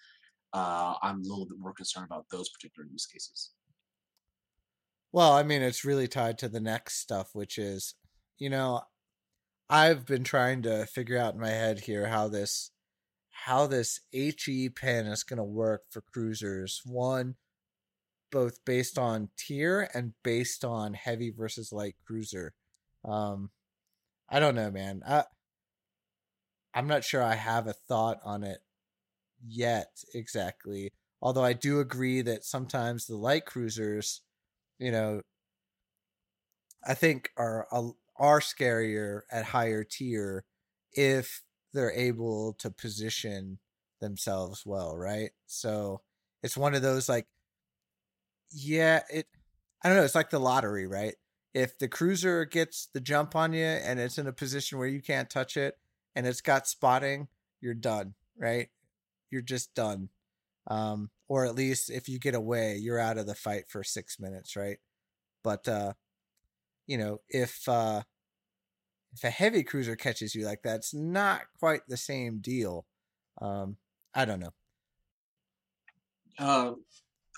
Uh, 0.52 0.94
I'm 1.02 1.20
a 1.20 1.22
little 1.22 1.46
bit 1.46 1.58
more 1.58 1.72
concerned 1.72 2.06
about 2.06 2.26
those 2.30 2.50
particular 2.50 2.86
use 2.90 3.06
cases. 3.06 3.52
Well, 5.12 5.32
I 5.32 5.42
mean, 5.42 5.62
it's 5.62 5.84
really 5.84 6.08
tied 6.08 6.38
to 6.38 6.48
the 6.48 6.60
next 6.60 6.98
stuff, 7.00 7.30
which 7.34 7.58
is, 7.58 7.94
you 8.38 8.48
know, 8.50 8.82
I've 9.68 10.06
been 10.06 10.24
trying 10.24 10.62
to 10.62 10.86
figure 10.86 11.18
out 11.18 11.34
in 11.34 11.40
my 11.40 11.50
head 11.50 11.80
here 11.80 12.08
how 12.08 12.28
this 12.28 12.70
how 13.30 13.66
this 13.66 14.00
HE 14.12 14.70
pen 14.70 15.06
is 15.06 15.24
going 15.24 15.38
to 15.38 15.44
work 15.44 15.82
for 15.90 16.02
cruisers. 16.02 16.82
One, 16.84 17.36
both 18.32 18.64
based 18.64 18.98
on 18.98 19.30
tier 19.36 19.88
and 19.94 20.14
based 20.22 20.64
on 20.64 20.94
heavy 20.94 21.30
versus 21.30 21.72
light 21.72 21.96
cruiser. 22.06 22.54
Um, 23.04 23.50
I 24.30 24.40
don't 24.40 24.54
know, 24.54 24.70
man. 24.70 25.02
I 25.06 25.24
I'm 26.74 26.86
not 26.86 27.04
sure 27.04 27.22
I 27.22 27.34
have 27.34 27.66
a 27.66 27.72
thought 27.72 28.20
on 28.24 28.44
it 28.44 28.60
yet 29.46 30.04
exactly. 30.14 30.92
Although 31.22 31.44
I 31.44 31.52
do 31.52 31.80
agree 31.80 32.22
that 32.22 32.44
sometimes 32.44 33.06
the 33.06 33.16
light 33.16 33.44
cruisers, 33.46 34.22
you 34.80 34.90
know, 34.90 35.22
I 36.86 36.94
think 36.94 37.30
are 37.36 37.68
are 38.16 38.40
scarier 38.40 39.22
at 39.30 39.44
higher 39.46 39.84
tier 39.84 40.44
if 40.92 41.42
they're 41.72 41.92
able 41.92 42.54
to 42.54 42.70
position 42.70 43.58
themselves 44.00 44.64
well, 44.66 44.96
right? 44.96 45.30
So 45.46 46.00
it's 46.42 46.56
one 46.56 46.74
of 46.74 46.82
those 46.82 47.08
like 47.08 47.26
yeah, 48.52 49.02
it 49.10 49.26
I 49.82 49.88
don't 49.88 49.98
know, 49.98 50.04
it's 50.04 50.14
like 50.14 50.30
the 50.30 50.40
lottery, 50.40 50.86
right? 50.86 51.14
If 51.54 51.78
the 51.78 51.88
cruiser 51.88 52.44
gets 52.44 52.88
the 52.92 53.00
jump 53.00 53.34
on 53.36 53.52
you 53.52 53.64
and 53.64 53.98
it's 54.00 54.18
in 54.18 54.26
a 54.26 54.32
position 54.32 54.78
where 54.78 54.86
you 54.88 55.02
can't 55.02 55.30
touch 55.30 55.56
it 55.56 55.78
and 56.14 56.26
it's 56.26 56.40
got 56.40 56.66
spotting, 56.68 57.28
you're 57.60 57.74
done, 57.74 58.14
right? 58.38 58.68
You're 59.30 59.42
just 59.42 59.74
done. 59.74 60.08
Um 60.68 61.10
or 61.30 61.46
at 61.46 61.54
least 61.54 61.90
if 61.90 62.08
you 62.08 62.18
get 62.18 62.34
away, 62.34 62.76
you're 62.76 62.98
out 62.98 63.16
of 63.16 63.26
the 63.26 63.36
fight 63.36 63.66
for 63.68 63.84
6 63.84 64.18
minutes, 64.18 64.56
right? 64.56 64.78
But 65.44 65.66
uh 65.68 65.92
you 66.88 66.98
know, 66.98 67.20
if 67.28 67.68
uh 67.68 68.02
if 69.12 69.24
a 69.24 69.30
heavy 69.30 69.62
cruiser 69.62 69.94
catches 69.96 70.34
you 70.34 70.44
like 70.44 70.62
that, 70.62 70.76
it's 70.76 70.92
not 70.94 71.42
quite 71.58 71.82
the 71.88 71.96
same 71.96 72.40
deal. 72.40 72.84
Um, 73.40 73.76
I 74.14 74.24
don't 74.24 74.40
know. 74.40 74.52
Uh, 76.38 76.72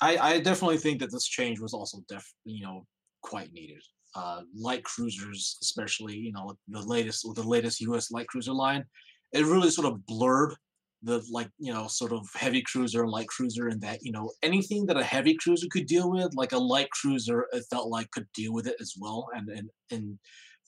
I, 0.01 0.17
I 0.19 0.41
definitely 0.41 0.79
think 0.79 1.01
that 1.01 1.11
this 1.11 1.27
change 1.27 1.61
was 1.61 1.75
also 1.75 1.99
def 2.09 2.27
you 2.45 2.65
know 2.65 2.87
quite 3.23 3.53
needed. 3.53 3.83
Uh, 4.15 4.43
light 4.55 4.85
cruisers, 4.85 5.59
especially 5.63 6.17
you 6.17 6.33
know 6.33 6.57
the 6.69 6.83
latest 6.83 7.27
the 7.35 7.43
latest 7.43 7.81
U.S. 7.83 8.11
light 8.11 8.27
cruiser 8.27 8.53
line, 8.53 8.85
it 9.33 9.45
really 9.45 9.71
sort 9.71 9.87
of 9.87 10.05
blurred 10.07 10.55
the 11.03 11.23
like 11.31 11.49
you 11.59 11.73
know 11.73 11.87
sort 11.89 12.13
of 12.13 12.27
heavy 12.35 12.63
cruiser 12.63 13.07
light 13.07 13.29
cruiser, 13.29 13.69
and 13.69 13.81
that 13.83 14.01
you 14.03 14.13
know 14.13 14.33
anything 14.43 14.87
that 14.87 14.97
a 14.97 15.05
heavy 15.05 15.35
cruiser 15.37 15.67
could 15.71 15.87
deal 15.87 16.11
with, 16.11 16.35
like 16.35 16.53
a 16.53 16.59
light 16.59 16.91
cruiser, 16.91 17.47
it 17.53 17.65
felt 17.71 17.89
like 17.89 18.11
could 18.13 18.27
deal 18.35 18.53
with 18.53 18.67
it 18.67 18.77
as 18.81 18.95
well, 18.99 19.29
and 19.35 19.49
and 19.51 19.71
and 19.91 20.19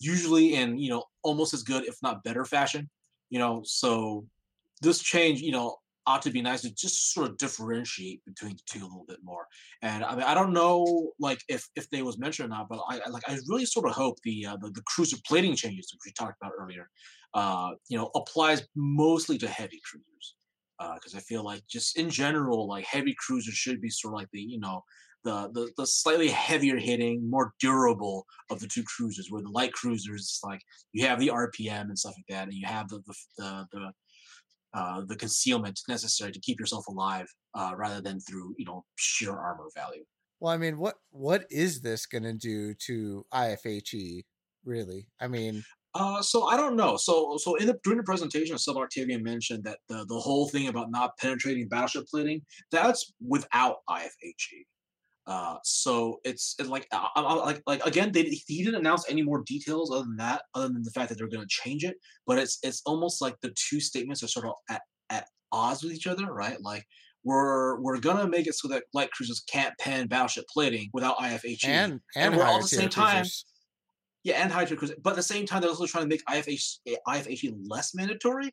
usually 0.01 0.55
in 0.55 0.79
you 0.79 0.91
know 0.91 1.05
almost 1.23 1.55
as 1.55 1.63
good 1.63 1.85
if 1.87 1.97
not 2.03 2.25
better 2.25 2.45
fashion. 2.45 2.91
You 3.31 3.39
know, 3.39 3.63
so 3.65 4.27
this 4.83 5.01
change, 5.03 5.41
you 5.41 5.53
know, 5.53 5.77
ought 6.07 6.23
to 6.23 6.31
be 6.31 6.43
nice 6.43 6.63
to 6.63 6.75
just 6.75 7.13
sort 7.15 7.31
of 7.31 7.37
differentiate 7.39 8.23
between 8.27 8.53
the 8.57 8.63
two 8.67 8.81
a 8.81 8.85
little 8.87 9.07
bit 9.09 9.19
more. 9.23 9.47
And 9.83 10.05
I 10.05 10.15
mean, 10.15 10.25
I 10.25 10.35
don't 10.35 10.53
know, 10.53 11.13
like 11.19 11.41
if 11.49 11.67
if 11.77 11.89
they 11.91 12.03
was 12.03 12.19
mentioned 12.19 12.47
or 12.47 12.57
not, 12.57 12.69
but 12.69 12.81
I 12.89 13.01
I- 13.01 13.09
like 13.09 13.23
I 13.29 13.39
really 13.49 13.67
sort 13.67 13.87
of 13.89 13.93
hope 13.95 14.19
the 14.23 14.47
uh, 14.47 14.57
the, 14.61 14.71
the 14.71 14.83
cruiser 14.87 15.17
plating 15.27 15.57
changes 15.57 15.91
which 15.93 16.01
we 16.07 16.13
talked 16.13 16.37
about 16.43 16.53
earlier, 16.59 16.91
uh, 17.35 17.71
you 17.89 17.99
know, 17.99 18.11
applies 18.15 18.67
mostly 18.75 19.39
to 19.39 19.49
heavy 19.49 19.81
cruisers. 19.89 20.37
Because 20.95 21.15
I 21.15 21.21
feel 21.21 21.45
like 21.45 21.63
just 21.69 21.97
in 21.97 22.11
general, 22.11 22.69
like 22.69 22.85
heavy 22.85 23.15
cruisers 23.19 23.55
should 23.55 23.81
be 23.81 23.89
sort 23.89 24.13
of 24.13 24.21
like 24.21 24.29
the 24.33 24.41
you 24.41 24.61
know 24.61 24.83
the, 25.25 25.51
the 25.53 25.71
the 25.79 25.87
slightly 25.87 26.29
heavier 26.29 26.77
hitting, 26.77 27.29
more 27.29 27.53
durable 27.61 28.27
of 28.51 28.61
the 28.61 28.67
two 28.67 28.83
cruisers. 28.85 29.31
Where 29.31 29.41
the 29.41 29.49
light 29.49 29.73
cruisers, 29.73 30.41
like 30.45 30.61
you 30.93 31.07
have 31.07 31.19
the 31.19 31.29
RPM 31.29 31.83
and 31.83 31.99
stuff 31.99 32.15
like 32.17 32.27
that, 32.29 32.45
and 32.45 32.53
you 32.53 32.67
have 32.67 32.89
the 32.89 33.01
the 33.07 33.15
the, 33.39 33.67
the 33.73 33.93
uh, 34.75 35.03
the 35.07 35.17
concealment 35.17 35.81
necessary 35.89 36.33
to 36.33 36.41
keep 36.41 36.61
yourself 36.61 36.87
alive, 36.89 37.27
uh, 37.55 37.73
rather 37.77 38.01
than 38.01 38.21
through 38.21 38.55
you 38.59 38.65
know 38.67 38.85
sheer 38.97 39.33
armor 39.33 39.69
value. 39.75 40.05
Well, 40.41 40.53
I 40.53 40.59
mean, 40.59 40.79
what 40.79 40.97
what 41.11 41.47
is 41.51 41.81
this 41.81 42.05
going 42.07 42.25
to 42.25 42.35
do 42.35 42.75
to 42.87 43.25
IFHE? 43.33 44.25
Really? 44.65 45.09
I 45.21 45.29
mean, 45.29 45.65
Uh, 45.95 46.21
so 46.21 46.47
I 46.47 46.57
don't 46.57 46.77
know. 46.77 46.97
So 46.97 47.37
so 47.37 47.55
in 47.57 47.67
the 47.67 47.79
during 47.85 47.99
the 47.99 48.05
presentation, 48.05 48.59
Sub 48.59 48.77
Octavian 48.77 49.23
mentioned 49.23 49.63
that 49.65 49.79
the 49.89 50.05
the 50.09 50.19
whole 50.19 50.49
thing 50.49 50.69
about 50.69 50.91
not 50.91 51.17
penetrating 51.19 51.69
battleship 51.69 52.07
plating 52.11 52.43
that's 52.73 53.13
without 53.27 53.77
IFHE. 53.89 54.67
Uh, 55.27 55.57
so 55.65 56.21
it's, 56.25 56.55
it's 56.59 56.69
like 56.69 56.87
I, 56.93 57.09
I, 57.17 57.35
like 57.35 57.63
like 57.67 57.85
again, 57.87 58.13
they 58.13 58.25
he 58.25 58.63
didn't 58.65 58.81
announce 58.81 59.09
any 59.09 59.23
more 59.23 59.43
details 59.47 59.91
other 59.91 60.03
than 60.05 60.17
that, 60.17 60.43
other 60.55 60.69
than 60.69 60.83
the 60.83 60.91
fact 60.91 61.09
that 61.09 61.19
they're 61.19 61.29
going 61.29 61.47
to 61.47 61.49
change 61.49 61.85
it. 61.85 61.97
But 62.27 62.39
it's 62.39 62.59
it's 62.63 62.83
almost 62.85 63.23
like 63.23 63.37
the 63.41 63.55
two 63.57 63.81
statements 63.81 64.23
are 64.23 64.29
sort 64.29 64.47
of 64.47 64.55
at 64.69 64.83
at 65.11 65.27
odds 65.53 65.83
with 65.83 65.93
each 65.93 66.07
other, 66.07 66.27
right? 66.27 66.61
Like 66.61 66.85
we're 67.23 67.81
we're 67.81 68.01
gonna 68.01 68.29
make 68.29 68.47
it 68.47 68.55
so 68.55 68.69
that 68.69 68.85
light 68.93 69.11
cruisers 69.13 69.45
can't 69.49 69.73
pen 69.79 70.09
battleship 70.09 70.45
plating 70.53 70.91
without 70.93 71.17
IFHE, 71.19 71.59
and 71.65 71.93
and 71.93 72.01
and 72.17 72.37
we're 72.37 72.45
all 72.45 72.57
at 72.57 72.63
the 72.63 72.69
same 72.69 72.89
time- 72.91 73.23
cruisers. 73.23 73.47
Yeah, 74.25 74.43
and 74.43 74.51
Hydra 74.51 74.77
Cruiser. 74.77 74.97
But 75.03 75.11
at 75.11 75.17
the 75.17 75.23
same 75.23 75.47
time, 75.47 75.61
they're 75.61 75.71
also 75.71 75.87
trying 75.87 76.05
to 76.05 76.09
make 76.09 76.25
IFH, 76.25 76.79
IFHE 77.07 77.55
less 77.69 77.95
mandatory. 77.95 78.51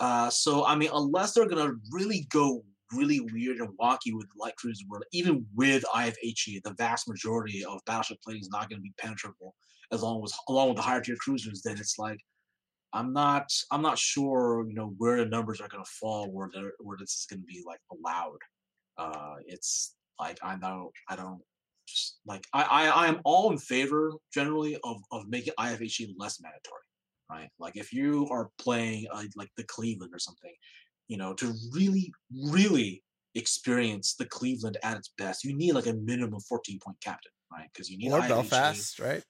Uh, 0.00 0.30
so, 0.30 0.64
I 0.64 0.74
mean, 0.74 0.90
unless 0.92 1.32
they're 1.32 1.46
going 1.46 1.66
to 1.66 1.76
really 1.90 2.26
go 2.30 2.64
really 2.92 3.20
weird 3.20 3.58
and 3.58 3.68
wonky 3.78 4.12
with 4.14 4.26
Light 4.36 4.56
Cruiser 4.56 4.84
World, 4.88 5.04
even 5.12 5.46
with 5.54 5.84
IFHE, 5.94 6.62
the 6.64 6.74
vast 6.78 7.06
majority 7.06 7.64
of 7.64 7.80
Battleship 7.86 8.18
plating 8.24 8.40
is 8.40 8.48
not 8.50 8.70
going 8.70 8.78
to 8.78 8.82
be 8.82 8.94
penetrable 8.98 9.54
as 9.92 10.02
long 10.02 10.22
as 10.24 10.32
along 10.48 10.68
with 10.68 10.76
the 10.76 10.82
higher 10.82 11.00
tier 11.00 11.16
cruisers. 11.16 11.62
Then 11.62 11.78
it's 11.78 11.98
like 11.98 12.18
I'm 12.92 13.12
not 13.12 13.52
I'm 13.70 13.82
not 13.82 13.98
sure 13.98 14.66
you 14.68 14.74
know 14.74 14.94
where 14.98 15.18
the 15.18 15.26
numbers 15.26 15.60
are 15.60 15.68
going 15.68 15.84
to 15.84 15.90
fall 15.90 16.30
where 16.30 16.50
where 16.80 16.96
this 16.98 17.10
is 17.10 17.26
going 17.28 17.40
to 17.40 17.46
be 17.46 17.62
like 17.66 17.80
allowed. 17.92 18.38
Uh, 18.96 19.36
it's 19.46 19.94
like 20.18 20.38
I 20.42 20.56
know 20.56 20.90
I 21.08 21.16
don't 21.16 21.40
just 21.90 22.18
like 22.26 22.46
I, 22.52 22.62
I 22.62 22.88
I 22.88 23.06
am 23.08 23.20
all 23.24 23.50
in 23.50 23.58
favor 23.58 24.12
generally 24.32 24.76
of 24.84 24.98
of 25.10 25.28
making 25.28 25.54
IFHE 25.58 26.14
less 26.16 26.40
mandatory, 26.40 26.82
right? 27.30 27.48
Like 27.58 27.76
if 27.76 27.92
you 27.92 28.28
are 28.30 28.50
playing 28.58 29.06
uh, 29.12 29.24
like 29.36 29.50
the 29.56 29.64
Cleveland 29.64 30.14
or 30.14 30.18
something, 30.18 30.54
you 31.08 31.16
know, 31.16 31.34
to 31.34 31.54
really 31.72 32.12
really 32.32 33.02
experience 33.34 34.14
the 34.14 34.26
Cleveland 34.26 34.76
at 34.82 34.96
its 34.96 35.10
best, 35.18 35.44
you 35.44 35.56
need 35.56 35.72
like 35.72 35.86
a 35.86 35.94
minimum 35.94 36.40
14 36.40 36.78
point 36.84 36.96
captain, 37.02 37.32
right? 37.52 37.68
Because 37.72 37.90
you 37.90 37.98
need 37.98 38.12
or 38.12 38.20
IFHE. 38.20 38.28
Belfast, 38.28 38.98
right? 39.00 39.22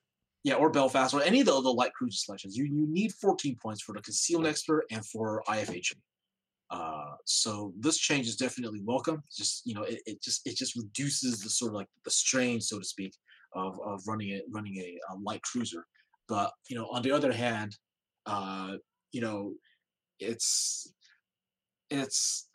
Yeah, 0.43 0.55
or 0.55 0.71
Belfast, 0.71 1.13
or 1.13 1.23
any 1.23 1.41
of 1.41 1.47
the 1.47 1.55
other 1.55 1.71
light 1.71 1.93
cruiser 1.93 2.17
selections. 2.17 2.57
You 2.57 2.65
you 2.65 2.87
need 2.89 3.13
14 3.13 3.57
points 3.61 3.83
for 3.83 3.95
the 3.95 4.03
concealment 4.03 4.51
expert 4.51 4.85
and 4.91 5.05
for 5.05 5.43
IFHE. 5.49 5.95
Uh, 6.71 7.15
so 7.25 7.73
this 7.79 7.99
change 7.99 8.29
is 8.29 8.37
definitely 8.37 8.81
welcome. 8.85 9.23
Just 9.35 9.63
you 9.65 9.75
know, 9.75 9.83
it, 9.83 10.01
it 10.07 10.23
just 10.23 10.47
it 10.47 10.57
just 10.57 10.77
reduces 10.77 11.41
the 11.41 11.51
sort 11.51 11.71
of 11.71 11.75
like 11.77 11.89
the 12.05 12.11
strain, 12.11 12.61
so 12.61 12.79
to 12.79 12.85
speak, 12.85 13.13
of 13.55 13.79
of 13.85 14.03
running 14.07 14.31
it 14.31 14.45
running 14.51 14.77
a, 14.77 14.99
a 15.13 15.17
light 15.17 15.43
cruiser. 15.43 15.85
But 16.29 16.53
you 16.69 16.77
know, 16.77 16.87
on 16.87 17.03
the 17.03 17.11
other 17.11 17.33
hand, 17.33 17.77
uh, 18.27 18.75
you 19.13 19.21
know, 19.21 19.55
it's 20.21 20.93
it's 21.91 22.49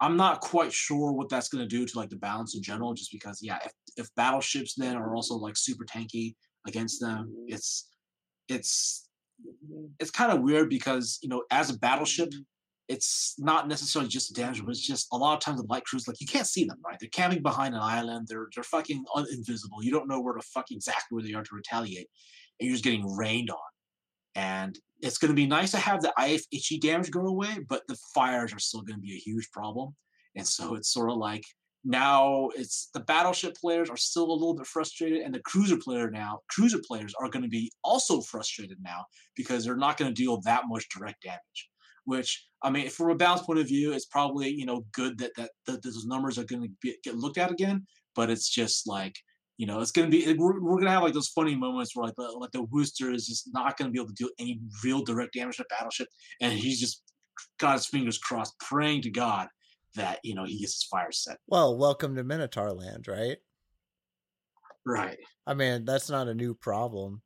I'm 0.00 0.16
not 0.16 0.40
quite 0.40 0.72
sure 0.72 1.12
what 1.12 1.28
that's 1.28 1.48
going 1.48 1.62
to 1.62 1.68
do 1.68 1.86
to 1.86 1.98
like 1.98 2.10
the 2.10 2.16
balance 2.16 2.56
in 2.56 2.62
general. 2.62 2.94
Just 2.94 3.12
because, 3.12 3.38
yeah, 3.40 3.58
if 3.64 3.72
if 3.96 4.14
battleships 4.16 4.74
then 4.74 4.96
are 4.96 5.14
also 5.14 5.34
like 5.34 5.56
super 5.56 5.84
tanky 5.84 6.34
against 6.66 7.00
them, 7.00 7.32
it's 7.46 7.88
it's 8.48 9.08
it's 10.00 10.10
kind 10.10 10.32
of 10.32 10.42
weird 10.42 10.68
because 10.68 11.20
you 11.22 11.28
know 11.28 11.44
as 11.52 11.70
a 11.70 11.78
battleship 11.78 12.32
it's 12.92 13.34
not 13.38 13.68
necessarily 13.68 14.08
just 14.08 14.34
damage, 14.34 14.62
but 14.62 14.70
it's 14.70 14.86
just 14.86 15.08
a 15.12 15.16
lot 15.16 15.32
of 15.32 15.40
times 15.40 15.60
the 15.60 15.66
light 15.68 15.84
crews, 15.84 16.06
like 16.06 16.20
you 16.20 16.26
can't 16.26 16.46
see 16.46 16.64
them, 16.64 16.78
right? 16.84 16.98
They're 17.00 17.08
camping 17.08 17.42
behind 17.42 17.74
an 17.74 17.80
island. 17.80 18.26
They're 18.28 18.48
they're 18.54 18.62
fucking 18.64 19.02
invisible. 19.32 19.82
You 19.82 19.92
don't 19.92 20.08
know 20.08 20.20
where 20.20 20.34
to 20.34 20.42
fucking 20.42 20.76
exactly 20.76 21.16
where 21.16 21.22
they 21.24 21.32
are 21.32 21.42
to 21.42 21.54
retaliate, 21.54 22.08
and 22.60 22.66
you're 22.66 22.74
just 22.74 22.84
getting 22.84 23.16
rained 23.16 23.50
on. 23.50 23.56
And 24.34 24.78
it's 25.00 25.18
going 25.18 25.30
to 25.30 25.34
be 25.34 25.46
nice 25.46 25.70
to 25.70 25.78
have 25.78 26.02
the 26.02 26.12
IFHE 26.18 26.80
damage 26.80 27.10
go 27.10 27.26
away, 27.26 27.58
but 27.68 27.82
the 27.88 27.96
fires 28.14 28.52
are 28.52 28.58
still 28.58 28.82
going 28.82 28.98
to 28.98 29.02
be 29.02 29.14
a 29.14 29.18
huge 29.18 29.50
problem. 29.52 29.94
And 30.36 30.46
so 30.46 30.74
it's 30.74 30.92
sort 30.92 31.10
of 31.10 31.16
like 31.16 31.44
now 31.84 32.50
it's 32.54 32.90
the 32.92 33.00
battleship 33.00 33.56
players 33.56 33.90
are 33.90 33.96
still 33.96 34.30
a 34.30 34.32
little 34.32 34.54
bit 34.54 34.66
frustrated, 34.66 35.22
and 35.22 35.34
the 35.34 35.40
cruiser 35.40 35.78
player 35.78 36.10
now 36.10 36.40
cruiser 36.50 36.80
players 36.86 37.14
are 37.18 37.30
going 37.30 37.42
to 37.42 37.48
be 37.48 37.72
also 37.82 38.20
frustrated 38.20 38.76
now 38.82 39.06
because 39.34 39.64
they're 39.64 39.76
not 39.76 39.96
going 39.96 40.12
to 40.12 40.22
deal 40.22 40.42
that 40.42 40.64
much 40.68 40.86
direct 40.90 41.22
damage 41.22 41.70
which 42.04 42.46
I 42.62 42.70
mean, 42.70 42.88
from 42.90 43.10
a 43.10 43.14
balance 43.14 43.42
point 43.42 43.58
of 43.58 43.66
view, 43.66 43.92
it's 43.92 44.06
probably 44.06 44.48
you 44.48 44.66
know 44.66 44.84
good 44.92 45.18
that 45.18 45.32
that, 45.36 45.50
that 45.66 45.82
those 45.82 46.06
numbers 46.06 46.38
are 46.38 46.44
going 46.44 46.62
to 46.82 46.94
get 47.02 47.16
looked 47.16 47.38
at 47.38 47.50
again. 47.50 47.86
But 48.14 48.30
it's 48.30 48.48
just 48.48 48.86
like 48.86 49.16
you 49.58 49.66
know, 49.66 49.80
it's 49.80 49.92
going 49.92 50.10
to 50.10 50.16
be 50.16 50.32
we're, 50.34 50.60
we're 50.60 50.72
going 50.72 50.86
to 50.86 50.90
have 50.90 51.02
like 51.02 51.14
those 51.14 51.28
funny 51.28 51.54
moments 51.54 51.94
where 51.94 52.06
like 52.06 52.16
the 52.16 52.24
like 52.24 52.50
the 52.52 52.64
Worcester 52.64 53.12
is 53.12 53.26
just 53.26 53.48
not 53.52 53.76
going 53.76 53.88
to 53.88 53.92
be 53.92 53.98
able 53.98 54.08
to 54.08 54.24
do 54.24 54.30
any 54.38 54.60
real 54.82 55.02
direct 55.02 55.34
damage 55.34 55.58
to 55.58 55.64
battleship, 55.68 56.08
and 56.40 56.52
he's 56.52 56.80
just 56.80 57.02
got 57.58 57.74
his 57.74 57.86
fingers 57.86 58.18
crossed, 58.18 58.58
praying 58.58 59.02
to 59.02 59.10
God 59.10 59.48
that 59.94 60.18
you 60.24 60.34
know 60.34 60.44
he 60.44 60.58
gets 60.58 60.74
his 60.74 60.84
fire 60.84 61.12
set. 61.12 61.38
Well, 61.46 61.76
welcome 61.76 62.16
to 62.16 62.24
Minotaur 62.24 62.72
Land, 62.72 63.06
right? 63.08 63.36
Right. 64.84 65.18
I 65.46 65.54
mean, 65.54 65.84
that's 65.84 66.10
not 66.10 66.28
a 66.28 66.34
new 66.34 66.54
problem. 66.54 67.22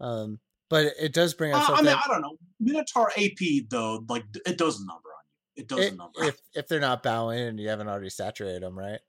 Um, 0.00 0.40
but 0.68 0.92
it 1.00 1.12
does 1.12 1.34
bring 1.34 1.52
up. 1.52 1.68
Uh, 1.68 1.74
I 1.74 1.82
mean, 1.82 1.94
I 1.94 2.08
don't 2.08 2.22
know. 2.22 2.36
Minotaur 2.60 3.10
AP 3.16 3.68
though, 3.68 4.04
like 4.08 4.24
it 4.46 4.58
does 4.58 4.80
a 4.80 4.86
number 4.86 5.08
on 5.08 5.24
you. 5.56 5.62
It 5.62 5.68
does 5.68 5.78
it, 5.80 5.92
a 5.92 5.96
number. 5.96 6.24
If 6.24 6.40
if 6.54 6.68
they're 6.68 6.80
not 6.80 7.02
bowing 7.02 7.40
and 7.40 7.60
you 7.60 7.68
haven't 7.68 7.88
already 7.88 8.10
saturated 8.10 8.62
them, 8.62 8.78
right? 8.78 9.00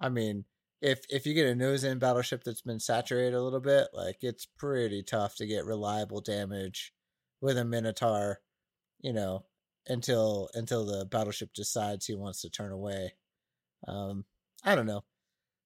I 0.00 0.08
mean, 0.08 0.44
if 0.82 1.00
if 1.08 1.26
you 1.26 1.34
get 1.34 1.46
a 1.46 1.54
nose 1.54 1.84
in 1.84 1.98
battleship 1.98 2.44
that's 2.44 2.60
been 2.60 2.80
saturated 2.80 3.34
a 3.34 3.42
little 3.42 3.60
bit, 3.60 3.88
like 3.94 4.18
it's 4.22 4.46
pretty 4.46 5.02
tough 5.02 5.36
to 5.36 5.46
get 5.46 5.64
reliable 5.64 6.20
damage 6.20 6.92
with 7.40 7.56
a 7.56 7.64
Minotaur, 7.64 8.40
you 9.00 9.12
know, 9.12 9.44
until 9.86 10.50
until 10.54 10.84
the 10.84 11.06
battleship 11.06 11.54
decides 11.54 12.06
he 12.06 12.14
wants 12.14 12.42
to 12.42 12.50
turn 12.50 12.72
away. 12.72 13.14
Um, 13.88 14.24
I 14.62 14.74
don't 14.74 14.86
know. 14.86 15.04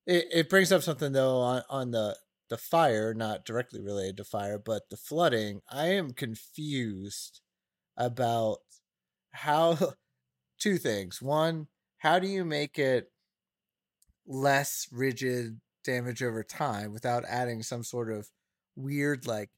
It 0.07 0.27
it 0.33 0.51
brings 0.51 0.71
up 0.71 0.83
something 0.83 1.13
though 1.13 1.39
on 1.39 1.63
on 1.69 1.91
the 1.91 2.17
the 2.49 2.59
fire, 2.59 3.15
not 3.15 3.45
directly 3.45 3.81
related 3.81 4.17
to 4.19 4.25
fire, 4.25 4.59
but 4.59 4.91
the 4.91 4.97
flooding, 4.97 5.61
I 5.71 5.89
am 5.89 6.13
confused 6.13 7.41
about 7.97 8.59
how 9.33 9.77
two 10.59 10.79
things. 10.79 11.21
One, 11.21 11.69
how 11.99 12.19
do 12.19 12.27
you 12.27 12.45
make 12.45 12.79
it 12.79 13.11
less 14.27 14.87
rigid 14.93 15.61
damage 15.85 16.23
over 16.23 16.43
time 16.43 16.93
without 16.93 17.25
adding 17.27 17.63
some 17.63 17.83
sort 17.83 18.13
of 18.13 18.29
weird 18.77 19.27
like 19.27 19.51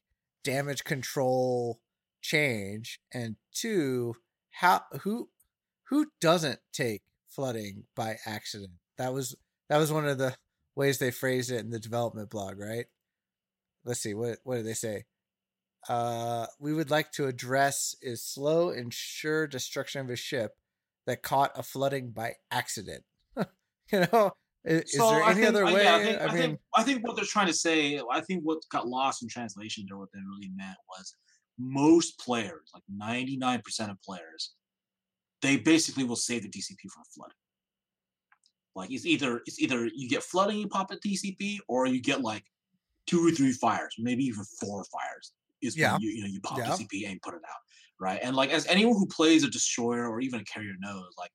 damage 0.43 0.83
control 0.83 1.79
change? 2.21 2.99
And 3.13 3.35
two, 3.53 4.15
how 4.51 4.81
who 5.01 5.29
who 5.89 6.07
doesn't 6.19 6.59
take 6.73 7.03
flooding 7.27 7.83
by 7.95 8.17
accident? 8.25 8.73
That 8.97 9.13
was 9.13 9.35
that 9.69 9.77
was 9.77 9.91
one 9.91 10.07
of 10.07 10.17
the 10.17 10.35
ways 10.75 10.97
they 10.97 11.11
phrased 11.11 11.51
it 11.51 11.59
in 11.59 11.69
the 11.69 11.79
development 11.79 12.29
blog, 12.29 12.59
right? 12.59 12.85
Let's 13.85 13.99
see 13.99 14.13
what 14.13 14.39
what 14.43 14.57
did 14.57 14.65
they 14.65 14.73
say? 14.73 15.05
Uh, 15.89 16.45
we 16.59 16.73
would 16.73 16.91
like 16.91 17.11
to 17.13 17.25
address 17.25 17.95
is 18.01 18.23
slow 18.23 18.69
and 18.69 18.93
sure 18.93 19.47
destruction 19.47 20.01
of 20.01 20.09
a 20.09 20.15
ship 20.15 20.55
that 21.07 21.23
caught 21.23 21.57
a 21.57 21.63
flooding 21.63 22.11
by 22.11 22.33
accident. 22.51 23.03
you 23.91 24.05
know, 24.11 24.31
is, 24.63 24.93
so 24.93 25.05
is 25.05 25.11
there 25.11 25.23
any 25.23 25.33
think, 25.35 25.47
other 25.47 25.65
way? 25.65 25.83
Yeah, 25.83 25.95
I, 25.95 26.03
think, 26.03 26.21
I, 26.21 26.23
I 26.23 26.27
mean, 26.27 26.37
think, 26.37 26.59
I 26.75 26.83
think 26.83 27.07
what 27.07 27.15
they're 27.15 27.25
trying 27.25 27.47
to 27.47 27.53
say, 27.53 27.99
I 28.11 28.21
think 28.21 28.43
what 28.43 28.59
got 28.69 28.87
lost 28.87 29.23
in 29.23 29.29
translation 29.29 29.87
or 29.91 29.97
what 29.97 30.09
they 30.13 30.19
really 30.19 30.51
meant 30.55 30.77
was 30.87 31.15
most 31.57 32.19
players, 32.19 32.69
like 32.73 32.83
99% 33.27 33.89
of 33.89 34.01
players, 34.03 34.53
they 35.41 35.57
basically 35.57 36.03
will 36.03 36.15
save 36.15 36.43
the 36.43 36.49
DCP 36.49 36.89
for 36.93 37.03
flooding. 37.15 37.35
Like 38.75 38.91
it's 38.91 39.05
either 39.05 39.41
it's 39.45 39.59
either 39.59 39.85
you 39.93 40.09
get 40.09 40.23
flooding, 40.23 40.57
you 40.57 40.67
pop 40.67 40.91
a 40.91 40.95
DCP, 40.95 41.59
or 41.67 41.85
you 41.87 42.01
get 42.01 42.21
like 42.21 42.43
two 43.07 43.27
or 43.27 43.31
three 43.31 43.51
fires, 43.51 43.95
maybe 43.99 44.23
even 44.23 44.43
four 44.59 44.83
fires. 44.85 45.33
Is 45.61 45.77
yeah. 45.77 45.93
when 45.93 46.01
you 46.01 46.09
you 46.09 46.21
know 46.21 46.27
you 46.27 46.41
pop 46.41 46.57
yeah. 46.57 46.67
DCP 46.67 47.09
and 47.09 47.21
put 47.21 47.33
it 47.33 47.41
out, 47.47 47.61
right? 47.99 48.19
And 48.23 48.35
like 48.35 48.51
as 48.51 48.65
anyone 48.67 48.95
who 48.95 49.07
plays 49.07 49.43
a 49.43 49.49
destroyer 49.49 50.09
or 50.09 50.21
even 50.21 50.39
a 50.39 50.43
carrier 50.45 50.73
knows, 50.79 51.13
like 51.17 51.31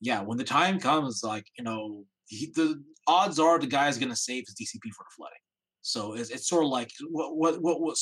yeah, 0.00 0.20
when 0.20 0.38
the 0.38 0.44
time 0.44 0.78
comes, 0.78 1.22
like 1.24 1.46
you 1.58 1.64
know 1.64 2.04
he, 2.26 2.52
the 2.54 2.82
odds 3.06 3.38
are 3.38 3.58
the 3.58 3.66
guy 3.66 3.88
is 3.88 3.98
going 3.98 4.10
to 4.10 4.16
save 4.16 4.44
his 4.46 4.54
DCP 4.54 4.92
for 4.92 5.04
the 5.04 5.14
flooding. 5.16 5.38
So 5.86 6.14
it's, 6.14 6.30
it's 6.30 6.48
sort 6.48 6.64
of 6.64 6.70
like 6.70 6.90
what 7.10 7.36
what 7.36 7.60
what, 7.60 7.96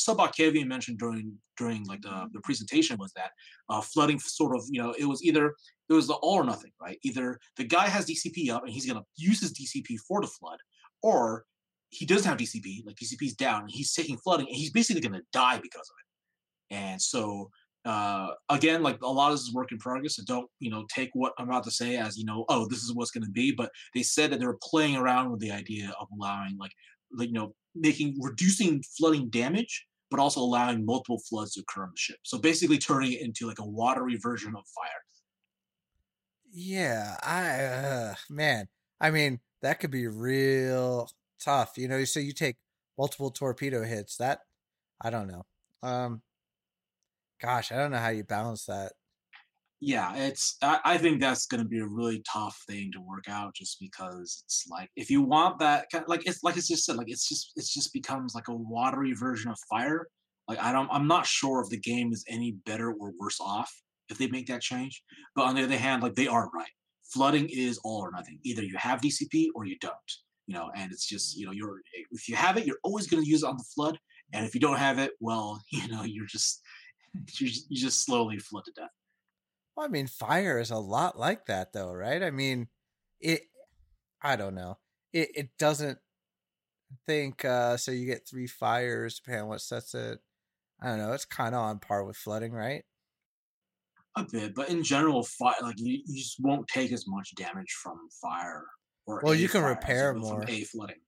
mentioned 0.65 0.99
during 0.99 1.37
during 1.59 1.85
like 1.87 2.01
the, 2.03 2.29
the 2.33 2.41
presentation 2.43 2.97
was 2.97 3.13
that 3.17 3.33
uh, 3.69 3.81
flooding 3.81 4.21
sort 4.21 4.57
of 4.57 4.63
you 4.71 4.81
know 4.81 4.95
it 4.97 5.05
was 5.05 5.21
either 5.25 5.53
it 5.89 5.93
was 5.93 6.07
the 6.07 6.15
all 6.15 6.35
or 6.35 6.45
nothing 6.45 6.71
right 6.81 6.97
either 7.03 7.41
the 7.57 7.65
guy 7.65 7.89
has 7.89 8.07
DCP 8.07 8.51
up 8.51 8.63
and 8.63 8.73
he's 8.73 8.87
gonna 8.87 9.03
use 9.17 9.41
his 9.41 9.53
DCP 9.53 9.99
for 10.07 10.21
the 10.21 10.29
flood 10.29 10.59
or 11.03 11.45
he 11.89 12.07
doesn't 12.07 12.29
have 12.29 12.39
DCP 12.39 12.87
like 12.87 12.95
DCP's 12.95 13.35
down 13.35 13.63
and 13.63 13.71
he's 13.71 13.93
taking 13.93 14.17
flooding 14.17 14.47
and 14.47 14.57
he's 14.57 14.71
basically 14.71 15.03
gonna 15.03 15.21
die 15.33 15.59
because 15.59 15.91
of 15.91 15.97
it 15.99 16.77
and 16.77 17.03
so 17.03 17.51
uh, 17.85 18.29
again, 18.49 18.83
like 18.83 19.03
a 19.03 19.09
lot 19.09 19.33
of 19.33 19.39
this 19.39 19.49
is 19.49 19.53
work 19.53 19.73
in 19.73 19.79
progress. 19.79 20.17
So 20.17 20.23
don't, 20.25 20.49
you 20.61 20.71
know, 20.71 20.85
take 20.89 21.11
what 21.15 21.33
I'm 21.37 21.49
about 21.49 21.65
to 21.65 21.71
say 21.71 21.97
as, 21.97 22.17
you 22.17 22.25
know, 22.25 22.45
oh, 22.49 22.69
this 22.69 22.85
is 22.85 22.95
what's 22.95 23.11
going 23.11 23.25
to 23.25 23.31
be. 23.31 23.51
But 23.51 23.71
they 23.95 24.05
said 24.05 24.31
that 24.31 24.39
they 24.39 24.47
were 24.47 24.59
playing 24.63 24.97
around 24.97 25.31
with 25.31 25.41
the 25.41 25.51
idea 25.51 25.93
of 26.01 26.07
allowing 26.17 26.57
like, 26.59 26.71
like, 27.17 27.29
you 27.29 27.35
know, 27.35 27.55
making 27.75 28.17
reducing 28.21 28.83
flooding 28.97 29.31
damage, 29.31 29.87
but 30.11 30.21
also 30.21 30.41
allowing 30.41 30.85
multiple 30.85 31.21
floods 31.29 31.55
to 31.55 31.61
occur 31.61 31.85
on 31.85 31.91
the 31.91 31.99
ship. 31.99 32.17
So 32.23 32.39
basically 32.39 32.79
turning 32.79 33.13
it 33.13 33.23
into 33.23 33.47
like 33.47 33.59
a 33.59 33.67
watery 33.67 34.17
version 34.17 34.55
of 34.57 34.63
fire. 34.75 34.91
Yeah, 36.53 37.17
I 37.23 37.65
uh, 37.65 38.15
man, 38.29 38.69
I 39.01 39.11
mean 39.11 39.41
that 39.63 39.81
could 39.81 39.91
be 39.91 40.07
real 40.07 41.09
tough. 41.43 41.79
You 41.79 41.89
know, 41.89 42.05
so 42.05 42.21
you 42.21 42.33
take 42.33 42.57
multiple 42.99 43.31
torpedo 43.31 43.83
hits. 43.85 44.19
That 44.19 44.41
I 45.01 45.09
don't 45.09 45.29
know. 45.29 45.47
Um, 45.83 46.23
gosh, 47.41 47.73
I 47.73 47.77
don't 47.77 47.91
know 47.91 47.99
how 47.99 48.11
you 48.11 48.25
balance 48.25 48.67
that 48.67 48.93
yeah, 49.85 50.15
it's. 50.15 50.59
I, 50.63 50.79
I 50.85 50.97
think 50.97 51.21
that's 51.21 51.47
going 51.47 51.61
to 51.61 51.69
be 51.69 51.81
a 51.81 51.87
really 51.87 52.23
tough 52.33 52.57
thing 52.69 52.93
to 52.93 53.01
work 53.01 53.25
out, 53.29 53.57
just 53.57 53.81
because 53.81 54.45
it's 54.47 54.65
like 54.71 54.89
if 54.95 55.11
you 55.11 55.23
want 55.23 55.59
that, 55.59 55.87
like 56.07 56.25
it's 56.25 56.45
like 56.45 56.57
it's 56.57 56.69
just 56.69 56.85
said, 56.85 56.95
like 56.95 57.11
it's 57.11 57.29
just 57.29 57.51
it's 57.57 57.75
just 57.75 57.93
becomes 57.93 58.33
like 58.33 58.47
a 58.47 58.55
watery 58.55 59.13
version 59.13 59.51
of 59.51 59.59
fire. 59.69 60.07
Like 60.47 60.61
I 60.61 60.71
don't, 60.71 60.89
I'm 60.93 61.09
not 61.09 61.27
sure 61.27 61.61
if 61.61 61.69
the 61.69 61.81
game 61.81 62.13
is 62.13 62.25
any 62.29 62.53
better 62.65 62.93
or 62.93 63.13
worse 63.19 63.41
off 63.41 63.73
if 64.09 64.19
they 64.19 64.29
make 64.29 64.47
that 64.47 64.61
change. 64.61 65.03
But 65.35 65.47
on 65.47 65.57
the 65.57 65.65
other 65.65 65.77
hand, 65.77 66.01
like 66.01 66.15
they 66.15 66.29
are 66.29 66.49
right. 66.55 66.71
Flooding 67.13 67.49
is 67.51 67.81
all 67.83 68.03
or 68.03 68.13
nothing. 68.13 68.39
Either 68.45 68.63
you 68.63 68.77
have 68.79 69.01
DCP 69.01 69.49
or 69.57 69.67
you 69.67 69.77
don't. 69.81 69.97
You 70.47 70.55
know, 70.55 70.71
and 70.77 70.93
it's 70.93 71.09
just 71.09 71.37
you 71.37 71.45
know 71.45 71.53
you're 71.53 71.81
if 72.13 72.29
you 72.29 72.37
have 72.37 72.57
it, 72.57 72.67
you're 72.67 72.79
always 72.85 73.09
going 73.09 73.25
to 73.25 73.29
use 73.29 73.43
it 73.43 73.49
on 73.49 73.57
the 73.57 73.65
flood, 73.75 73.99
and 74.33 74.47
if 74.47 74.55
you 74.55 74.61
don't 74.61 74.79
have 74.79 75.01
it, 75.01 75.11
well, 75.19 75.61
you 75.73 75.89
know, 75.89 76.05
you're 76.05 76.27
just 76.27 76.63
you 77.41 77.49
just, 77.49 77.67
you 77.69 77.77
just 77.77 78.05
slowly 78.05 78.39
flood 78.39 78.65
to 78.67 78.73
death. 78.81 78.91
Well, 79.77 79.87
I 79.87 79.89
mean, 79.89 80.07
fire 80.07 80.59
is 80.59 80.71
a 80.71 80.79
lot 80.79 81.19
like 81.19 81.47
that, 81.47 81.73
though, 81.73 81.93
right? 81.93 82.23
I 82.23 82.31
mean, 82.31 82.69
it. 83.21 83.43
I 84.23 84.37
don't 84.37 84.55
know. 84.55 84.79
It 85.13 85.31
it 85.35 85.49
doesn't 85.59 85.99
think 87.07 87.45
uh 87.45 87.77
so. 87.77 87.91
You 87.91 88.07
get 88.07 88.29
three 88.29 88.47
fires 88.47 89.19
depending 89.19 89.43
on 89.43 89.49
what 89.49 89.61
sets 89.61 89.95
it. 89.95 90.21
I 90.81 90.89
don't 90.89 90.99
know. 90.99 91.13
It's 91.13 91.25
kind 91.25 91.55
of 91.55 91.63
on 91.63 91.79
par 91.79 92.05
with 92.05 92.17
flooding, 92.17 92.53
right? 92.53 92.85
A 94.17 94.25
bit, 94.31 94.55
but 94.55 94.69
in 94.69 94.83
general, 94.83 95.23
fire 95.23 95.55
like 95.63 95.79
you, 95.79 96.03
you 96.05 96.19
just 96.19 96.37
won't 96.39 96.69
take 96.69 96.93
as 96.93 97.07
much 97.09 97.35
damage 97.35 97.73
from 97.83 97.99
fire. 98.21 98.67
Or 99.07 99.21
well, 99.25 99.35
you 99.35 99.49
can 99.49 99.63
repair 99.63 100.13
more. 100.13 100.43
From 100.43 100.51
a 100.51 100.65
flooding. 100.65 101.01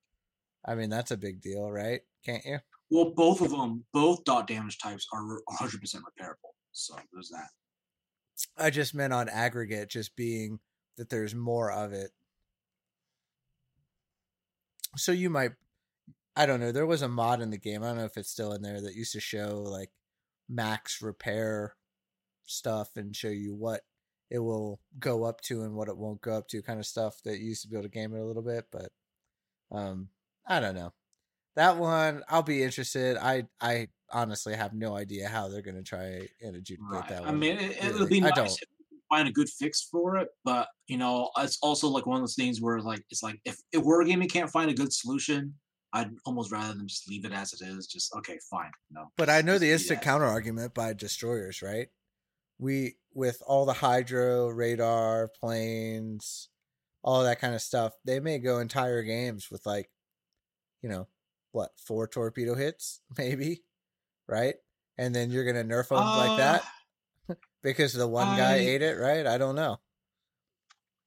I 0.65 0.75
mean, 0.75 0.89
that's 0.89 1.11
a 1.11 1.17
big 1.17 1.43
deal, 1.43 1.71
right? 1.71 2.01
Can't 2.25 2.45
you? 2.45 2.59
Well, 2.91 3.12
both 3.15 3.41
of 3.41 3.51
them, 3.51 3.85
both 3.93 4.25
dot 4.25 4.47
damage 4.47 4.79
types 4.79 5.07
are 5.12 5.41
100% 5.51 5.75
repairable. 5.81 6.55
So 6.73 6.97
there's 7.12 7.29
that. 7.29 7.49
I 8.59 8.70
just 8.70 8.95
meant 8.95 9.12
on 9.12 9.28
aggregate, 9.28 9.91
just 9.91 10.16
being 10.16 10.61
that 10.97 11.11
there's 11.11 11.35
more 11.35 11.70
of 11.70 11.93
it. 11.93 12.11
So 14.97 15.12
you 15.12 15.30
might, 15.30 15.53
I 16.37 16.47
don't 16.47 16.61
know. 16.61 16.72
There 16.72 16.87
was 16.87 17.03
a 17.03 17.09
mod 17.09 17.41
in 17.41 17.51
the 17.51 17.59
game. 17.59 17.82
I 17.82 17.89
don't 17.89 17.99
know 17.99 18.05
if 18.05 18.16
it's 18.16 18.30
still 18.30 18.53
in 18.53 18.62
there 18.62 18.80
that 18.80 18.95
used 18.95 19.12
to 19.12 19.20
show 19.20 19.62
like 19.66 19.91
max 20.49 21.03
repair 21.03 21.74
stuff 22.45 22.91
and 22.97 23.14
show 23.14 23.28
you 23.28 23.55
what 23.55 23.80
it 24.30 24.39
will 24.39 24.80
go 24.99 25.24
up 25.24 25.41
to 25.43 25.62
and 25.62 25.74
what 25.74 25.89
it 25.89 25.97
won't 25.97 26.20
go 26.20 26.32
up 26.32 26.49
to, 26.49 26.62
kind 26.62 26.78
of 26.78 26.87
stuff 26.87 27.20
that 27.24 27.39
used 27.39 27.62
to 27.62 27.68
be 27.68 27.76
able 27.76 27.85
to 27.85 27.89
game 27.89 28.14
it 28.14 28.20
a 28.20 28.24
little 28.24 28.43
bit. 28.43 28.66
But 28.70 28.91
um, 29.70 30.09
I 30.47 30.61
don't 30.61 30.74
know. 30.74 30.93
That 31.57 31.76
one, 31.76 32.22
I'll 32.28 32.43
be 32.43 32.62
interested. 32.62 33.16
I 33.16 33.45
I 33.61 33.89
honestly 34.15 34.55
have 34.55 34.73
no 34.75 34.97
idea 34.97 35.29
how 35.29 35.49
they're 35.49 35.62
going 35.62 35.77
to 35.77 35.83
try 35.83 36.29
and 36.43 36.57
adjudicate 36.57 36.91
Right. 36.91 37.09
that 37.09 37.23
I 37.25 37.33
one. 37.33 37.41
mean, 37.41 37.59
it, 37.59 37.77
it'll 37.85 37.99
really. 38.01 38.11
be 38.11 38.21
I 38.21 38.31
nice 38.31 38.35
don't. 38.37 38.62
if 38.62 38.69
find 39.11 39.29
a 39.29 39.33
good 39.33 39.49
fix 39.49 39.83
for 39.83 40.17
it, 40.17 40.29
but 40.45 40.69
you 40.87 40.97
know, 40.97 41.31
it's 41.39 41.59
also 41.62 41.89
like 41.89 42.07
one 42.07 42.17
of 42.17 42.23
those 42.23 42.35
things 42.37 42.61
where 42.61 42.81
like 42.81 43.03
it's 43.11 43.23
like 43.23 43.41
if 43.45 43.57
if 43.73 43.83
Wargaming 43.83 44.31
can't 44.31 44.51
find 44.51 44.71
a 44.71 44.75
good 44.75 44.93
solution, 44.93 45.55
I'd 45.93 46.11
almost 46.25 46.51
rather 46.53 46.75
them 46.75 46.87
just 46.89 47.09
leave 47.09 47.25
it 47.25 47.33
as 47.33 47.53
it 47.53 47.62
is. 47.67 47.87
Just 47.87 48.15
okay, 48.17 48.39
fine. 48.51 48.71
No, 48.91 49.09
But 49.17 49.31
I 49.31 49.43
know 49.43 49.59
the 49.59 49.71
instant 49.73 50.03
counter 50.03 50.27
argument 50.27 50.75
by 50.75 50.93
destroyers, 50.93 51.62
right? 51.62 51.89
We 52.59 52.97
with 53.12 53.43
all 53.47 53.67
the 53.67 53.75
hydro, 53.75 54.49
radar, 54.49 55.29
planes, 55.41 56.49
all 57.03 57.25
that 57.25 57.41
kind 57.41 57.55
of 57.55 57.62
stuff, 57.62 57.95
they 58.05 58.21
may 58.21 58.39
go 58.39 58.59
entire 58.61 59.03
games 59.03 59.51
with 59.51 59.67
like, 59.67 59.91
you 60.83 60.89
know, 60.89 61.09
what 61.53 61.73
four 61.79 62.07
torpedo 62.09 62.55
hits, 62.55 63.01
maybe, 63.19 63.62
right? 64.29 64.55
And 64.99 65.14
then 65.14 65.31
you're 65.31 65.45
gonna 65.45 65.64
nerf 65.64 65.89
them 65.89 65.99
like 65.99 66.37
that 66.39 66.62
Uh, 67.29 67.35
because 67.62 67.93
the 67.93 68.09
one 68.09 68.37
guy 68.37 68.57
ate 68.57 68.83
it, 68.83 68.99
right? 68.99 69.27
I 69.27 69.39
don't 69.39 69.55
know. 69.57 69.79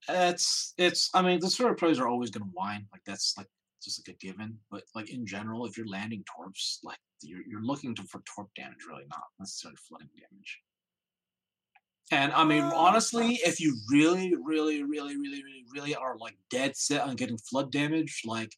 It's 0.09 0.73
it's. 0.77 1.09
I 1.13 1.21
mean, 1.21 1.39
the 1.39 1.49
sort 1.49 1.71
of 1.71 1.77
players 1.77 1.99
are 1.99 2.07
always 2.07 2.31
to 2.31 2.39
whine. 2.39 2.87
Like 2.91 3.01
that's 3.05 3.33
like 3.37 3.47
just 3.83 4.07
like 4.07 4.15
a 4.15 4.17
given. 4.25 4.59
But 4.71 4.83
like 4.95 5.09
in 5.09 5.25
general, 5.25 5.65
if 5.65 5.77
you're 5.77 5.87
landing 5.87 6.23
torps, 6.33 6.79
like 6.83 6.99
you're 7.21 7.41
you're 7.47 7.63
looking 7.63 7.93
to 7.95 8.03
for 8.03 8.21
torp 8.25 8.49
damage, 8.55 8.85
really, 8.87 9.05
not 9.09 9.23
necessarily 9.39 9.77
flooding 9.87 10.09
damage. 10.17 10.61
And 12.11 12.31
I 12.31 12.45
mean, 12.45 12.63
Uh, 12.63 12.71
honestly, 12.73 13.33
if 13.45 13.59
you 13.59 13.75
really, 13.91 14.33
really, 14.41 14.81
really, 14.83 15.17
really, 15.17 15.43
really, 15.43 15.65
really 15.73 15.95
are 15.95 16.17
like 16.17 16.37
dead 16.49 16.77
set 16.77 17.01
on 17.01 17.15
getting 17.17 17.37
flood 17.37 17.71
damage, 17.71 18.21
like, 18.25 18.55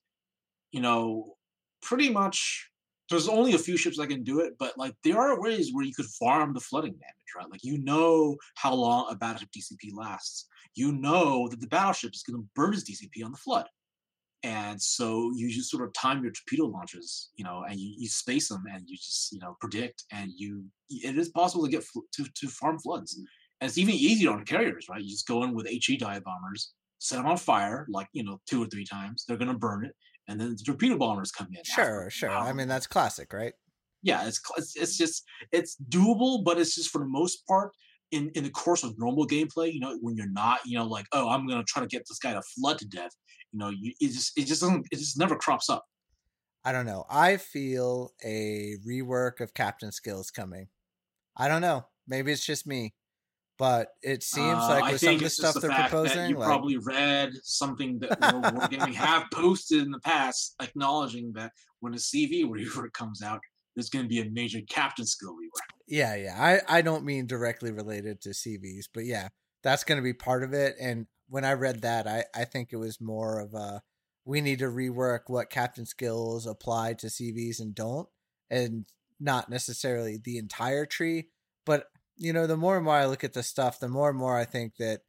you 0.72 0.82
know, 0.82 1.38
pretty 1.82 2.10
much 2.12 2.70
there's 3.10 3.28
only 3.28 3.53
a 3.53 3.60
few 3.60 3.78
ships 3.78 3.97
that 3.97 4.07
can 4.07 4.24
do 4.24 4.39
it, 4.39 4.53
but 4.60 4.78
like 4.78 4.93
there 5.03 5.20
are 5.20 5.41
ways 5.41 5.72
where 5.74 5.86
you 5.86 5.93
could 5.93 6.05
farm 6.05 6.53
the 6.53 6.60
flooding 6.60 6.93
damage, 6.93 7.36
right? 7.36 7.49
Like 7.49 7.64
you 7.64 7.80
know 7.80 8.38
how 8.55 8.74
long 8.74 9.07
a 9.12 9.16
battleship 9.16 9.49
DCP 9.55 9.91
lasts. 9.93 10.47
You 10.76 10.91
know 10.91 11.47
that 11.49 11.60
the 11.60 11.68
battleship 11.68 12.14
is 12.14 12.24
going 12.24 12.39
to 12.39 12.47
burn 12.55 12.74
its 12.74 12.89
DCP 12.89 13.26
on 13.26 13.32
the 13.32 13.38
flood. 13.38 13.66
And 14.43 14.82
so 14.82 15.32
you 15.36 15.49
just 15.49 15.70
sort 15.70 15.84
of 15.84 15.93
time 15.93 16.24
your 16.24 16.32
torpedo 16.32 16.66
launches, 16.66 17.30
you 17.36 17.43
know, 17.43 17.66
and 17.70 17.78
you, 17.80 17.93
you 17.97 18.07
space 18.07 18.47
them 18.47 18.64
and 18.72 18.84
you 18.88 18.95
just, 18.95 19.34
you 19.34 19.39
know, 19.39 19.57
predict 19.60 20.05
and 20.12 20.32
you, 20.34 20.64
it 20.89 21.18
is 21.18 21.30
possible 21.30 21.66
to 21.66 21.72
get 21.72 21.84
fl- 21.84 22.07
to, 22.14 22.26
to 22.36 22.47
farm 22.47 22.80
floods. 22.80 23.18
And 23.18 23.28
it's 23.68 23.78
even 23.78 23.95
easier 23.95 24.32
on 24.32 24.45
carriers, 24.45 24.88
right? 24.89 25.01
You 25.01 25.10
just 25.10 25.28
go 25.28 25.43
in 25.43 25.53
with 25.53 25.68
HE 25.68 25.97
dive 25.97 26.24
bombers, 26.24 26.72
set 26.99 27.18
them 27.18 27.26
on 27.26 27.36
fire, 27.36 27.86
like, 27.89 28.07
you 28.14 28.24
know, 28.24 28.39
two 28.49 28.64
or 28.64 28.68
three 28.68 28.86
times. 28.86 29.26
They're 29.28 29.38
going 29.38 29.51
to 29.51 29.57
burn 29.57 29.86
it. 29.86 29.93
And 30.30 30.39
then 30.39 30.55
the 30.55 30.63
torpedo 30.63 30.97
bombers 30.97 31.32
come 31.32 31.47
in. 31.51 31.63
Sure, 31.65 32.05
after, 32.05 32.09
sure. 32.09 32.30
I 32.30 32.53
mean, 32.53 32.69
that's 32.69 32.88
classic, 32.88 33.34
right? 33.34 33.53
yeah, 34.01 34.27
it's, 34.27 34.41
it's 34.57 34.75
it's 34.75 34.97
just 34.97 35.25
it's 35.51 35.77
doable, 35.89 36.43
but 36.43 36.57
it's 36.57 36.75
just 36.75 36.89
for 36.89 36.99
the 36.99 37.07
most 37.07 37.45
part 37.47 37.71
in 38.11 38.30
in 38.36 38.43
the 38.43 38.49
course 38.49 38.84
of 38.84 38.97
normal 38.97 39.27
gameplay. 39.27 39.73
You 39.73 39.80
know, 39.80 39.97
when 40.01 40.15
you're 40.15 40.32
not, 40.32 40.59
you 40.65 40.77
know, 40.77 40.86
like 40.86 41.05
oh, 41.11 41.30
I'm 41.30 41.47
gonna 41.47 41.63
try 41.63 41.82
to 41.82 41.88
get 41.88 42.03
this 42.07 42.19
guy 42.19 42.34
to 42.34 42.41
flood 42.41 42.77
to 42.80 42.88
death. 42.88 43.11
You 43.51 43.59
know, 43.59 43.69
you 43.69 43.93
it 43.99 44.11
just 44.11 44.38
it 44.38 44.45
just 44.45 44.61
doesn't 44.61 44.88
it 44.91 44.97
just 44.97 45.19
never 45.19 45.36
crops 45.36 45.69
up. 45.69 45.86
I 46.63 46.71
don't 46.71 46.86
know. 46.86 47.05
I 47.09 47.38
feel 47.38 48.13
a 48.23 48.75
rework 48.88 49.39
of 49.39 49.53
Captain 49.53 49.91
Skills 49.91 50.30
coming. 50.30 50.67
I 51.36 51.47
don't 51.47 51.61
know. 51.61 51.86
Maybe 52.07 52.32
it's 52.32 52.45
just 52.45 52.67
me, 52.67 52.93
but 53.60 53.89
it 54.01 54.24
seems 54.24 54.57
Uh, 54.57 54.70
like 54.70 54.84
I 54.86 54.91
with 54.93 55.01
some 55.01 55.16
of 55.16 55.20
the 55.22 55.30
stuff 55.30 55.53
the 55.55 55.60
they're 55.60 55.72
proposing, 55.72 56.30
you 56.30 56.38
like, 56.38 56.47
probably 56.47 56.78
read 56.78 57.34
something 57.43 57.99
that 57.99 58.20
World 58.22 58.45
Wargaming 58.45 58.93
have 58.93 59.26
posted 59.34 59.84
in 59.84 59.91
the 59.91 59.99
past, 59.99 60.55
acknowledging 60.62 61.34
that 61.34 61.51
when 61.82 61.93
a 61.93 61.97
CV 61.97 62.45
rework 62.45 62.93
comes 62.93 63.22
out, 63.22 63.41
there's 63.76 63.89
going 63.89 64.05
to 64.05 64.10
be 64.10 64.22
a 64.22 64.30
major 64.32 64.62
captain 64.70 65.05
skill 65.05 65.34
rework. 65.34 65.76
yeah, 65.88 66.16
yeah. 66.16 66.36
I 66.68 66.80
I 66.80 66.82
don't 66.82 67.03
mean 67.03 67.28
directly 67.28 67.72
related 67.72 68.22
to 68.22 68.30
CVs, 68.30 68.86
but 68.93 69.05
yeah, 69.05 69.28
that's 69.62 69.84
going 69.84 69.97
to 69.97 70.03
be 70.03 70.14
part 70.14 70.43
of 70.43 70.53
it. 70.53 70.76
And 70.80 71.05
when 71.28 71.43
I 71.43 71.53
read 71.53 71.82
that, 71.82 72.07
I 72.07 72.24
I 72.34 72.45
think 72.45 72.70
it 72.72 72.78
was 72.78 73.01
more 73.01 73.39
of 73.41 73.53
a 73.53 73.82
we 74.24 74.39
need 74.39 74.60
to 74.60 74.66
rework 74.66 75.22
what 75.28 75.49
Captain 75.49 75.86
Skills 75.86 76.45
apply 76.45 76.93
to 76.93 77.07
CVs 77.07 77.60
and 77.60 77.76
don't, 77.76 78.07
and 78.49 78.86
not 79.20 79.49
necessarily 79.49 80.18
the 80.24 80.38
entire 80.38 80.86
tree, 80.86 81.28
but 81.66 81.88
you 82.20 82.34
know, 82.34 82.45
the 82.45 82.57
more 82.57 82.76
and 82.76 82.86
more 82.86 82.95
I 82.95 83.05
look 83.05 83.24
at 83.24 83.34
the 83.34 83.43
stuff, 83.43 83.80
the 83.80 83.88
more 83.88 84.09
and 84.09 84.20
more 84.20 84.38
I 84.38 84.45
think 84.45 84.76
that 84.78 85.01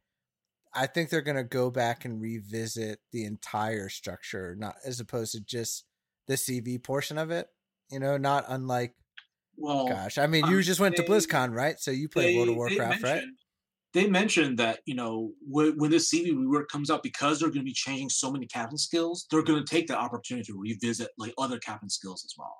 I 0.73 0.87
think 0.87 1.09
they're 1.09 1.21
going 1.21 1.37
to 1.37 1.43
go 1.43 1.69
back 1.69 2.05
and 2.05 2.21
revisit 2.21 2.99
the 3.11 3.25
entire 3.25 3.89
structure, 3.89 4.55
not 4.57 4.75
as 4.85 4.99
opposed 4.99 5.33
to 5.33 5.41
just 5.41 5.85
the 6.27 6.35
CV 6.37 6.81
portion 6.81 7.17
of 7.17 7.29
it. 7.29 7.47
You 7.89 7.99
know, 7.99 8.15
not 8.17 8.45
unlike, 8.47 8.95
Well, 9.57 9.87
gosh, 9.87 10.17
I 10.17 10.27
mean, 10.27 10.47
you 10.47 10.57
um, 10.57 10.61
just 10.61 10.79
went 10.79 10.95
to 10.95 11.01
they- 11.01 11.09
BlizzCon, 11.09 11.53
right? 11.53 11.77
So 11.77 11.91
you 11.91 12.07
played 12.07 12.35
World 12.37 12.49
of 12.49 12.55
Warcraft, 12.55 13.03
they 13.03 13.09
right? 13.09 13.23
They 13.93 14.07
mentioned 14.07 14.57
that 14.59 14.79
you 14.85 14.95
know 14.95 15.33
when, 15.45 15.77
when 15.77 15.91
this 15.91 16.09
CV 16.09 16.31
rework 16.31 16.69
comes 16.69 16.89
out, 16.89 17.03
because 17.03 17.39
they're 17.39 17.49
going 17.49 17.59
to 17.59 17.65
be 17.65 17.73
changing 17.73 18.09
so 18.09 18.31
many 18.31 18.47
captain 18.47 18.77
skills, 18.77 19.27
they're 19.29 19.43
going 19.43 19.63
to 19.63 19.69
take 19.69 19.87
that 19.87 19.97
opportunity 19.97 20.49
to 20.51 20.57
revisit 20.57 21.09
like 21.17 21.33
other 21.37 21.59
captain 21.59 21.89
skills 21.89 22.23
as 22.23 22.33
well. 22.37 22.57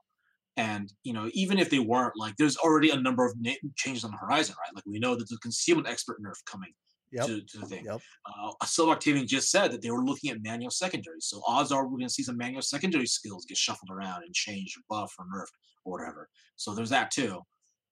And 0.58 0.92
you 1.04 1.14
know, 1.14 1.30
even 1.34 1.60
if 1.60 1.70
they 1.70 1.80
weren't, 1.80 2.14
like, 2.18 2.36
there's 2.38 2.58
already 2.58 2.90
a 2.90 2.98
number 3.00 3.26
of 3.26 3.34
na- 3.40 3.54
changes 3.76 4.04
on 4.04 4.12
the 4.12 4.18
horizon, 4.18 4.56
right? 4.60 4.76
Like 4.76 4.86
we 4.86 5.00
know 5.00 5.16
that 5.16 5.30
the 5.30 5.38
concealment 5.38 5.88
expert 5.88 6.22
nerf 6.22 6.36
coming 6.46 6.72
Yep. 7.14 7.26
to, 7.28 7.42
to 7.42 7.58
the 7.60 7.66
thing. 7.66 7.84
Yep. 7.84 8.00
Uh, 8.26 8.66
Sub 8.66 8.88
Octavian 8.88 9.28
just 9.28 9.52
said 9.52 9.72
that 9.72 9.82
they 9.82 9.92
were 9.92 10.04
looking 10.04 10.32
at 10.32 10.42
manual 10.42 10.72
secondaries, 10.72 11.26
so 11.26 11.42
odds 11.46 11.72
are 11.72 11.84
we're 11.84 11.98
going 11.98 12.08
to 12.08 12.14
see 12.14 12.24
some 12.24 12.38
manual 12.38 12.62
secondary 12.62 13.06
skills 13.06 13.46
get 13.46 13.58
shuffled 13.58 13.90
around 13.92 14.24
and 14.24 14.34
changed 14.34 14.78
or 14.78 14.82
buffed 14.90 15.16
or 15.20 15.26
nerfed 15.26 15.52
or 15.84 15.92
whatever. 15.92 16.30
So 16.56 16.74
there's 16.74 16.90
that 16.92 17.12
too. 17.12 17.42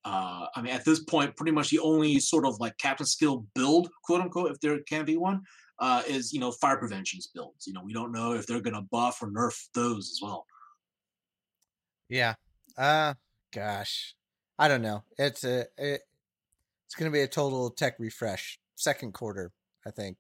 Uh, 0.06 0.46
I 0.56 0.62
mean, 0.62 0.74
at 0.74 0.86
this 0.86 1.04
point, 1.04 1.36
pretty 1.36 1.52
much 1.52 1.70
the 1.70 1.80
only 1.80 2.20
sort 2.20 2.46
of 2.46 2.58
like 2.62 2.78
captain 2.78 3.06
skill 3.06 3.46
build, 3.56 3.90
quote 4.06 4.22
unquote, 4.22 4.52
if 4.52 4.60
there 4.62 4.80
can 4.88 5.04
be 5.04 5.18
one, 5.18 5.42
uh, 5.80 6.04
is 6.08 6.32
you 6.32 6.40
know 6.40 6.52
fire 6.52 6.78
preventions 6.78 7.30
builds. 7.34 7.68
You 7.68 7.74
know, 7.74 7.82
we 7.84 7.94
don't 7.94 8.14
know 8.14 8.34
if 8.34 8.48
they're 8.48 8.62
going 8.62 8.76
to 8.76 8.88
buff 8.90 9.22
or 9.22 9.30
nerf 9.30 9.58
those 9.74 10.10
as 10.12 10.20
well. 10.22 10.46
Yeah. 12.08 12.36
Uh 12.80 13.14
gosh. 13.54 14.16
I 14.58 14.68
don't 14.70 14.82
know. 14.82 15.04
It's 15.18 15.44
a 15.44 15.62
it, 15.78 16.02
it's 16.86 16.96
going 16.96 17.12
to 17.12 17.16
be 17.16 17.22
a 17.22 17.28
total 17.28 17.70
tech 17.70 18.00
refresh 18.00 18.60
second 18.76 19.14
quarter, 19.14 19.52
I 19.86 19.92
think. 19.92 20.18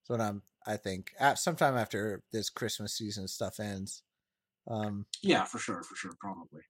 That's 0.00 0.18
what 0.18 0.26
I'm 0.26 0.42
I 0.66 0.78
think. 0.78 1.12
At 1.20 1.38
sometime 1.38 1.76
after 1.76 2.22
this 2.32 2.48
Christmas 2.48 2.94
season 2.94 3.28
stuff 3.28 3.60
ends. 3.60 4.02
Um 4.66 5.04
Yeah, 5.22 5.44
for 5.44 5.58
sure, 5.58 5.82
for 5.82 5.94
sure, 5.94 6.12
probably. 6.18 6.62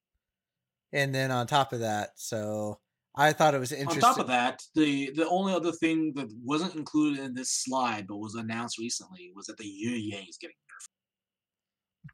and 0.92 1.14
then 1.14 1.30
on 1.30 1.46
top 1.46 1.72
of 1.72 1.80
that, 1.80 2.10
so 2.16 2.80
I 3.16 3.32
thought 3.32 3.54
it 3.54 3.60
was 3.60 3.70
interesting. 3.70 4.02
On 4.02 4.14
top 4.14 4.20
of 4.20 4.26
that, 4.26 4.62
the 4.74 5.12
the 5.14 5.28
only 5.28 5.52
other 5.54 5.70
thing 5.70 6.12
that 6.14 6.28
wasn't 6.42 6.74
included 6.74 7.24
in 7.24 7.34
this 7.34 7.50
slide 7.52 8.08
but 8.08 8.16
was 8.16 8.34
announced 8.34 8.78
recently 8.78 9.30
was 9.36 9.46
that 9.46 9.58
the 9.58 9.64
Yueyang 9.64 10.28
is 10.28 10.38
getting 10.38 10.56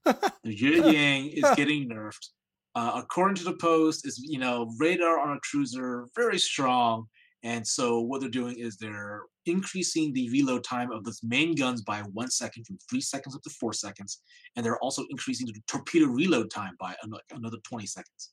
nerfed. 0.04 0.32
the 0.44 0.54
Yueyang 0.54 1.32
is 1.32 1.50
getting 1.56 1.88
nerfed. 1.88 2.28
Uh, 2.74 2.92
according 2.94 3.34
to 3.34 3.44
the 3.44 3.56
post, 3.56 4.06
is 4.06 4.18
you 4.18 4.38
know 4.38 4.70
radar 4.78 5.18
on 5.18 5.36
a 5.36 5.40
cruiser 5.40 6.06
very 6.14 6.38
strong, 6.38 7.06
and 7.42 7.66
so 7.66 8.00
what 8.00 8.20
they're 8.20 8.30
doing 8.30 8.58
is 8.58 8.76
they're 8.76 9.22
increasing 9.46 10.12
the 10.12 10.30
reload 10.30 10.62
time 10.62 10.92
of 10.92 11.02
the 11.04 11.16
main 11.22 11.54
guns 11.54 11.82
by 11.82 12.00
one 12.12 12.30
second 12.30 12.64
from 12.66 12.78
three 12.88 13.00
seconds 13.00 13.34
up 13.34 13.42
to 13.42 13.50
four 13.50 13.72
seconds, 13.72 14.22
and 14.54 14.64
they're 14.64 14.78
also 14.78 15.04
increasing 15.10 15.46
the 15.46 15.54
torpedo 15.66 16.06
reload 16.06 16.50
time 16.50 16.76
by 16.78 16.94
another 17.32 17.58
twenty 17.64 17.86
seconds. 17.86 18.32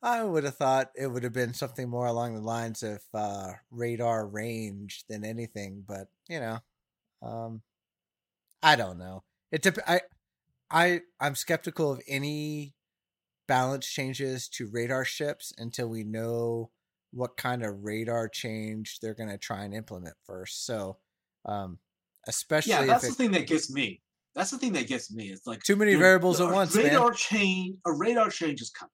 I 0.00 0.22
would 0.22 0.44
have 0.44 0.56
thought 0.56 0.90
it 0.94 1.08
would 1.08 1.24
have 1.24 1.32
been 1.32 1.52
something 1.54 1.88
more 1.88 2.06
along 2.06 2.34
the 2.34 2.40
lines 2.40 2.82
of 2.82 3.02
uh, 3.12 3.52
radar 3.70 4.26
range 4.26 5.04
than 5.08 5.24
anything, 5.24 5.84
but 5.86 6.06
you 6.28 6.38
know, 6.38 6.58
um, 7.20 7.62
I 8.62 8.76
don't 8.76 8.98
know. 8.98 9.24
It 9.50 9.62
dep- 9.62 9.78
I, 9.88 10.02
I, 10.70 11.00
I'm 11.20 11.34
skeptical 11.34 11.92
of 11.92 12.00
any 12.06 12.74
balance 13.46 13.86
changes 13.86 14.48
to 14.50 14.68
radar 14.70 15.04
ships 15.04 15.52
until 15.56 15.88
we 15.88 16.04
know 16.04 16.70
what 17.10 17.36
kind 17.36 17.64
of 17.64 17.84
radar 17.84 18.28
change 18.28 18.98
they're 19.00 19.14
going 19.14 19.30
to 19.30 19.38
try 19.38 19.64
and 19.64 19.74
implement 19.74 20.14
first. 20.26 20.66
So, 20.66 20.98
um, 21.46 21.78
especially 22.26 22.72
Yeah, 22.72 22.84
that's 22.84 23.04
the 23.04 23.08
it, 23.08 23.16
thing 23.16 23.30
that 23.32 23.46
gets 23.46 23.72
me. 23.72 24.02
That's 24.34 24.50
the 24.50 24.58
thing 24.58 24.74
that 24.74 24.86
gets 24.86 25.12
me. 25.12 25.30
It's 25.30 25.46
like 25.46 25.62
Too 25.62 25.76
many 25.76 25.94
variables 25.94 26.40
at 26.40 26.52
once, 26.52 26.74
man. 26.74 26.84
Radar 26.84 27.12
change. 27.12 27.76
A 27.86 27.92
radar 27.92 28.30
change 28.30 28.60
is 28.60 28.70
coming. 28.70 28.90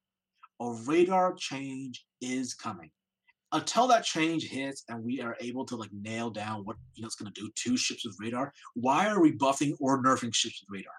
A 0.61 0.73
radar 0.87 1.35
change 1.35 2.07
is 2.21 2.55
coming. 2.55 2.91
Until 3.53 3.87
that 3.89 4.05
change 4.05 4.49
hits 4.49 4.85
and 4.89 5.05
we 5.05 5.21
are 5.21 5.37
able 5.41 5.65
to 5.67 5.77
like 5.77 5.91
nail 5.93 6.31
down 6.31 6.65
what 6.65 6.77
you 6.95 7.03
know 7.03 7.07
it's 7.07 7.15
going 7.15 7.33
to 7.33 7.41
do 7.41 7.51
to 7.55 7.77
ships 7.77 8.05
with 8.05 8.17
radar, 8.21 8.53
why 8.75 9.09
are 9.09 9.21
we 9.21 9.33
buffing 9.33 9.75
or 9.81 10.03
nerfing 10.03 10.35
ships 10.35 10.63
with 10.63 10.79
radar? 10.79 10.95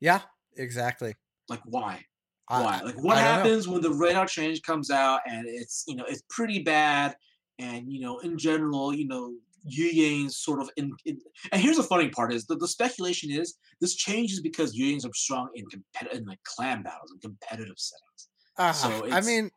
Yeah, 0.00 0.20
exactly. 0.56 1.14
Like 1.48 1.60
why? 1.64 2.04
I- 2.48 2.62
Why? 2.62 2.80
Like 2.82 3.02
what 3.02 3.16
know. 3.16 3.22
happens 3.22 3.66
when 3.66 3.80
the 3.82 3.90
radar 3.90 4.26
change 4.26 4.62
comes 4.62 4.90
out 4.90 5.20
and 5.26 5.46
it's 5.48 5.84
you 5.88 5.96
know 5.96 6.04
it's 6.06 6.22
pretty 6.30 6.60
bad 6.62 7.16
and 7.58 7.90
you 7.90 8.00
know 8.00 8.18
in 8.20 8.38
general 8.38 8.94
you 8.94 9.06
know 9.08 9.34
Yueyang's 9.68 10.36
sort 10.36 10.60
of 10.60 10.70
in, 10.76 10.92
in 11.06 11.18
and 11.50 11.60
here's 11.60 11.76
the 11.76 11.82
funny 11.82 12.08
part 12.08 12.32
is 12.32 12.46
that 12.46 12.60
the 12.60 12.68
speculation 12.68 13.32
is 13.32 13.56
this 13.80 13.96
change 13.96 14.30
is 14.32 14.40
because 14.40 14.78
Yueyangs 14.78 15.04
are 15.04 15.14
strong 15.14 15.48
in 15.56 15.66
competitive 15.66 16.18
in 16.20 16.24
like 16.24 16.38
clan 16.44 16.84
battles 16.84 17.10
and 17.10 17.20
competitive 17.20 17.74
settings. 17.78 18.28
Ah, 18.58 18.72
So 18.72 19.10
I 19.10 19.20
mean, 19.22 19.50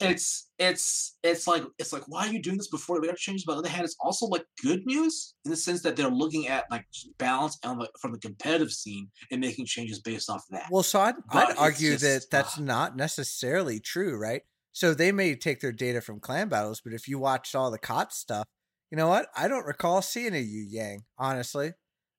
It's 0.00 0.48
it's 0.58 1.16
it's 1.24 1.48
like 1.48 1.64
it's 1.78 1.92
like 1.92 2.04
why 2.06 2.26
are 2.26 2.32
you 2.32 2.40
doing 2.40 2.56
this 2.56 2.68
before 2.68 3.00
the 3.00 3.12
changes? 3.16 3.44
But 3.44 3.52
on 3.52 3.58
the 3.58 3.68
other 3.68 3.74
hand, 3.74 3.84
it's 3.84 3.96
also 4.00 4.26
like 4.26 4.44
good 4.62 4.86
news 4.86 5.34
in 5.44 5.50
the 5.50 5.56
sense 5.56 5.82
that 5.82 5.96
they're 5.96 6.08
looking 6.08 6.46
at 6.46 6.66
like 6.70 6.84
balance 7.18 7.58
on 7.64 7.78
the, 7.78 7.88
from 8.00 8.12
the 8.12 8.18
competitive 8.18 8.70
scene 8.70 9.08
and 9.32 9.40
making 9.40 9.66
changes 9.66 9.98
based 10.00 10.30
off 10.30 10.44
of 10.50 10.58
that. 10.58 10.68
well, 10.70 10.84
so 10.84 11.00
I'd, 11.00 11.16
I'd 11.30 11.56
argue 11.56 11.96
that 11.96 12.26
that's 12.30 12.58
ah. 12.58 12.62
not 12.62 12.96
necessarily 12.96 13.80
true, 13.80 14.16
right? 14.16 14.42
So 14.72 14.94
they 14.94 15.10
may 15.10 15.34
take 15.34 15.60
their 15.60 15.72
data 15.72 16.00
from 16.00 16.20
clan 16.20 16.48
battles, 16.48 16.80
but 16.80 16.92
if 16.92 17.08
you 17.08 17.18
watched 17.18 17.56
all 17.56 17.70
the 17.70 17.78
COT 17.78 18.12
stuff, 18.12 18.44
you 18.90 18.96
know 18.96 19.08
what? 19.08 19.28
I 19.36 19.48
don't 19.48 19.66
recall 19.66 20.02
seeing 20.02 20.34
a 20.34 20.44
Yueyang, 20.44 21.00
honestly, 21.18 21.72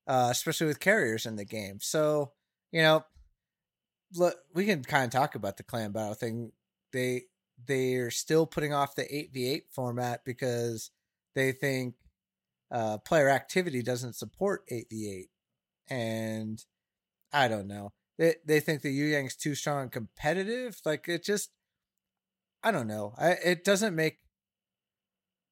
uh, 0.07 0.27
especially 0.29 0.67
with 0.67 0.81
carriers 0.81 1.25
in 1.25 1.37
the 1.37 1.45
game. 1.45 1.77
So, 1.79 2.33
you 2.71 2.81
know, 2.81 3.05
look, 4.13 4.35
we 4.53 4.65
can 4.65 4.83
kind 4.83 5.05
of 5.05 5.11
talk 5.11 5.35
about 5.35 5.57
the 5.57 5.63
clan 5.63 5.91
battle 5.91 6.13
thing. 6.13 6.51
They 6.91 7.23
they're 7.67 8.11
still 8.11 8.45
putting 8.45 8.73
off 8.73 8.95
the 8.95 9.13
eight 9.13 9.31
v 9.33 9.47
eight 9.47 9.65
format 9.71 10.23
because 10.25 10.91
they 11.35 11.51
think 11.51 11.95
uh, 12.71 12.97
player 12.99 13.29
activity 13.29 13.81
doesn't 13.81 14.15
support 14.15 14.63
eight 14.69 14.87
v 14.89 15.09
eight, 15.09 15.29
and 15.89 16.63
I 17.33 17.47
don't 17.47 17.67
know. 17.67 17.93
They 18.17 18.35
they 18.45 18.59
think 18.59 18.81
the 18.81 18.97
Yueyang's 18.97 19.35
too 19.35 19.55
strong 19.55 19.83
and 19.83 19.91
competitive. 19.91 20.79
Like 20.85 21.07
it 21.07 21.23
just, 21.23 21.51
I 22.63 22.71
don't 22.71 22.87
know. 22.87 23.13
I 23.17 23.31
it 23.43 23.63
doesn't 23.63 23.95
make. 23.95 24.19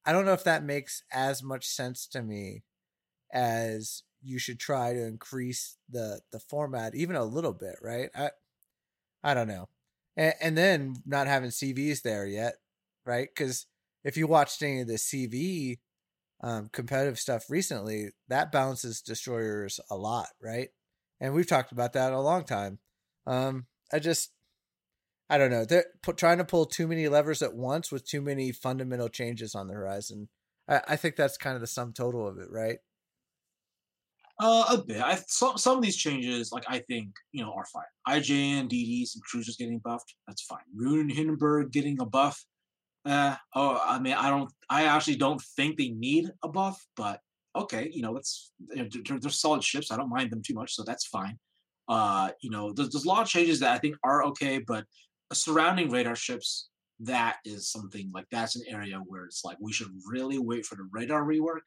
I 0.04 0.12
don't 0.12 0.24
know 0.24 0.32
if 0.32 0.44
that 0.44 0.64
makes 0.64 1.02
as 1.12 1.42
much 1.42 1.66
sense 1.66 2.06
to 2.08 2.22
me 2.22 2.64
as 3.32 4.04
you 4.22 4.38
should 4.38 4.58
try 4.58 4.92
to 4.92 5.06
increase 5.06 5.76
the 5.88 6.20
the 6.32 6.40
format 6.40 6.94
even 6.94 7.16
a 7.16 7.24
little 7.24 7.52
bit, 7.52 7.76
right? 7.82 8.10
I 8.14 8.30
I 9.22 9.34
don't 9.34 9.48
know. 9.48 9.68
And, 10.18 10.34
and 10.42 10.58
then 10.58 10.96
not 11.06 11.28
having 11.28 11.50
CVs 11.50 12.02
there 12.02 12.26
yet, 12.26 12.54
right? 13.06 13.28
Because 13.34 13.66
if 14.04 14.18
you 14.18 14.26
watched 14.26 14.62
any 14.62 14.82
of 14.82 14.88
the 14.88 14.94
CV 14.94 15.78
um, 16.42 16.68
competitive 16.72 17.18
stuff 17.18 17.46
recently, 17.48 18.10
that 18.28 18.52
balances 18.52 19.00
destroyers 19.00 19.80
a 19.90 19.96
lot, 19.96 20.26
right? 20.42 20.68
And 21.20 21.34
we've 21.34 21.46
talked 21.46 21.72
about 21.72 21.94
that 21.94 22.12
a 22.12 22.20
long 22.20 22.44
time. 22.44 22.78
Um, 23.26 23.66
I 23.92 23.98
just, 23.98 24.32
I 25.30 25.38
don't 25.38 25.50
know. 25.50 25.64
They're 25.64 25.86
pu- 26.02 26.12
trying 26.12 26.38
to 26.38 26.44
pull 26.44 26.66
too 26.66 26.86
many 26.86 27.08
levers 27.08 27.42
at 27.42 27.54
once 27.54 27.90
with 27.90 28.06
too 28.06 28.20
many 28.20 28.52
fundamental 28.52 29.08
changes 29.08 29.54
on 29.54 29.68
the 29.68 29.74
horizon. 29.74 30.28
I, 30.68 30.80
I 30.88 30.96
think 30.96 31.16
that's 31.16 31.36
kind 31.36 31.54
of 31.54 31.60
the 31.60 31.66
sum 31.66 31.92
total 31.92 32.26
of 32.26 32.38
it, 32.38 32.50
right? 32.50 32.78
Uh, 34.40 34.64
a 34.70 34.78
bit. 34.78 35.02
I 35.02 35.18
some 35.26 35.58
some 35.58 35.78
of 35.78 35.82
these 35.82 35.96
changes, 35.96 36.52
like 36.52 36.64
I 36.68 36.78
think, 36.78 37.10
you 37.32 37.42
know, 37.42 37.52
are 37.52 37.66
fine. 37.66 37.84
IJN, 38.08 38.68
DDs, 38.70 39.14
and 39.14 39.24
Cruisers 39.24 39.56
getting 39.56 39.80
buffed. 39.80 40.14
That's 40.28 40.42
fine. 40.42 40.62
Roon 40.74 41.00
and 41.00 41.10
Hindenburg 41.10 41.72
getting 41.72 42.00
a 42.00 42.06
buff. 42.06 42.44
Uh, 43.04 43.34
oh, 43.56 43.80
I 43.84 43.98
mean, 43.98 44.14
I 44.14 44.30
don't. 44.30 44.50
I 44.70 44.84
actually 44.84 45.16
don't 45.16 45.42
think 45.56 45.76
they 45.76 45.88
need 45.88 46.30
a 46.44 46.48
buff, 46.48 46.80
but 46.96 47.20
okay, 47.56 47.90
you 47.92 48.02
know, 48.02 48.14
that's 48.14 48.52
they're, 48.60 48.88
they're, 49.18 49.30
solid 49.30 49.64
ships. 49.64 49.90
I 49.90 49.96
don't 49.96 50.10
mind 50.10 50.30
them 50.30 50.42
too 50.46 50.54
much, 50.54 50.74
so 50.74 50.84
that's 50.84 51.06
fine. 51.06 51.36
Uh, 51.88 52.30
you 52.40 52.50
know, 52.50 52.72
there's, 52.72 52.90
there's 52.90 53.06
a 53.06 53.08
lot 53.08 53.22
of 53.22 53.28
changes 53.28 53.58
that 53.60 53.72
I 53.74 53.78
think 53.78 53.96
are 54.04 54.24
okay, 54.26 54.58
but 54.58 54.84
surrounding 55.32 55.90
radar 55.90 56.14
ships, 56.14 56.68
that 57.00 57.38
is 57.44 57.70
something 57.70 58.10
like 58.14 58.26
that's 58.30 58.54
an 58.54 58.62
area 58.68 59.00
where 59.06 59.24
it's 59.24 59.44
like 59.44 59.56
we 59.60 59.72
should 59.72 59.88
really 60.08 60.38
wait 60.38 60.64
for 60.66 60.76
the 60.76 60.88
radar 60.92 61.24
rework 61.24 61.62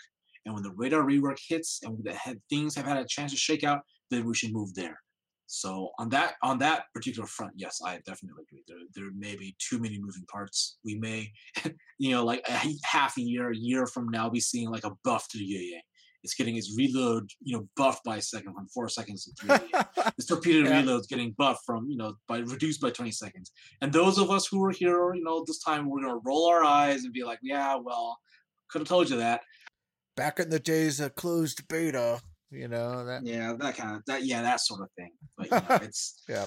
and 0.45 0.53
when 0.53 0.63
the 0.63 0.73
radar 0.75 1.03
rework 1.03 1.37
hits 1.47 1.79
and 1.83 1.97
the 2.03 2.15
things 2.49 2.75
have 2.75 2.85
had 2.85 2.97
a 2.97 3.05
chance 3.05 3.31
to 3.31 3.37
shake 3.37 3.63
out, 3.63 3.81
then 4.09 4.25
we 4.25 4.33
should 4.33 4.53
move 4.53 4.73
there. 4.73 4.99
So 5.47 5.89
on 5.99 6.07
that 6.09 6.35
on 6.41 6.59
that 6.59 6.85
particular 6.95 7.27
front, 7.27 7.53
yes, 7.57 7.81
I 7.85 7.97
definitely 8.05 8.43
agree. 8.49 8.63
There 8.67 8.77
there 8.95 9.11
may 9.13 9.35
be 9.35 9.55
too 9.59 9.79
many 9.79 9.99
moving 9.99 10.25
parts. 10.31 10.77
We 10.85 10.95
may, 10.95 11.31
you 11.99 12.11
know, 12.11 12.23
like 12.23 12.41
a 12.47 12.59
half 12.83 13.17
a 13.17 13.21
year, 13.21 13.51
a 13.51 13.55
year 13.55 13.85
from 13.85 14.07
now, 14.07 14.29
be 14.29 14.39
seeing 14.39 14.69
like 14.69 14.85
a 14.85 14.91
buff 15.03 15.27
to 15.29 15.37
the 15.37 15.43
Yang. 15.43 15.81
It's 16.23 16.35
getting 16.35 16.55
its 16.55 16.77
reload, 16.77 17.29
you 17.41 17.57
know, 17.57 17.67
buffed 17.75 18.03
by 18.03 18.17
a 18.17 18.21
second 18.21 18.53
from 18.53 18.67
four 18.67 18.87
seconds 18.87 19.25
to 19.25 19.31
three. 19.33 19.71
this 20.17 20.27
torpedo 20.27 20.69
Yeah. 20.69 20.79
reload's 20.79 21.07
getting 21.07 21.31
buffed 21.31 21.65
from, 21.65 21.89
you 21.89 21.97
know, 21.97 22.13
by 22.27 22.37
reduced 22.39 22.79
by 22.79 22.91
20 22.91 23.11
seconds. 23.11 23.51
And 23.81 23.91
those 23.91 24.19
of 24.19 24.29
us 24.29 24.45
who 24.47 24.59
were 24.59 24.71
here, 24.71 25.15
you 25.15 25.23
know, 25.23 25.43
this 25.45 25.59
time, 25.63 25.89
we're 25.89 26.03
gonna 26.03 26.19
roll 26.23 26.47
our 26.47 26.63
eyes 26.63 27.03
and 27.03 27.11
be 27.11 27.23
like, 27.23 27.39
yeah, 27.41 27.75
well, 27.75 28.19
could 28.69 28.79
have 28.81 28.87
told 28.87 29.09
you 29.09 29.17
that. 29.17 29.41
Back 30.15 30.39
in 30.39 30.49
the 30.49 30.59
days 30.59 30.99
of 30.99 31.15
closed 31.15 31.67
beta, 31.67 32.21
you 32.51 32.67
know 32.67 33.05
that. 33.05 33.25
yeah 33.25 33.53
that 33.57 33.77
kind 33.77 33.95
of 33.95 34.03
that 34.05 34.23
yeah 34.25 34.41
that 34.41 34.59
sort 34.59 34.81
of 34.81 34.89
thing 34.97 35.11
but 35.37 35.45
you 35.45 35.51
know, 35.51 35.85
it's 35.85 36.21
Yeah. 36.29 36.45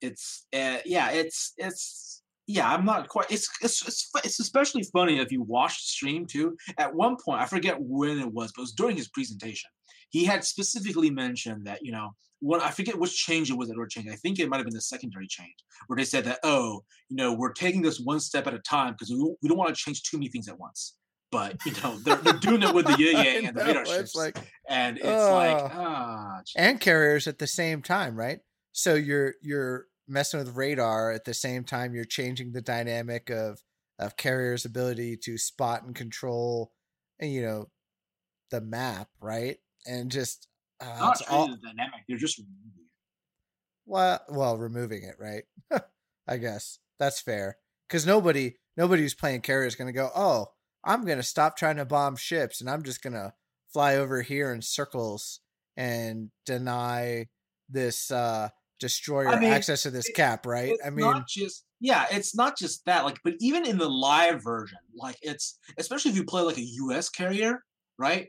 it's 0.00 0.46
uh, 0.54 0.78
yeah 0.86 1.10
it's 1.10 1.52
it's 1.56 2.22
yeah 2.46 2.70
i'm 2.72 2.84
not 2.84 3.08
quite 3.08 3.30
it's, 3.30 3.48
it's 3.62 3.86
it's 3.86 4.10
it's 4.22 4.38
especially 4.40 4.84
funny 4.92 5.18
if 5.18 5.32
you 5.32 5.42
watch 5.42 5.72
the 5.78 5.88
stream 5.88 6.24
too 6.26 6.56
at 6.78 6.94
one 6.94 7.16
point 7.22 7.40
i 7.40 7.46
forget 7.46 7.76
when 7.80 8.18
it 8.20 8.32
was 8.32 8.52
but 8.54 8.60
it 8.60 8.64
was 8.64 8.72
during 8.72 8.96
his 8.96 9.08
presentation 9.08 9.68
he 10.10 10.24
had 10.24 10.44
specifically 10.44 11.10
mentioned 11.10 11.66
that 11.66 11.80
you 11.82 11.90
know 11.90 12.10
what 12.40 12.62
i 12.62 12.70
forget 12.70 12.96
which 12.98 13.16
change 13.16 13.50
it 13.50 13.56
was 13.58 13.68
that 13.68 13.76
were 13.76 13.86
changed 13.88 14.10
i 14.12 14.16
think 14.16 14.38
it 14.38 14.48
might 14.48 14.58
have 14.58 14.66
been 14.66 14.74
the 14.74 14.80
secondary 14.80 15.26
change 15.26 15.54
where 15.88 15.96
they 15.96 16.04
said 16.04 16.24
that 16.24 16.38
oh 16.44 16.84
you 17.08 17.16
know 17.16 17.32
we're 17.32 17.52
taking 17.52 17.82
this 17.82 17.98
one 17.98 18.20
step 18.20 18.46
at 18.46 18.54
a 18.54 18.58
time 18.60 18.92
because 18.92 19.10
we, 19.10 19.34
we 19.42 19.48
don't 19.48 19.58
want 19.58 19.74
to 19.74 19.74
change 19.74 20.02
too 20.02 20.16
many 20.18 20.28
things 20.28 20.48
at 20.48 20.58
once 20.58 20.94
but 21.34 21.56
you 21.66 21.72
know 21.82 21.98
they're, 21.98 22.16
they're 22.16 22.32
doing 22.34 22.62
it 22.62 22.72
with 22.72 22.86
the 22.86 22.96
yin 22.96 23.16
yang 23.24 23.46
and 23.46 23.56
the 23.56 23.64
radar 23.64 23.84
ships 23.84 24.14
like 24.14 24.38
and 24.68 24.98
it's 24.98 25.04
like 25.04 25.56
Ugh. 25.56 25.70
ah 25.74 26.40
and 26.56 26.80
carriers 26.80 27.26
at 27.26 27.38
the 27.38 27.46
same 27.46 27.82
time, 27.82 28.16
right? 28.16 28.38
So 28.72 28.94
you're 28.94 29.34
you're 29.42 29.86
messing 30.06 30.38
with 30.38 30.54
radar 30.54 31.10
at 31.10 31.24
the 31.24 31.34
same 31.34 31.64
time 31.64 31.94
you're 31.94 32.04
changing 32.04 32.52
the 32.52 32.62
dynamic 32.62 33.30
of 33.30 33.60
of 33.98 34.16
carriers' 34.16 34.64
ability 34.64 35.16
to 35.24 35.38
spot 35.38 35.82
and 35.82 35.94
control, 35.94 36.72
and 37.18 37.32
you 37.32 37.42
know, 37.42 37.68
the 38.50 38.60
map, 38.60 39.08
right? 39.20 39.56
And 39.86 40.10
just 40.10 40.48
uh, 40.80 40.86
not 40.98 41.20
it's 41.20 41.28
all 41.28 41.46
changing 41.46 41.62
the 41.62 41.68
dynamic. 41.68 42.00
They're 42.08 42.16
just 42.16 42.38
removing 42.38 42.72
it. 42.76 42.90
well, 43.86 44.20
well, 44.28 44.56
removing 44.56 45.02
it, 45.02 45.16
right? 45.18 45.44
I 46.28 46.36
guess 46.36 46.78
that's 46.98 47.20
fair 47.20 47.58
because 47.88 48.06
nobody 48.06 48.54
nobody 48.76 49.02
who's 49.02 49.14
playing 49.14 49.40
carrier 49.40 49.66
is 49.66 49.74
going 49.74 49.88
to 49.88 49.92
go, 49.92 50.10
oh, 50.14 50.53
I'm 50.84 51.04
going 51.04 51.18
to 51.18 51.24
stop 51.24 51.56
trying 51.56 51.76
to 51.76 51.84
bomb 51.84 52.16
ships 52.16 52.60
and 52.60 52.68
I'm 52.70 52.82
just 52.82 53.02
going 53.02 53.14
to 53.14 53.32
fly 53.72 53.96
over 53.96 54.22
here 54.22 54.52
in 54.52 54.62
circles 54.62 55.40
and 55.76 56.30
deny 56.46 57.26
this 57.68 58.10
uh 58.10 58.48
destroyer 58.78 59.38
mean, 59.40 59.50
access 59.50 59.82
to 59.82 59.90
this 59.90 60.08
it- 60.08 60.14
cap, 60.14 60.46
right? 60.46 60.72
I 60.84 60.90
mean, 60.90 61.06
not 61.06 61.26
just 61.26 61.64
yeah, 61.80 62.06
it's 62.10 62.34
not 62.34 62.56
just 62.56 62.84
that. 62.86 63.04
Like, 63.04 63.18
but 63.24 63.34
even 63.40 63.66
in 63.66 63.78
the 63.78 63.88
live 63.88 64.42
version, 64.42 64.78
like 64.94 65.16
it's 65.22 65.58
especially 65.78 66.10
if 66.12 66.16
you 66.16 66.24
play 66.24 66.42
like 66.42 66.58
a 66.58 66.64
U.S. 66.64 67.08
carrier, 67.08 67.62
right? 67.98 68.28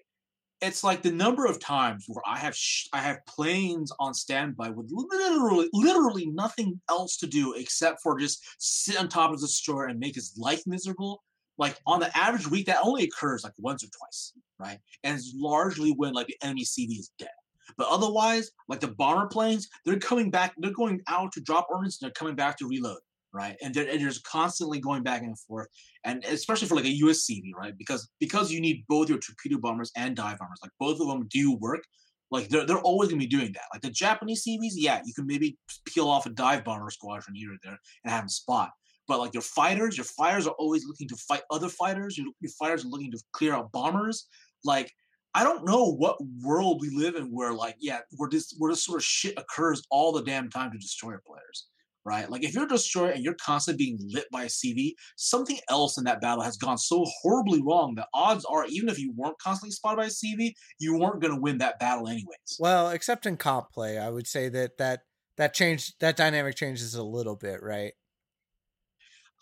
It's 0.61 0.83
like 0.83 1.01
the 1.01 1.11
number 1.11 1.45
of 1.45 1.59
times 1.59 2.05
where 2.07 2.23
I 2.25 2.37
have 2.37 2.55
sh- 2.55 2.87
I 2.93 2.99
have 2.99 3.19
planes 3.27 3.91
on 3.99 4.13
standby 4.13 4.69
with 4.69 4.89
literally 4.89 5.69
literally 5.73 6.27
nothing 6.27 6.81
else 6.89 7.17
to 7.17 7.27
do 7.27 7.53
except 7.53 8.01
for 8.01 8.19
just 8.19 8.43
sit 8.57 8.97
on 8.97 9.07
top 9.09 9.31
of 9.31 9.39
the 9.39 9.47
destroyer 9.47 9.85
and 9.85 9.99
make 9.99 10.15
his 10.15 10.33
life 10.37 10.63
miserable. 10.65 11.23
Like 11.57 11.79
on 11.87 11.99
the 11.99 12.15
average 12.17 12.47
week, 12.49 12.65
that 12.67 12.79
only 12.83 13.03
occurs 13.05 13.43
like 13.43 13.53
once 13.57 13.83
or 13.83 13.87
twice, 13.87 14.33
right? 14.59 14.79
And 15.03 15.17
it's 15.17 15.33
largely 15.35 15.91
when 15.91 16.13
like 16.13 16.27
the 16.27 16.37
enemy 16.41 16.63
CV 16.63 16.99
is 16.99 17.11
dead. 17.17 17.29
But 17.77 17.87
otherwise, 17.89 18.51
like 18.67 18.79
the 18.79 18.89
bomber 18.89 19.27
planes, 19.27 19.69
they're 19.85 19.99
coming 19.99 20.29
back. 20.29 20.53
They're 20.57 20.71
going 20.71 21.01
out 21.07 21.31
to 21.33 21.41
drop 21.41 21.67
ordnance. 21.69 22.01
And 22.01 22.07
they're 22.07 22.13
coming 22.13 22.35
back 22.35 22.57
to 22.57 22.67
reload, 22.67 22.99
right? 23.33 23.55
And 23.61 23.73
they're, 23.73 23.87
and 23.89 24.01
they're 24.01 24.11
constantly 24.23 24.79
going 24.79 25.03
back 25.03 25.23
and 25.23 25.37
forth. 25.39 25.67
And 26.03 26.23
especially 26.25 26.67
for 26.67 26.75
like 26.75 26.85
a 26.85 26.95
US 27.05 27.25
CV, 27.29 27.53
right? 27.55 27.75
Because 27.77 28.09
because 28.19 28.51
you 28.51 28.61
need 28.61 28.85
both 28.87 29.09
your 29.09 29.19
torpedo 29.19 29.57
bombers 29.57 29.91
and 29.95 30.15
dive 30.15 30.39
bombers. 30.39 30.59
Like 30.61 30.71
both 30.79 30.99
of 30.99 31.07
them 31.07 31.27
do 31.29 31.55
work. 31.55 31.83
Like 32.31 32.49
they're 32.49 32.65
they're 32.65 32.79
always 32.79 33.09
gonna 33.09 33.19
be 33.19 33.27
doing 33.27 33.51
that. 33.53 33.63
Like 33.73 33.81
the 33.81 33.89
Japanese 33.89 34.43
CVs, 34.45 34.73
yeah, 34.75 35.01
you 35.05 35.13
can 35.13 35.27
maybe 35.27 35.57
peel 35.85 36.09
off 36.09 36.25
a 36.25 36.29
dive 36.29 36.63
bomber 36.63 36.89
squadron 36.89 37.35
here 37.35 37.51
or 37.51 37.57
there 37.63 37.79
and 38.03 38.11
have 38.11 38.23
them 38.23 38.29
spot. 38.29 38.71
But 39.07 39.19
like 39.19 39.33
your 39.33 39.43
fighters, 39.43 39.97
your 39.97 40.05
fighters 40.05 40.47
are 40.47 40.55
always 40.57 40.85
looking 40.85 41.07
to 41.09 41.15
fight 41.15 41.41
other 41.51 41.69
fighters. 41.69 42.17
Your, 42.17 42.27
your 42.39 42.51
fighters 42.51 42.85
are 42.85 42.89
looking 42.89 43.11
to 43.11 43.19
clear 43.33 43.53
out 43.53 43.71
bombers. 43.71 44.27
Like 44.63 44.91
I 45.35 45.43
don't 45.43 45.65
know 45.65 45.91
what 45.91 46.17
world 46.41 46.79
we 46.79 46.89
live 46.89 47.15
in 47.15 47.25
where 47.25 47.53
like 47.53 47.75
yeah, 47.79 47.99
where 48.15 48.29
this 48.29 48.55
where 48.57 48.71
this 48.71 48.85
sort 48.85 48.99
of 48.99 49.03
shit 49.03 49.33
occurs 49.37 49.83
all 49.91 50.13
the 50.13 50.23
damn 50.23 50.49
time 50.49 50.71
to 50.71 50.77
destroyer 50.77 51.21
players. 51.27 51.67
Right? 52.05 52.29
Like 52.29 52.43
if 52.43 52.53
you're 52.53 52.65
a 52.65 52.69
destroyer 52.69 53.11
and 53.11 53.23
you're 53.23 53.35
constantly 53.43 53.83
being 53.83 53.99
lit 54.13 54.25
by 54.31 54.43
a 54.43 54.47
CV, 54.47 54.93
something 55.17 55.57
else 55.69 55.97
in 55.97 56.03
that 56.03 56.21
battle 56.21 56.43
has 56.43 56.55
gone 56.55 56.77
so 56.77 57.03
horribly 57.21 57.63
wrong 57.63 57.95
that 57.95 58.07
odds 58.13 58.45
are 58.45 58.65
even 58.67 58.89
if 58.89 58.99
you 58.99 59.11
weren't 59.15 59.39
constantly 59.39 59.71
spotted 59.71 59.97
by 59.97 60.05
a 60.05 60.07
CV, 60.07 60.53
you 60.79 60.97
weren't 60.97 61.21
gonna 61.21 61.39
win 61.39 61.57
that 61.57 61.79
battle 61.79 62.07
anyways. 62.07 62.57
Well, 62.59 62.91
except 62.91 63.25
in 63.25 63.37
comp 63.37 63.71
play, 63.71 63.97
I 63.97 64.09
would 64.09 64.27
say 64.27 64.49
that 64.49 64.77
that 64.77 65.01
that 65.35 65.53
change 65.53 65.97
that 65.97 66.15
dynamic 66.15 66.55
changes 66.55 66.95
a 66.95 67.03
little 67.03 67.35
bit, 67.35 67.61
right? 67.61 67.93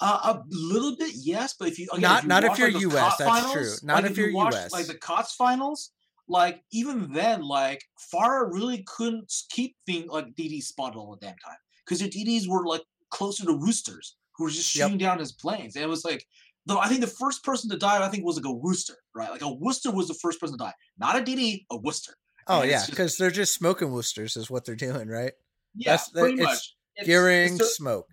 Uh, 0.02 0.34
a 0.36 0.44
little 0.50 0.96
bit, 0.98 1.12
yes, 1.16 1.54
but 1.58 1.68
if 1.70 1.80
you 1.80 1.88
again, 1.94 2.02
not 2.02 2.18
if 2.20 2.24
you 2.24 2.28
not 2.30 2.44
if 2.44 2.58
you're 2.58 2.72
like, 2.72 2.82
US, 2.84 3.18
that's 3.18 3.30
finals, 3.30 3.54
true. 3.54 3.88
Not 3.88 4.02
like, 4.04 4.12
if 4.12 4.18
you 4.18 4.26
you're 4.26 4.34
watch, 4.34 4.54
US. 4.56 4.72
Like 4.74 4.88
the 4.88 4.96
KOTS 4.96 5.36
finals, 5.36 5.92
like 6.28 6.62
even 6.72 7.12
then, 7.14 7.42
like 7.44 7.84
Farah 8.14 8.52
really 8.52 8.84
couldn't 8.88 9.32
keep 9.50 9.76
being 9.86 10.08
like 10.10 10.34
DD 10.36 10.62
spotted 10.62 10.98
all 10.98 11.12
the 11.20 11.26
damn 11.26 11.36
time 11.38 11.56
because 11.86 12.02
your 12.02 12.10
DDs 12.10 12.48
were 12.50 12.66
like 12.66 12.82
closer 13.12 13.46
to 13.46 13.54
roosters 13.54 14.18
who 14.36 14.44
were 14.46 14.50
just 14.50 14.76
Yep. 14.76 14.86
shooting 14.88 14.98
down 14.98 15.20
his 15.20 15.32
planes. 15.32 15.76
And 15.76 15.84
it 15.86 15.88
was 15.88 16.04
like, 16.04 16.26
though 16.66 16.80
I 16.80 16.88
think 16.90 17.02
the 17.02 17.08
first 17.08 17.44
person 17.44 17.70
to 17.70 17.78
die, 17.78 18.04
I 18.04 18.10
think 18.10 18.26
was 18.26 18.36
like 18.36 18.46
a 18.46 18.52
Worcester, 18.52 18.96
right? 19.16 19.30
Like 19.30 19.44
a 19.44 19.54
Worcester 19.54 19.92
was 19.92 20.08
the 20.08 20.16
first 20.16 20.40
person 20.42 20.58
to 20.58 20.64
die, 20.64 20.74
not 20.98 21.16
a 21.16 21.22
DD, 21.22 21.66
a 21.72 21.78
Worcester. 21.78 22.16
oh 22.48 22.62
and 22.62 22.72
yeah, 22.72 22.84
because 22.90 23.16
they're 23.16 23.32
just 23.32 23.54
smoking 23.54 23.92
Worcesters 23.92 24.36
is 24.36 24.50
what 24.50 24.66
they're 24.66 24.76
doing, 24.76 25.08
right? 25.08 25.34
Yeah, 25.76 25.92
That's- 25.92 26.10
that- 26.10 26.20
pretty 26.20 26.34
it's 26.40 26.44
much. 26.44 26.52
It's- 26.56 26.74
it's 26.96 27.08
Gearing 27.08 27.62
a- 27.62 27.66
smoke. 27.66 28.08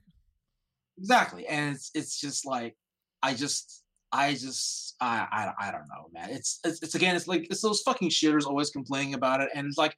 Exactly, 1.01 1.47
and 1.47 1.75
it's 1.75 1.91
it's 1.95 2.21
just 2.21 2.47
like 2.47 2.77
I 3.23 3.35
just 3.35 3.83
I 4.13 4.33
just 4.35 4.97
I 5.01 5.27
I, 5.59 5.69
I 5.69 5.73
don't 5.73 5.89
know, 5.89 6.09
man. 6.13 6.31
It's, 6.31 6.61
it's 6.65 6.83
it's 6.83 6.95
again, 6.95 7.17
it's 7.17 7.27
like 7.27 7.47
it's 7.51 7.63
those 7.63 7.81
fucking 7.81 8.11
shitters 8.11 8.47
always 8.47 8.71
complaining 8.71 9.15
about 9.15 9.41
it, 9.41 9.49
and 9.55 9.67
it's 9.67 9.79
like, 9.79 9.97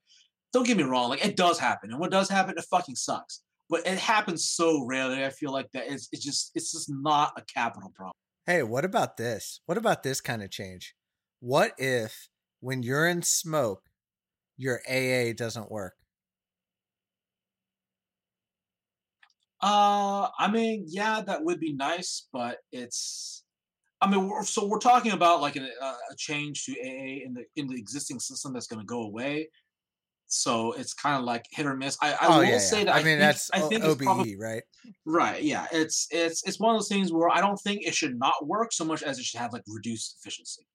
don't 0.53 0.67
get 0.67 0.77
me 0.77 0.85
wrong, 0.85 1.11
like 1.11 1.25
it 1.25 1.37
does 1.37 1.59
happen, 1.59 1.91
and 1.91 1.99
what 1.99 2.13
does 2.13 2.29
happen, 2.29 2.55
it 2.57 2.65
fucking 2.71 2.95
sucks. 2.95 3.43
But 3.69 3.87
it 3.87 3.99
happens 3.99 4.45
so 4.45 4.85
rarely. 4.87 5.25
I 5.25 5.31
feel 5.31 5.53
like 5.53 5.71
that 5.73 5.91
it's 5.91 6.09
it's 6.13 6.25
just 6.25 6.53
it's 6.55 6.73
just 6.73 6.89
not 6.89 7.33
a 7.37 7.43
capital 7.43 7.91
problem. 7.95 8.13
Hey, 8.47 8.63
what 8.63 8.85
about 8.85 9.17
this? 9.17 9.61
What 9.67 9.79
about 9.79 10.03
this 10.03 10.21
kind 10.21 10.43
of 10.43 10.51
change? 10.51 10.95
What 11.41 11.73
if 11.79 12.29
when 12.61 12.83
you're 12.83 13.09
in 13.09 13.23
smoke, 13.23 13.83
your 14.57 14.81
AA 14.89 15.33
doesn't 15.35 15.71
work? 15.71 15.95
Uh, 19.63 20.29
I 20.39 20.51
mean, 20.51 20.85
yeah, 20.89 21.21
that 21.21 21.45
would 21.45 21.61
be 21.61 21.73
nice, 21.73 22.27
but 22.33 22.59
it's. 22.73 23.45
I 24.01 24.11
mean, 24.11 24.29
we're, 24.29 24.43
so 24.43 24.67
we're 24.67 24.81
talking 24.81 25.13
about 25.13 25.41
like 25.41 25.55
an, 25.55 25.69
uh, 25.81 25.95
a 26.11 26.17
change 26.17 26.65
to 26.65 26.73
AA 26.73 27.25
in 27.25 27.35
the 27.35 27.45
in 27.55 27.69
the 27.69 27.79
existing 27.79 28.19
system 28.19 28.53
that's 28.53 28.67
going 28.67 28.81
to 28.81 28.87
go 28.87 29.03
away. 29.03 29.49
So 30.27 30.73
it's 30.73 30.95
kind 30.95 31.17
of 31.17 31.25
like 31.25 31.45
hit 31.51 31.67
or 31.67 31.77
miss. 31.77 31.97
I, 32.03 32.13
I 32.15 32.19
oh 32.23 32.39
will 32.39 32.45
yeah, 32.45 32.59
say 32.59 32.79
yeah. 32.79 32.85
that 32.87 32.95
I, 32.95 32.99
mean 32.99 33.05
think, 33.05 33.21
that's 33.21 33.51
I 33.53 33.61
think 33.61 33.85
OBE, 33.85 33.99
probably 33.99 34.37
right? 34.37 34.63
right. 35.05 35.43
Yeah, 35.43 35.67
it's 35.71 36.09
it's 36.11 36.43
it's 36.45 36.59
one 36.59 36.75
of 36.75 36.81
those 36.81 36.89
things 36.89 37.13
where 37.13 37.29
I 37.29 37.41
don't 37.41 37.61
think 37.61 37.87
it 37.87 37.95
should 37.95 38.19
not 38.19 38.47
work 38.47 38.73
so 38.73 38.85
much 38.85 39.03
as 39.03 39.19
it 39.19 39.25
should 39.25 39.41
have 39.41 39.53
like 39.53 39.63
reduced 39.69 40.17
efficiency. 40.19 40.67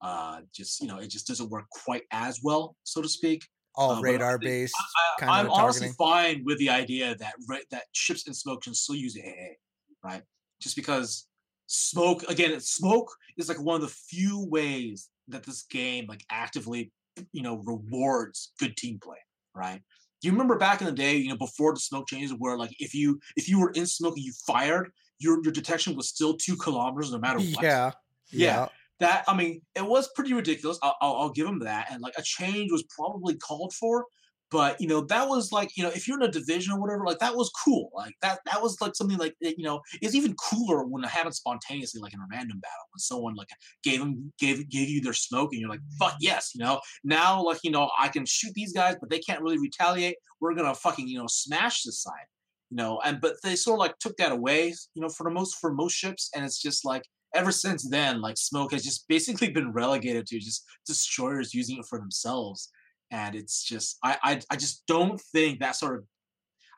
Uh, 0.00 0.40
just 0.54 0.80
you 0.80 0.86
know, 0.86 0.98
it 0.98 1.10
just 1.10 1.26
doesn't 1.26 1.50
work 1.50 1.68
quite 1.70 2.04
as 2.12 2.40
well, 2.42 2.76
so 2.84 3.02
to 3.02 3.08
speak. 3.08 3.46
All 3.76 3.92
Uh, 3.92 4.00
radar 4.00 4.38
based. 4.38 4.74
I, 4.78 5.20
kind 5.20 5.46
of 5.46 5.52
I'm 5.52 5.60
honestly 5.60 5.88
fine 5.98 6.42
with 6.44 6.58
the 6.58 6.70
idea 6.70 7.14
that 7.16 7.34
that 7.70 7.84
ships 7.92 8.26
and 8.26 8.36
smoke 8.36 8.62
can 8.62 8.74
still 8.74 8.96
use 8.96 9.16
AA, 9.16 9.54
right? 10.02 10.22
Just 10.60 10.76
because 10.76 11.28
smoke 11.66 12.22
again, 12.28 12.58
smoke 12.60 13.10
is 13.36 13.48
like 13.48 13.60
one 13.60 13.76
of 13.76 13.82
the 13.82 13.94
few 14.08 14.46
ways 14.50 15.08
that 15.28 15.44
this 15.44 15.62
game 15.62 16.06
like 16.06 16.24
actively, 16.30 16.92
you 17.32 17.42
know, 17.42 17.62
rewards 17.64 18.52
good 18.58 18.76
team 18.76 18.98
play, 19.02 19.18
right? 19.54 19.80
Do 20.20 20.28
you 20.28 20.32
remember 20.32 20.58
back 20.58 20.80
in 20.80 20.86
the 20.86 20.92
day, 20.92 21.16
you 21.16 21.30
know, 21.30 21.36
before 21.36 21.72
the 21.72 21.80
smoke 21.80 22.08
changes, 22.08 22.34
where 22.36 22.56
like 22.56 22.74
if 22.78 22.94
you 22.94 23.20
if 23.36 23.48
you 23.48 23.58
were 23.58 23.70
in 23.70 23.86
smoke 23.86 24.16
and 24.16 24.24
you 24.24 24.32
fired, 24.46 24.90
your 25.18 25.42
your 25.42 25.52
detection 25.52 25.96
was 25.96 26.08
still 26.08 26.36
two 26.36 26.56
kilometers 26.56 27.12
no 27.12 27.18
matter 27.18 27.38
what 27.38 27.62
Yeah, 27.62 27.92
Yeah. 28.30 28.66
That 29.00 29.24
I 29.26 29.36
mean, 29.36 29.62
it 29.74 29.84
was 29.84 30.10
pretty 30.14 30.32
ridiculous. 30.32 30.78
I'll, 30.82 30.96
I'll, 31.00 31.16
I'll 31.16 31.30
give 31.30 31.46
him 31.46 31.58
that, 31.60 31.88
and 31.90 32.00
like 32.02 32.14
a 32.16 32.22
change 32.22 32.70
was 32.70 32.84
probably 32.96 33.36
called 33.36 33.72
for. 33.72 34.06
But 34.50 34.80
you 34.80 34.88
know, 34.88 35.02
that 35.02 35.28
was 35.28 35.52
like 35.52 35.76
you 35.76 35.84
know, 35.84 35.90
if 35.90 36.08
you're 36.08 36.20
in 36.20 36.28
a 36.28 36.30
division 36.30 36.72
or 36.72 36.80
whatever, 36.80 37.04
like 37.06 37.20
that 37.20 37.36
was 37.36 37.50
cool. 37.64 37.90
Like 37.94 38.14
that 38.20 38.40
that 38.46 38.60
was 38.60 38.80
like 38.80 38.96
something 38.96 39.16
like 39.16 39.34
eh, 39.44 39.54
you 39.56 39.64
know, 39.64 39.80
it's 40.02 40.14
even 40.14 40.34
cooler 40.34 40.84
when 40.84 41.04
it 41.04 41.10
happened 41.10 41.36
spontaneously, 41.36 42.00
like 42.00 42.12
in 42.12 42.20
a 42.20 42.26
random 42.30 42.58
battle, 42.58 42.84
when 42.92 42.98
someone 42.98 43.34
like 43.36 43.48
gave 43.84 44.00
them 44.00 44.32
gave 44.40 44.68
gave 44.68 44.88
you 44.88 45.00
their 45.00 45.12
smoke, 45.12 45.50
and 45.52 45.60
you're 45.60 45.70
like, 45.70 45.80
fuck 45.98 46.16
yes, 46.20 46.50
you 46.54 46.64
know. 46.64 46.80
Now 47.04 47.42
like 47.44 47.60
you 47.62 47.70
know, 47.70 47.90
I 47.98 48.08
can 48.08 48.26
shoot 48.26 48.52
these 48.54 48.72
guys, 48.72 48.96
but 49.00 49.08
they 49.08 49.20
can't 49.20 49.40
really 49.40 49.58
retaliate. 49.58 50.16
We're 50.40 50.54
gonna 50.54 50.74
fucking 50.74 51.06
you 51.06 51.18
know 51.18 51.28
smash 51.28 51.84
this 51.84 52.02
side, 52.02 52.26
you 52.70 52.76
know. 52.76 53.00
And 53.04 53.20
but 53.20 53.36
they 53.44 53.54
sort 53.54 53.76
of 53.76 53.80
like 53.80 53.98
took 53.98 54.16
that 54.16 54.32
away, 54.32 54.74
you 54.94 55.02
know, 55.02 55.08
for 55.08 55.24
the 55.24 55.30
most 55.30 55.58
for 55.60 55.72
most 55.72 55.94
ships, 55.94 56.28
and 56.34 56.44
it's 56.44 56.60
just 56.60 56.84
like 56.84 57.04
ever 57.34 57.52
since 57.52 57.88
then, 57.88 58.20
like 58.20 58.36
smoke 58.36 58.72
has 58.72 58.82
just 58.82 59.06
basically 59.08 59.50
been 59.50 59.72
relegated 59.72 60.26
to 60.26 60.38
just 60.38 60.64
destroyers 60.86 61.54
using 61.54 61.78
it 61.78 61.86
for 61.86 61.98
themselves. 61.98 62.70
And 63.10 63.34
it's 63.34 63.64
just 63.64 63.98
I 64.02 64.18
I, 64.22 64.40
I 64.50 64.56
just 64.56 64.84
don't 64.86 65.20
think 65.32 65.60
that 65.60 65.76
sort 65.76 65.98
of 65.98 66.04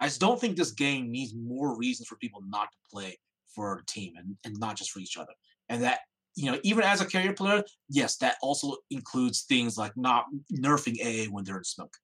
I 0.00 0.07
just 0.07 0.20
don't 0.20 0.40
think 0.40 0.57
this 0.57 0.72
game 0.72 1.11
needs 1.11 1.34
more 1.34 1.78
reasons 1.78 2.09
for 2.09 2.16
people 2.16 2.42
not 2.48 2.68
to 2.72 2.78
play 2.90 3.18
for 3.55 3.78
a 3.78 3.84
team 3.86 4.14
and, 4.16 4.36
and 4.44 4.59
not 4.59 4.76
just 4.76 4.90
for 4.90 5.00
each 5.00 5.16
other. 5.16 5.32
And 5.68 5.82
that 5.82 6.00
you 6.34 6.50
know, 6.50 6.59
even 6.62 6.82
as 6.82 7.00
a 7.00 7.07
carrier 7.07 7.34
player, 7.34 7.62
yes, 7.88 8.16
that 8.16 8.36
also 8.42 8.76
includes 8.90 9.42
things 9.42 9.76
like 9.76 9.92
not 9.96 10.24
nerfing 10.53 10.96
AA 11.00 11.30
when 11.30 11.44
they're 11.44 11.59
in 11.59 11.64
smoke. 11.64 11.94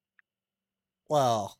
Well, 1.09 1.57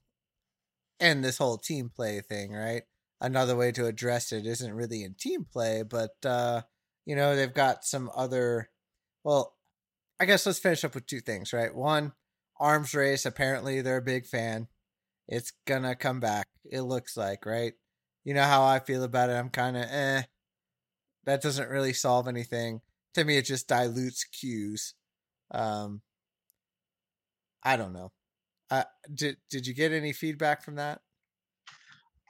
and 1.01 1.25
this 1.25 1.39
whole 1.39 1.57
team 1.57 1.91
play 1.95 2.21
thing, 2.21 2.53
right? 2.53 2.83
Another 3.21 3.57
way 3.57 3.73
to 3.73 3.87
address 3.87 4.33
it 4.33 4.47
isn't 4.47 4.75
really 4.75 5.03
in 5.03 5.15
team 5.15 5.47
play, 5.51 5.83
but 5.83 6.13
uh, 6.25 6.63
you 7.09 7.17
know, 7.17 7.37
they've 7.37 7.55
got 7.55 7.85
some 7.87 8.13
other 8.17 8.71
well, 9.25 9.57
I 10.21 10.27
guess 10.27 10.47
let's 10.47 10.59
finish 10.61 10.85
up 10.85 10.95
with 10.95 11.07
two 11.07 11.21
things, 11.21 11.53
right? 11.53 11.75
One, 11.75 12.13
arms 12.61 12.95
race, 12.95 13.27
apparently 13.27 13.83
they're 13.83 13.99
a 13.99 14.03
big 14.03 14.27
fan. 14.27 14.69
It's 15.29 15.53
gonna 15.67 15.97
come 15.97 16.21
back, 16.21 16.49
it 16.71 16.83
looks 16.83 17.17
like, 17.17 17.47
right? 17.47 17.75
You 18.25 18.35
know 18.35 18.45
how 18.45 18.65
I 18.65 18.81
feel 18.81 19.05
about 19.05 19.31
it. 19.31 19.35
I'm 19.35 19.51
kinda 19.51 19.87
eh. 19.93 20.23
That 21.25 21.43
doesn't 21.43 21.69
really 21.71 21.93
solve 21.93 22.29
anything. 22.29 22.81
To 23.15 23.25
me, 23.25 23.37
it 23.39 23.45
just 23.47 23.69
dilutes 23.69 24.25
cues. 24.25 24.95
Um 25.53 26.03
I 27.63 27.77
don't 27.77 27.93
know. 27.93 28.13
Uh, 28.71 28.85
did 29.13 29.39
did 29.51 29.67
you 29.67 29.75
get 29.75 29.93
any 29.93 30.13
feedback 30.13 30.63
from 30.63 30.77
that? 30.77 31.01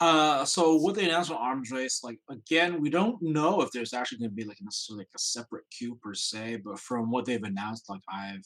Uh, 0.00 0.44
so 0.44 0.80
with 0.80 0.94
the 0.94 1.04
announced 1.04 1.30
on 1.30 1.36
arms 1.38 1.72
race, 1.72 2.02
like 2.04 2.18
again, 2.30 2.80
we 2.80 2.88
don't 2.88 3.20
know 3.20 3.60
if 3.62 3.70
there's 3.72 3.92
actually 3.92 4.18
going 4.18 4.30
to 4.30 4.34
be 4.34 4.44
like 4.44 4.58
necessarily 4.60 5.00
like 5.00 5.08
a 5.14 5.18
separate 5.18 5.64
queue 5.76 5.98
per 6.00 6.14
se, 6.14 6.60
but 6.64 6.78
from 6.78 7.10
what 7.10 7.24
they've 7.24 7.42
announced, 7.42 7.88
like 7.88 8.00
I've, 8.08 8.44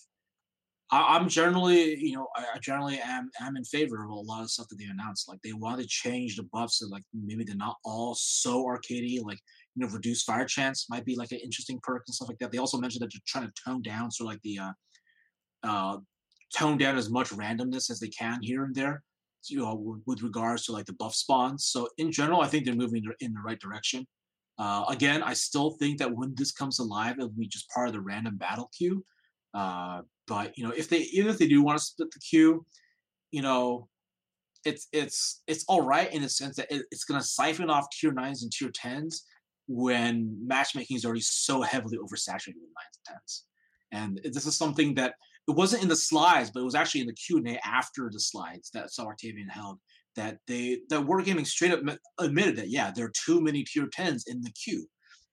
I, 0.90 1.16
I'm 1.16 1.28
generally, 1.28 1.94
you 1.98 2.14
know, 2.14 2.28
I, 2.34 2.46
I 2.55 2.59
generally 2.59 2.98
am 3.05 3.28
am 3.38 3.59
in 3.59 3.64
favor 3.64 4.03
of 4.03 4.11
a 4.11 4.14
lot 4.14 4.42
of 4.42 4.50
stuff 4.50 4.68
that 4.68 4.76
they 4.78 4.86
announced. 4.86 5.28
Like 5.28 5.40
they 5.42 5.53
want 5.53 5.78
to 5.80 5.86
change 5.86 6.36
the 6.36 6.44
buffs 6.44 6.78
so 6.78 6.86
like 6.88 7.05
maybe 7.12 7.44
they're 7.44 7.55
not 7.55 7.76
all 7.84 8.14
so 8.14 8.64
arcadey. 8.64 9.22
Like 9.22 9.38
you 9.74 9.84
know, 9.84 9.92
reduced 9.92 10.24
fire 10.24 10.46
chance 10.46 10.86
might 10.88 11.05
be 11.05 11.16
like 11.16 11.32
an 11.32 11.40
interesting 11.44 11.78
perk 11.82 12.05
and 12.07 12.14
stuff 12.14 12.28
like 12.28 12.38
that. 12.38 12.50
They 12.50 12.59
also 12.59 12.78
mentioned 12.78 13.03
that 13.03 13.11
they're 13.12 13.20
trying 13.26 13.46
to 13.46 13.62
tone 13.62 13.82
down 13.82 14.11
so 14.11 14.24
like 14.24 14.40
the 14.42 14.59
uh, 14.59 14.72
uh, 15.64 15.98
tone 16.57 16.78
down 16.78 16.96
as 16.96 17.11
much 17.11 17.28
randomness 17.28 17.90
as 17.90 18.00
they 18.00 18.09
can 18.09 18.38
here 18.42 18.64
and 18.64 18.74
there 18.74 19.03
you 19.49 19.59
know, 19.59 20.01
with, 20.07 20.22
regards 20.22 20.66
to 20.66 20.72
like 20.72 20.86
the 20.86 20.93
buff 20.95 21.14
spawns. 21.14 21.66
So 21.66 21.88
in 21.99 22.12
general, 22.12 22.40
I 22.40 22.47
think 22.47 22.64
they're 22.64 22.74
moving 22.74 23.05
in 23.20 23.32
the 23.32 23.40
right 23.40 23.59
direction. 23.59 24.07
Uh, 24.59 24.84
again, 24.88 25.22
I 25.22 25.34
still 25.34 25.72
think 25.78 25.99
that 25.99 26.14
when 26.14 26.34
this 26.36 26.53
comes 26.53 26.78
alive, 26.78 27.16
it'll 27.18 27.30
be 27.30 27.49
just 27.49 27.68
part 27.70 27.88
of 27.88 27.95
the 27.95 28.01
random 28.01 28.36
battle 28.36 28.70
queue. 28.76 29.05
Uh, 29.55 30.03
but 30.26 30.57
you 30.57 30.64
know, 30.64 30.72
if 30.76 30.88
they 30.88 30.99
even 31.12 31.30
if 31.30 31.38
they 31.38 31.49
do 31.49 31.62
want 31.62 31.78
to 31.78 31.84
split 31.84 32.11
the 32.11 32.20
queue, 32.20 32.64
you 33.30 33.43
know, 33.43 33.88
it's 34.64 34.88
it's 34.93 35.43
it's 35.47 35.64
all 35.68 35.82
right 35.82 36.12
in 36.12 36.22
the 36.22 36.28
sense 36.28 36.57
that 36.57 36.70
it, 36.70 36.84
it's 36.90 37.05
going 37.05 37.20
to 37.20 37.26
siphon 37.26 37.70
off 37.70 37.86
tier 37.90 38.12
nines 38.12 38.43
and 38.43 38.53
tier 38.53 38.70
tens 38.74 39.24
when 39.66 40.36
matchmaking 40.47 40.97
is 40.97 41.05
already 41.05 41.20
so 41.20 41.62
heavily 41.62 41.99
oversaturated 41.99 42.61
with 42.61 42.72
nines 42.76 42.99
and 42.99 43.07
tens. 43.07 43.45
And 43.93 44.20
this 44.32 44.47
is 44.47 44.57
something 44.57 44.95
that 44.95 45.14
it 45.49 45.57
wasn't 45.57 45.82
in 45.82 45.88
the 45.88 45.97
slides, 45.97 46.51
but 46.53 46.61
it 46.61 46.64
was 46.64 46.74
actually 46.74 47.01
in 47.03 47.07
the 47.09 47.14
Q 47.14 47.38
and 47.38 47.49
A 47.49 47.66
after 47.66 48.09
the 48.12 48.20
slides 48.20 48.70
that 48.74 48.90
Sub 48.93 49.07
Octavian 49.09 49.49
held. 49.49 49.78
That 50.14 50.38
they 50.47 50.80
that 50.90 51.01
Wargaming 51.07 51.47
straight 51.47 51.72
up 51.72 51.80
admitted 52.18 52.57
that 52.57 52.68
yeah, 52.70 52.90
there 52.95 53.07
are 53.07 53.12
too 53.24 53.40
many 53.40 53.64
tier 53.64 53.88
tens 53.90 54.24
in 54.26 54.43
the 54.43 54.51
queue, 54.53 54.86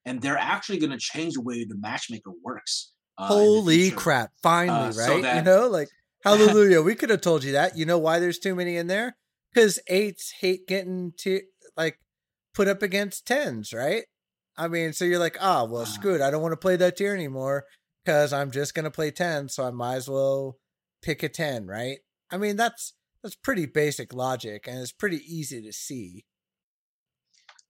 and 0.06 0.22
they're 0.22 0.38
actually 0.38 0.80
going 0.80 0.92
to 0.92 0.98
change 0.98 1.34
the 1.34 1.42
way 1.42 1.66
the 1.66 1.76
matchmaker 1.78 2.32
works. 2.44 2.94
uh, 3.18 3.28
Holy 3.28 3.92
crap! 3.92 4.32
Finally, 4.42 4.90
Uh, 4.90 4.92
so 4.94 5.22
right? 5.22 5.36
you 5.36 5.42
know, 5.42 5.68
like 5.68 5.90
hallelujah. 6.24 6.82
we 6.82 6.96
could 6.96 7.10
have 7.10 7.20
told 7.22 7.44
you 7.44 7.52
that. 7.52 7.78
You 7.78 7.86
know 7.86 7.98
why 7.98 8.20
there's 8.20 8.40
too 8.40 8.56
many 8.56 8.78
in 8.78 8.88
there? 8.88 9.18
Because 9.54 9.80
eights 9.88 10.32
hate 10.40 10.66
getting 10.68 11.12
to 11.20 11.42
like 11.76 12.00
put 12.54 12.68
up 12.70 12.82
against 12.82 13.26
tens, 13.28 13.74
right? 13.74 14.04
I 14.58 14.68
mean, 14.70 14.94
so 14.94 15.04
you're 15.06 15.20
like, 15.20 15.38
ah, 15.42 15.66
well, 15.66 15.82
Uh. 15.82 15.86
screw 15.86 16.16
it. 16.16 16.22
I 16.22 16.32
don't 16.32 16.42
want 16.42 16.54
to 16.54 16.58
play 16.58 16.78
that 16.78 16.96
tier 16.98 17.14
anymore 17.14 17.66
because 18.10 18.34
I'm 18.34 18.50
just 18.50 18.74
gonna 18.74 18.90
play 18.90 19.12
ten, 19.12 19.50
so 19.50 19.64
I 19.64 19.70
might 19.70 19.98
as 19.98 20.10
well 20.10 20.58
pick 21.04 21.22
a 21.22 21.30
ten, 21.30 21.68
right? 21.68 22.00
I 22.32 22.38
mean, 22.38 22.56
that's 22.56 22.94
that's 23.22 23.36
pretty 23.36 23.68
basic 23.68 24.16
logic, 24.16 24.66
and 24.68 24.80
it's 24.80 24.92
pretty 24.92 25.22
easy 25.28 25.62
to 25.62 25.72
see. 25.72 26.26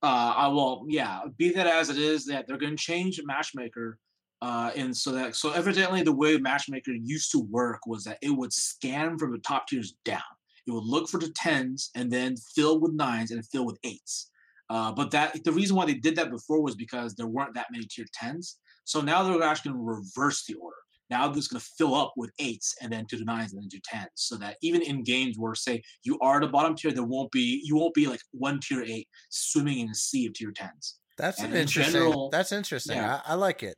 Uh, 0.02 0.34
I 0.38 0.48
will, 0.48 0.86
yeah, 0.88 1.24
be 1.38 1.52
that 1.52 1.68
as 1.68 1.90
it 1.90 1.98
is, 1.98 2.26
that 2.28 2.48
they're 2.48 2.58
to 2.58 2.76
change 2.78 3.20
matchmaker, 3.26 4.00
uh, 4.42 4.72
and 4.78 4.96
so 4.96 5.12
that 5.12 5.36
so 5.36 5.52
evidently 5.52 6.04
the 6.04 6.16
way 6.16 6.38
matchmaker 6.38 6.92
used 6.92 7.34
to 7.34 7.40
work 7.52 7.82
was 7.86 8.06
that 8.06 8.20
it 8.22 8.30
would 8.30 8.54
scan 8.54 9.18
from 9.18 9.34
the 9.34 9.40
top 9.40 9.68
tiers 9.68 9.96
down. 10.06 10.22
It 10.66 10.72
would 10.72 10.86
look 10.86 11.10
for 11.10 11.20
the 11.20 11.34
tens 11.36 11.90
and 11.96 12.10
then 12.10 12.38
fill 12.56 12.80
with 12.80 12.94
nines 12.94 13.32
and 13.32 13.46
fill 13.46 13.66
with 13.66 13.78
eights. 13.84 14.32
Uh, 14.70 14.94
but 14.94 15.12
that 15.12 15.44
the 15.44 15.52
reason 15.52 15.76
why 15.76 15.86
they 15.86 15.96
did 15.96 16.16
that 16.16 16.32
before 16.32 16.62
was 16.62 16.76
because 16.76 17.16
there 17.16 17.28
weren't 17.28 17.56
that 17.56 17.68
many 17.74 17.86
tier 17.86 18.06
tens. 18.14 18.58
So 18.90 19.02
now 19.02 19.22
they're 19.22 19.44
actually 19.44 19.72
going 19.72 19.82
to 19.86 19.92
reverse 20.00 20.46
the 20.46 20.56
order. 20.56 20.76
Now 21.12 21.28
this 21.28 21.44
is 21.44 21.48
going 21.48 21.60
to 21.62 21.68
fill 21.78 21.94
up 21.94 22.14
with 22.18 22.32
eights 22.40 22.74
and 22.82 22.92
then 22.92 23.06
to 23.08 23.18
the 23.18 23.24
nines 23.24 23.54
and 23.54 23.62
then 23.62 23.70
to 23.70 23.80
tens, 23.84 24.10
so 24.16 24.36
that 24.38 24.58
even 24.64 24.82
in 24.82 25.04
games 25.04 25.38
where 25.38 25.54
say 25.54 25.84
you 26.04 26.18
are 26.22 26.40
the 26.40 26.48
bottom 26.48 26.76
tier, 26.76 26.92
there 26.92 27.04
won't 27.04 27.32
be 27.32 27.62
you 27.64 27.76
won't 27.76 27.94
be 27.94 28.08
like 28.08 28.22
one 28.32 28.60
tier 28.60 28.84
eight 28.84 29.08
swimming 29.30 29.78
in 29.80 29.90
a 29.90 29.96
sea 29.96 30.26
of 30.26 30.34
tier 30.34 30.52
tens. 30.52 31.00
That's 31.18 31.38
And 31.40 31.50
an 31.52 31.54
in 31.56 31.62
interesting. 31.62 31.94
general- 31.94 32.30
that's 32.32 32.52
interesting. 32.52 32.98
yeah. 32.98 33.22
I, 33.28 33.34
I 33.34 33.36
like 33.36 33.62
it. 33.62 33.76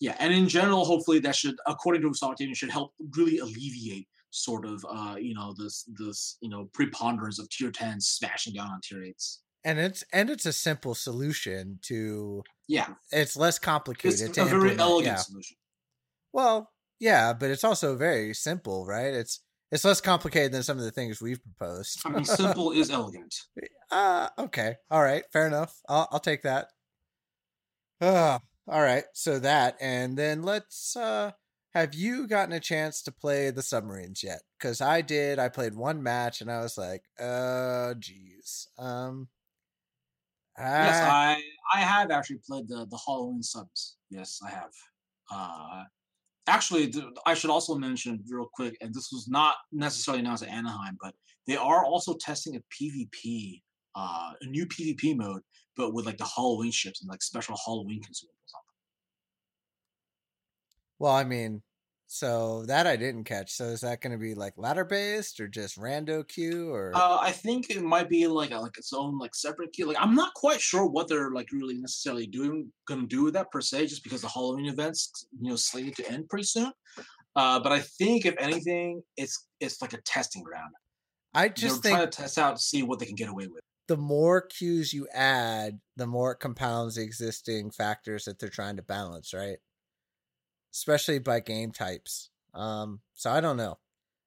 Yeah, 0.00 0.16
and 0.18 0.32
in 0.32 0.48
general, 0.48 0.84
hopefully 0.84 1.18
that 1.20 1.34
should, 1.36 1.56
according 1.66 2.02
to 2.02 2.12
Octavian, 2.22 2.54
should 2.54 2.70
help 2.70 2.92
really 3.16 3.38
alleviate 3.38 4.08
sort 4.30 4.66
of 4.66 4.84
uh 4.90 5.16
you 5.18 5.34
know 5.34 5.54
this 5.56 5.84
this 6.00 6.36
you 6.42 6.48
know 6.50 6.68
preponderance 6.74 7.38
of 7.38 7.48
tier 7.48 7.70
tens 7.70 8.08
smashing 8.08 8.54
down 8.54 8.68
on 8.70 8.80
tier 8.82 9.02
eights. 9.04 9.42
And 9.64 9.78
it's 9.78 10.02
and 10.12 10.30
it's 10.30 10.46
a 10.46 10.52
simple 10.52 10.94
solution 10.94 11.78
to. 11.82 12.42
Yeah, 12.68 12.94
It's 13.10 13.36
less 13.36 13.58
complicated 13.58 14.20
it's 14.20 14.38
a 14.38 14.44
very 14.44 14.78
elegant 14.78 15.06
yeah. 15.06 15.16
solution. 15.16 15.56
Well, 16.32 16.70
yeah, 17.00 17.32
but 17.32 17.50
it's 17.50 17.64
also 17.64 17.96
very 17.96 18.34
simple, 18.34 18.86
right? 18.86 19.14
It's 19.14 19.40
it's 19.70 19.84
less 19.84 20.00
complicated 20.00 20.52
than 20.52 20.62
some 20.62 20.78
of 20.78 20.84
the 20.84 20.90
things 20.90 21.20
we've 21.20 21.42
proposed. 21.42 22.00
I 22.04 22.10
mean, 22.10 22.24
simple 22.42 22.72
is 22.72 22.90
elegant. 22.90 23.34
Uh 23.90 24.28
okay. 24.38 24.76
All 24.90 25.02
right, 25.02 25.24
fair 25.32 25.46
enough. 25.46 25.80
I'll 25.88 26.08
I'll 26.12 26.20
take 26.20 26.42
that. 26.42 26.68
Uh, 28.00 28.38
all 28.68 28.82
right. 28.82 29.04
So 29.14 29.38
that 29.38 29.76
and 29.80 30.16
then 30.16 30.42
let's 30.42 30.96
uh 30.96 31.32
have 31.74 31.94
you 31.94 32.26
gotten 32.26 32.52
a 32.52 32.60
chance 32.60 33.02
to 33.02 33.12
play 33.12 33.50
the 33.50 33.62
submarines 33.62 34.22
yet? 34.22 34.40
Cuz 34.60 34.80
I 34.80 35.00
did. 35.00 35.38
I 35.38 35.48
played 35.48 35.74
one 35.74 36.02
match 36.02 36.40
and 36.40 36.50
I 36.50 36.60
was 36.60 36.76
like, 36.76 37.04
"Oh, 37.20 37.94
geez." 37.94 38.68
Um 38.78 39.28
yes, 40.58 40.98
ah, 41.02 41.10
I 41.10 41.42
I 41.74 41.80
have 41.80 42.10
actually 42.10 42.40
played 42.46 42.68
the 42.68 42.86
the 42.90 42.98
Halloween 43.06 43.42
subs. 43.42 43.96
Yes, 44.10 44.40
I 44.44 44.50
have. 44.50 44.70
Uh, 45.30 45.84
actually, 46.46 46.88
th- 46.88 47.04
I 47.26 47.34
should 47.34 47.50
also 47.50 47.74
mention 47.76 48.22
real 48.28 48.48
quick, 48.52 48.76
and 48.80 48.94
this 48.94 49.10
was 49.12 49.28
not 49.28 49.56
necessarily 49.72 50.20
announced 50.20 50.42
at 50.42 50.48
Anaheim, 50.48 50.96
but 51.00 51.14
they 51.46 51.56
are 51.56 51.84
also 51.84 52.14
testing 52.16 52.56
a 52.56 52.62
PvP, 52.74 53.62
uh, 53.94 54.32
a 54.40 54.46
new 54.46 54.66
PvP 54.66 55.16
mode, 55.16 55.42
but 55.76 55.92
with 55.94 56.06
like 56.06 56.18
the 56.18 56.26
Halloween 56.26 56.72
ships 56.72 57.00
and 57.02 57.08
like 57.08 57.22
special 57.22 57.56
Halloween 57.64 58.00
consumables 58.00 58.52
on 58.54 58.62
them. 58.66 58.76
well, 60.98 61.12
I 61.12 61.24
mean, 61.24 61.62
so 62.08 62.64
that 62.66 62.86
I 62.86 62.96
didn't 62.96 63.24
catch. 63.24 63.52
So 63.52 63.66
is 63.66 63.80
that 63.82 64.00
going 64.00 64.12
to 64.12 64.18
be 64.18 64.34
like 64.34 64.54
ladder 64.56 64.84
based 64.84 65.40
or 65.40 65.48
just 65.48 65.78
rando 65.78 66.26
queue 66.26 66.72
or 66.72 66.92
Uh, 66.94 67.18
I 67.20 67.32
think 67.32 67.70
it 67.70 67.82
might 67.82 68.08
be 68.08 68.26
like 68.26 68.50
a, 68.50 68.58
like 68.58 68.78
its 68.78 68.92
own 68.92 69.18
like 69.18 69.34
separate 69.34 69.72
queue. 69.72 69.86
Like 69.86 69.98
I'm 70.00 70.14
not 70.14 70.32
quite 70.34 70.60
sure 70.60 70.86
what 70.86 71.06
they're 71.08 71.30
like 71.30 71.52
really 71.52 71.76
necessarily 71.76 72.26
doing 72.26 72.72
gonna 72.86 73.06
do 73.06 73.24
with 73.24 73.34
that 73.34 73.50
per 73.50 73.60
se, 73.60 73.86
just 73.86 74.02
because 74.04 74.22
the 74.22 74.28
Halloween 74.28 74.66
events 74.66 75.26
you 75.38 75.50
know 75.50 75.56
slated 75.56 75.96
to 75.96 76.10
end 76.10 76.28
pretty 76.28 76.44
soon. 76.44 76.72
Uh, 77.36 77.60
but 77.60 77.72
I 77.72 77.80
think 77.80 78.26
if 78.26 78.34
anything, 78.38 79.02
it's 79.16 79.46
it's 79.60 79.82
like 79.82 79.92
a 79.92 80.00
testing 80.02 80.42
ground. 80.42 80.72
I 81.34 81.48
They're 81.60 81.70
just 81.70 81.82
think 81.82 81.96
trying 81.96 82.10
to 82.10 82.16
test 82.16 82.38
out 82.38 82.56
to 82.56 82.62
see 82.62 82.82
what 82.82 82.98
they 82.98 83.06
can 83.06 83.16
get 83.16 83.28
away 83.28 83.46
with. 83.48 83.62
the 83.88 83.96
more 83.96 84.40
cues 84.42 84.92
you 84.92 85.08
add, 85.12 85.80
the 85.96 86.06
more 86.06 86.32
it 86.32 86.40
compounds 86.40 86.96
the 86.96 87.02
existing 87.02 87.70
factors 87.70 88.24
that 88.24 88.38
they're 88.38 88.48
trying 88.50 88.76
to 88.76 88.82
balance, 88.82 89.32
right? 89.32 89.58
Especially 90.72 91.18
by 91.18 91.40
game 91.40 91.72
types. 91.72 92.30
Um, 92.54 93.00
so 93.14 93.30
I 93.30 93.40
don't 93.40 93.56
know. 93.56 93.78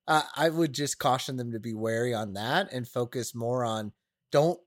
I, 0.08 0.24
I 0.36 0.50
would 0.50 0.74
just 0.74 1.00
caution 1.00 1.38
them 1.38 1.52
to 1.52 1.60
be 1.60 1.74
wary 1.74 2.14
on 2.14 2.34
that 2.34 2.72
and 2.72 2.88
focus 2.88 3.36
more 3.36 3.64
on 3.64 3.92
don't 4.32 4.60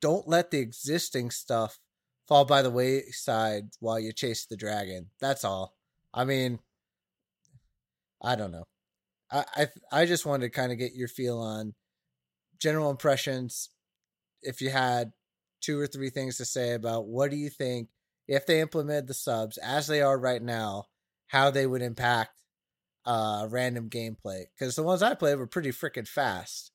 don't 0.00 0.26
let 0.26 0.50
the 0.50 0.58
existing 0.58 1.30
stuff 1.30 1.78
fall 2.26 2.44
by 2.44 2.62
the 2.62 2.70
wayside 2.70 3.68
while 3.80 4.00
you 4.00 4.12
chase 4.12 4.46
the 4.46 4.56
dragon. 4.56 5.10
That's 5.20 5.44
all. 5.44 5.76
I 6.12 6.24
mean, 6.24 6.58
I 8.22 8.34
don't 8.34 8.52
know. 8.52 8.64
I 9.30 9.44
I, 9.54 9.66
I 9.92 10.06
just 10.06 10.26
wanted 10.26 10.46
to 10.46 10.50
kind 10.50 10.72
of 10.72 10.78
get 10.78 10.94
your 10.94 11.08
feel 11.08 11.38
on 11.38 11.74
general 12.58 12.90
impressions 12.90 13.70
if 14.42 14.60
you 14.60 14.70
had 14.70 15.12
two 15.60 15.78
or 15.78 15.86
three 15.86 16.10
things 16.10 16.36
to 16.38 16.44
say 16.44 16.72
about 16.72 17.06
what 17.06 17.30
do 17.30 17.36
you 17.36 17.50
think 17.50 17.88
if 18.28 18.46
they 18.46 18.60
implemented 18.60 19.06
the 19.06 19.14
subs 19.14 19.58
as 19.58 19.86
they 19.86 20.00
are 20.00 20.18
right 20.18 20.42
now, 20.42 20.84
how 21.30 21.50
they 21.50 21.66
would 21.66 21.82
impact 21.82 22.42
uh 23.06 23.46
random 23.50 23.90
gameplay? 23.90 24.44
Because 24.58 24.76
the 24.76 24.82
ones 24.82 25.02
I 25.02 25.14
played 25.14 25.36
were 25.38 25.46
pretty 25.46 25.70
freaking 25.70 26.08
fast, 26.08 26.72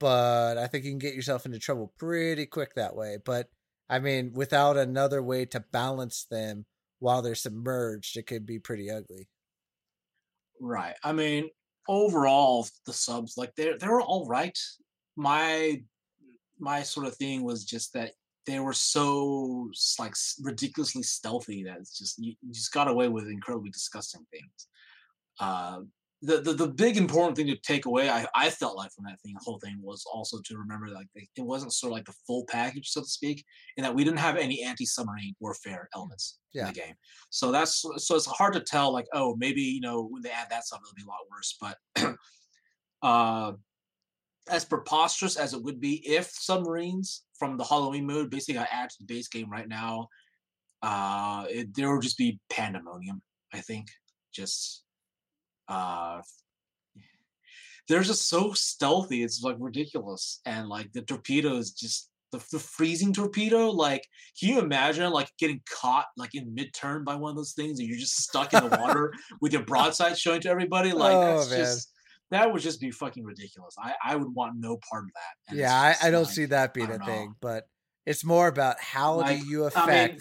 but 0.00 0.58
I 0.58 0.66
think 0.68 0.84
you 0.84 0.90
can 0.92 0.98
get 0.98 1.14
yourself 1.14 1.46
into 1.46 1.58
trouble 1.58 1.94
pretty 1.98 2.46
quick 2.46 2.74
that 2.74 2.96
way. 2.96 3.18
But 3.24 3.50
I 3.88 3.98
mean, 4.00 4.32
without 4.34 4.76
another 4.76 5.22
way 5.22 5.46
to 5.46 5.60
balance 5.60 6.24
them 6.30 6.66
while 6.98 7.22
they're 7.22 7.34
submerged, 7.34 8.16
it 8.16 8.26
could 8.26 8.46
be 8.46 8.58
pretty 8.58 8.90
ugly. 8.90 9.28
Right. 10.60 10.94
I 11.02 11.12
mean, 11.12 11.50
overall, 11.88 12.66
the 12.86 12.92
subs 12.92 13.36
like 13.36 13.54
they're 13.56 13.78
they're 13.78 14.00
all 14.00 14.26
right. 14.26 14.58
My 15.16 15.82
my 16.58 16.82
sort 16.82 17.06
of 17.06 17.16
thing 17.16 17.44
was 17.44 17.64
just 17.64 17.94
that 17.94 18.14
they 18.46 18.60
were 18.60 18.72
so 18.72 19.70
like 19.98 20.14
ridiculously 20.42 21.02
stealthy 21.02 21.64
that 21.64 21.78
it's 21.78 21.98
just 21.98 22.18
you, 22.18 22.34
you 22.42 22.52
just 22.52 22.72
got 22.72 22.88
away 22.88 23.08
with 23.08 23.26
incredibly 23.28 23.70
disgusting 23.70 24.24
things. 24.30 24.68
Uh, 25.40 25.80
the, 26.22 26.40
the 26.40 26.52
the 26.54 26.68
big 26.68 26.96
important 26.96 27.36
thing 27.36 27.46
to 27.48 27.56
take 27.58 27.84
away, 27.84 28.08
I, 28.08 28.26
I 28.34 28.48
felt 28.48 28.76
like 28.76 28.90
from 28.92 29.04
that 29.04 29.20
thing, 29.20 29.34
the 29.34 29.44
whole 29.44 29.58
thing 29.58 29.78
was 29.82 30.04
also 30.10 30.38
to 30.46 30.56
remember 30.56 30.88
like 30.88 31.08
they, 31.14 31.28
it 31.36 31.42
wasn't 31.42 31.74
sort 31.74 31.92
of 31.92 31.96
like 31.96 32.06
the 32.06 32.14
full 32.26 32.44
package, 32.48 32.88
so 32.88 33.02
to 33.02 33.06
speak, 33.06 33.44
and 33.76 33.84
that 33.84 33.94
we 33.94 34.02
didn't 34.02 34.18
have 34.20 34.36
any 34.36 34.62
anti-submarine 34.62 35.34
warfare 35.40 35.88
elements 35.94 36.38
Yeah. 36.54 36.62
in 36.62 36.66
the 36.68 36.80
game. 36.80 36.94
So 37.30 37.52
that's 37.52 37.84
so 37.98 38.16
it's 38.16 38.26
hard 38.26 38.54
to 38.54 38.60
tell 38.60 38.92
like 38.92 39.06
oh 39.12 39.36
maybe 39.38 39.60
you 39.60 39.82
know 39.82 40.04
when 40.10 40.22
they 40.22 40.30
add 40.30 40.48
that 40.50 40.64
stuff 40.64 40.80
it'll 40.82 40.94
be 40.94 41.02
a 41.02 41.06
lot 41.06 41.18
worse. 41.30 41.56
But 41.60 42.16
uh, 43.02 43.52
as 44.48 44.64
preposterous 44.64 45.36
as 45.36 45.52
it 45.54 45.62
would 45.62 45.80
be 45.80 45.96
if 46.08 46.26
submarines 46.30 47.24
from 47.38 47.56
the 47.56 47.64
Halloween 47.64 48.06
mode 48.06 48.30
basically 48.30 48.54
got 48.54 48.68
added 48.70 48.90
to 48.90 48.96
the 49.00 49.12
base 49.14 49.28
game 49.28 49.50
right 49.50 49.68
now, 49.68 50.08
uh, 50.82 51.44
it, 51.50 51.74
there 51.74 51.92
would 51.92 52.02
just 52.02 52.18
be 52.18 52.38
pandemonium. 52.50 53.22
I 53.52 53.60
think 53.60 53.88
just 54.32 54.82
uh, 55.68 56.20
they're 57.88 58.02
just 58.02 58.28
so 58.28 58.52
stealthy. 58.52 59.22
It's 59.22 59.42
like 59.42 59.56
ridiculous, 59.58 60.40
and 60.44 60.68
like 60.68 60.92
the 60.92 61.02
torpedoes 61.02 61.70
just. 61.72 62.10
The, 62.32 62.44
the 62.50 62.58
freezing 62.58 63.12
torpedo, 63.12 63.70
like, 63.70 64.04
can 64.38 64.48
you 64.48 64.58
imagine 64.58 65.12
like 65.12 65.30
getting 65.38 65.60
caught 65.70 66.06
like 66.16 66.34
in 66.34 66.56
midterm 66.56 67.04
by 67.04 67.14
one 67.14 67.30
of 67.30 67.36
those 67.36 67.52
things, 67.52 67.78
and 67.78 67.88
you're 67.88 67.96
just 67.96 68.16
stuck 68.20 68.52
in 68.52 68.68
the 68.68 68.76
water 68.76 69.14
with 69.40 69.52
your 69.52 69.62
broadside 69.62 70.18
showing 70.18 70.40
to 70.40 70.48
everybody? 70.48 70.90
Like, 70.90 71.14
Oh, 71.14 71.38
that's 71.38 71.50
man. 71.50 71.58
just 71.60 71.92
that 72.30 72.52
would 72.52 72.62
just 72.62 72.80
be 72.80 72.90
fucking 72.90 73.24
ridiculous. 73.24 73.74
I, 73.78 73.94
I 74.04 74.16
would 74.16 74.34
want 74.34 74.54
no 74.58 74.78
part 74.90 75.04
of 75.04 75.10
that. 75.14 75.50
And 75.50 75.58
yeah, 75.58 75.74
I, 75.74 76.08
I 76.08 76.10
don't 76.10 76.24
like, 76.24 76.32
see 76.32 76.44
that 76.46 76.74
being 76.74 76.90
a 76.90 76.98
don't 76.98 77.06
thing, 77.06 77.28
know. 77.28 77.34
but 77.40 77.68
it's 78.04 78.24
more 78.24 78.48
about 78.48 78.80
how 78.80 79.16
Like, 79.16 79.40
do 79.40 79.46
you 79.48 79.64
I 79.64 79.68
affect 79.68 80.12
mean- 80.14 80.20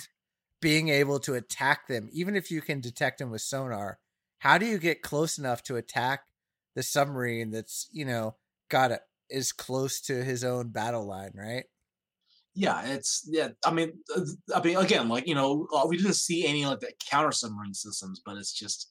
being 0.62 0.90
able 0.90 1.20
to 1.20 1.34
attack 1.36 1.88
them, 1.88 2.10
even 2.12 2.36
if 2.36 2.50
you 2.50 2.62
can 2.62 2.82
detect 2.82 3.20
them 3.20 3.30
with 3.32 3.42
sonar. 3.42 4.00
How 4.40 4.58
do 4.58 4.66
you 4.66 4.78
get 4.78 5.02
close 5.02 5.38
enough 5.38 5.64
to 5.64 5.76
attack 5.76 6.22
the 6.76 6.84
submarine 6.84 7.52
that's 7.52 7.88
you 7.92 8.06
know 8.06 8.36
got 8.70 8.92
it 8.92 9.02
is 9.30 9.52
close 9.52 10.02
to 10.02 10.24
his 10.24 10.44
own 10.44 10.70
battle 10.70 11.06
line, 11.06 11.32
right? 11.36 11.66
Yeah, 12.54 12.82
it's 12.86 13.28
yeah. 13.30 13.50
I 13.66 13.72
mean, 13.72 13.94
I 14.54 14.62
mean, 14.62 14.78
again, 14.78 15.10
like 15.10 15.28
you 15.28 15.36
know, 15.36 15.68
uh, 15.74 15.86
we 15.88 15.98
didn't 15.98 16.14
see 16.14 16.46
any 16.46 16.66
like 16.66 16.80
the 16.80 16.92
counter 17.10 17.32
submarine 17.32 17.74
systems, 17.74 18.22
but 18.26 18.38
it's 18.38 18.54
just, 18.54 18.90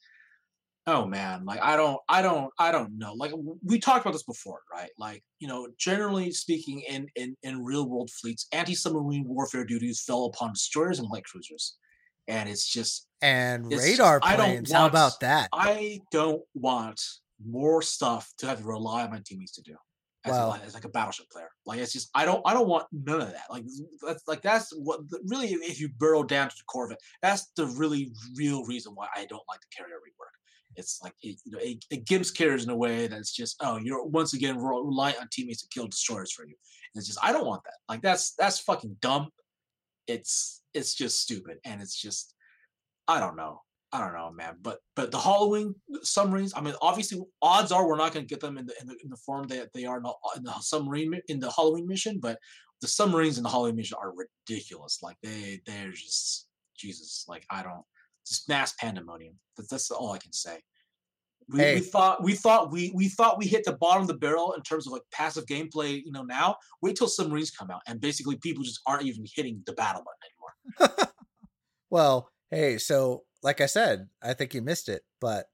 oh 0.87 1.07
man, 1.07 1.45
like 1.45 1.61
I 1.63 1.77
don't, 1.77 1.99
I 2.09 2.23
don't, 2.23 2.51
I 2.59 2.71
don't 2.73 2.99
know. 2.99 3.15
Like 3.15 3.33
we 3.65 3.79
talked 3.79 4.03
about 4.05 4.13
this 4.13 4.23
before, 4.23 4.61
right? 4.73 4.91
Like 4.99 5.23
you 5.39 5.49
know, 5.49 5.69
generally 5.79 6.31
speaking, 6.33 6.81
in 6.81 7.09
in 7.17 7.37
in 7.43 7.65
real 7.65 7.89
world 7.89 8.11
fleets, 8.11 8.47
anti 8.53 8.75
submarine 8.75 9.25
warfare 9.27 9.65
duties 9.65 10.03
fell 10.07 10.27
upon 10.27 10.53
destroyers 10.53 10.99
and 10.99 11.09
light 11.11 11.25
cruisers, 11.25 11.77
and 12.29 12.49
it's 12.49 12.67
just 12.67 13.07
And 13.23 13.73
It's 13.73 13.83
radar 13.83 14.21
just- 14.21 14.33
I 14.33 14.37
don't 14.37 14.47
planes. 14.47 14.73
How 14.73 14.83
want- 14.83 14.93
about 14.93 15.21
that? 15.21 15.49
I 15.53 16.01
don't 16.11 16.43
want 16.55 17.01
more 17.45 17.83
stuff 17.83 18.33
to 18.39 18.47
have 18.47 18.59
to 18.59 18.65
rely 18.65 19.05
on 19.05 19.11
my 19.11 19.21
teammates 19.25 19.53
to 19.53 19.63
do. 19.63 19.75
as, 20.27 20.33
Wow. 20.33 20.53
a, 20.53 20.59
as 20.65 20.73
like 20.73 20.85
a 20.87 20.89
battleship 20.89 21.29
player. 21.31 21.51
Like 21.67 21.81
it's 21.81 21.93
just 21.93 22.09
I 22.15 22.25
don't 22.25 22.41
I 22.47 22.55
don't 22.55 22.67
want 22.69 22.87
none 22.93 23.21
of 23.21 23.31
that. 23.31 23.45
Like 23.51 23.65
that's 24.07 24.27
like 24.27 24.41
that's 24.41 24.71
what 24.75 25.01
the, 25.11 25.21
really 25.27 25.49
if 25.49 25.79
you 25.81 25.89
burrow 25.99 26.23
down 26.23 26.49
to 26.49 26.55
the 26.57 26.65
core 26.67 26.87
of 26.87 26.93
it, 26.93 26.99
that's 27.21 27.51
the 27.57 27.67
really 27.67 28.11
real 28.35 28.65
reason 28.65 28.93
why 28.95 29.09
I 29.15 29.27
don't 29.27 29.43
like 29.51 29.61
the 29.61 29.67
carrier 29.77 29.97
rework. 29.97 30.33
It's 30.77 31.01
like 31.03 31.15
it, 31.23 31.39
you 31.45 31.53
know 31.53 31.59
it, 31.61 31.85
it 31.91 32.07
gives 32.07 32.31
carriers 32.31 32.65
in 32.65 32.71
a 32.71 32.77
way 32.77 33.07
that's 33.07 33.33
just 33.33 33.57
oh 33.61 33.79
you're 33.79 34.05
once 34.05 34.35
again 34.35 34.57
re- 34.57 34.83
reliant 34.85 35.21
on 35.21 35.29
teammates 35.31 35.63
to 35.63 35.69
kill 35.69 35.87
destroyers 35.87 36.33
for 36.33 36.45
you. 36.47 36.55
And 36.95 37.01
it's 37.01 37.07
just 37.07 37.19
I 37.23 37.33
don't 37.33 37.47
want 37.47 37.63
that. 37.65 37.75
Like 37.89 38.03
that's 38.03 38.35
that's 38.35 38.59
fucking 38.61 38.97
dumb. 39.01 39.29
It's 40.07 40.63
it's 40.75 40.95
just 40.95 41.21
stupid 41.21 41.59
and 41.65 41.81
it's 41.81 42.01
just 42.01 42.35
I 43.09 43.21
don't 43.21 43.37
know. 43.37 43.61
I 43.93 44.01
don't 44.01 44.13
know, 44.13 44.33
man. 44.33 44.57
But 44.61 44.79
but 44.97 45.13
the 45.13 45.21
Halloween 45.21 45.75
submarines. 46.03 46.53
I 46.57 46.61
mean, 46.61 46.75
obviously, 46.83 47.23
odds 47.41 47.71
are 47.71 47.87
we're 47.87 47.97
not 47.97 48.13
going 48.13 48.27
to 48.27 48.29
get 48.29 48.41
them 48.41 48.59
in 48.59 48.67
the, 48.67 48.75
in 48.81 48.89
the 48.89 48.97
in 49.05 49.09
the 49.09 49.17
form 49.17 49.47
that 49.49 49.73
they 49.73 49.85
are 49.85 49.99
in 49.99 50.03
the, 50.03 50.13
in 50.37 50.43
the 50.43 50.53
submarine 50.61 51.21
in 51.29 51.39
the 51.39 51.51
Halloween 51.53 51.87
mission. 51.87 52.19
But 52.19 52.41
the 52.81 52.89
submarines 52.89 53.39
in 53.39 53.45
the 53.45 53.51
Halloween 53.51 53.77
mission 53.77 53.97
are 54.01 54.13
ridiculous. 54.13 54.99
Like 55.01 55.17
they 55.23 55.61
they're 55.65 55.93
just 55.93 56.49
Jesus. 56.77 57.25
Like 57.29 57.47
I 57.51 57.63
don't 57.63 57.85
just 58.27 58.49
mass 58.49 58.75
pandemonium. 58.79 59.35
That's, 59.57 59.69
that's 59.69 59.91
all 59.91 60.13
I 60.13 60.19
can 60.19 60.33
say. 60.33 60.61
We, 61.49 61.61
Hey. 61.61 61.75
we 61.75 61.81
thought 61.81 62.23
we 62.23 62.35
thought 62.35 62.73
we 62.73 62.91
we 62.95 63.09
thought 63.09 63.39
we 63.39 63.47
hit 63.47 63.65
the 63.65 63.75
bottom 63.75 64.03
of 64.03 64.09
the 64.09 64.15
barrel 64.17 64.55
in 64.55 64.63
terms 64.63 64.87
of 64.87 64.95
like 64.95 65.03
passive 65.13 65.45
gameplay. 65.45 66.03
You 66.03 66.11
know, 66.11 66.23
now 66.23 66.57
wait 66.81 66.97
till 66.97 67.09
submarines 67.09 67.51
come 67.51 67.71
out 67.71 67.83
and 67.87 68.01
basically 68.01 68.37
people 68.37 68.65
just 68.65 68.81
aren't 68.87 69.05
even 69.05 69.25
hitting 69.35 69.63
the 69.67 69.75
battle 69.75 70.03
button 70.03 70.89
anymore. 70.89 71.09
Well, 71.95 72.29
hey, 72.51 72.79
so 72.79 73.23
like 73.45 73.61
I 73.61 73.67
said, 73.67 74.09
I 74.21 74.33
think 74.35 74.53
you 74.53 74.63
missed 74.63 74.89
it, 74.89 75.03
but 75.21 75.47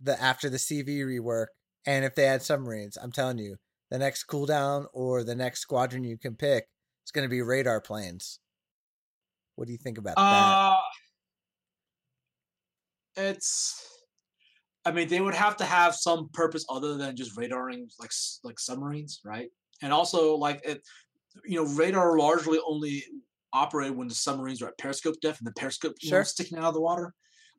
the 0.00 0.20
after 0.20 0.50
the 0.50 0.56
CV 0.56 0.98
rework, 1.04 1.46
and 1.86 2.04
if 2.04 2.16
they 2.16 2.24
add 2.24 2.42
submarines, 2.42 2.98
I'm 3.00 3.12
telling 3.12 3.38
you, 3.38 3.54
the 3.88 3.98
next 3.98 4.26
cooldown 4.26 4.86
or 4.92 5.22
the 5.22 5.36
next 5.36 5.60
squadron 5.60 6.02
you 6.02 6.18
can 6.18 6.34
pick 6.34 6.64
is 7.06 7.12
going 7.12 7.24
to 7.24 7.30
be 7.30 7.40
radar 7.40 7.80
planes. 7.80 8.40
What 9.54 9.66
do 9.66 9.72
you 9.72 9.78
think 9.78 9.96
about 9.96 10.16
that? 10.16 10.22
Uh, 10.22 10.76
It's. 13.16 13.88
I 14.84 14.90
mean, 14.90 15.08
they 15.08 15.20
would 15.20 15.34
have 15.34 15.56
to 15.58 15.64
have 15.64 15.94
some 15.94 16.28
purpose 16.32 16.66
other 16.68 16.96
than 16.96 17.14
just 17.14 17.36
radaring 17.36 17.88
like 18.00 18.10
like 18.42 18.58
submarines, 18.58 19.20
right? 19.24 19.48
And 19.80 19.92
also, 19.92 20.34
like 20.34 20.60
it, 20.64 20.82
you 21.44 21.56
know, 21.56 21.70
radar 21.74 22.18
largely 22.18 22.58
only 22.66 23.04
operate 23.52 23.94
when 23.94 24.08
the 24.08 24.14
submarines 24.14 24.62
are 24.62 24.68
at 24.68 24.78
periscope 24.78 25.16
depth 25.20 25.38
and 25.38 25.46
the 25.46 25.52
periscope 25.52 25.94
you 26.00 26.10
know, 26.10 26.22
sticking 26.22 26.58
out 26.58 26.64
of 26.64 26.74
the 26.74 26.80
water. 26.80 27.14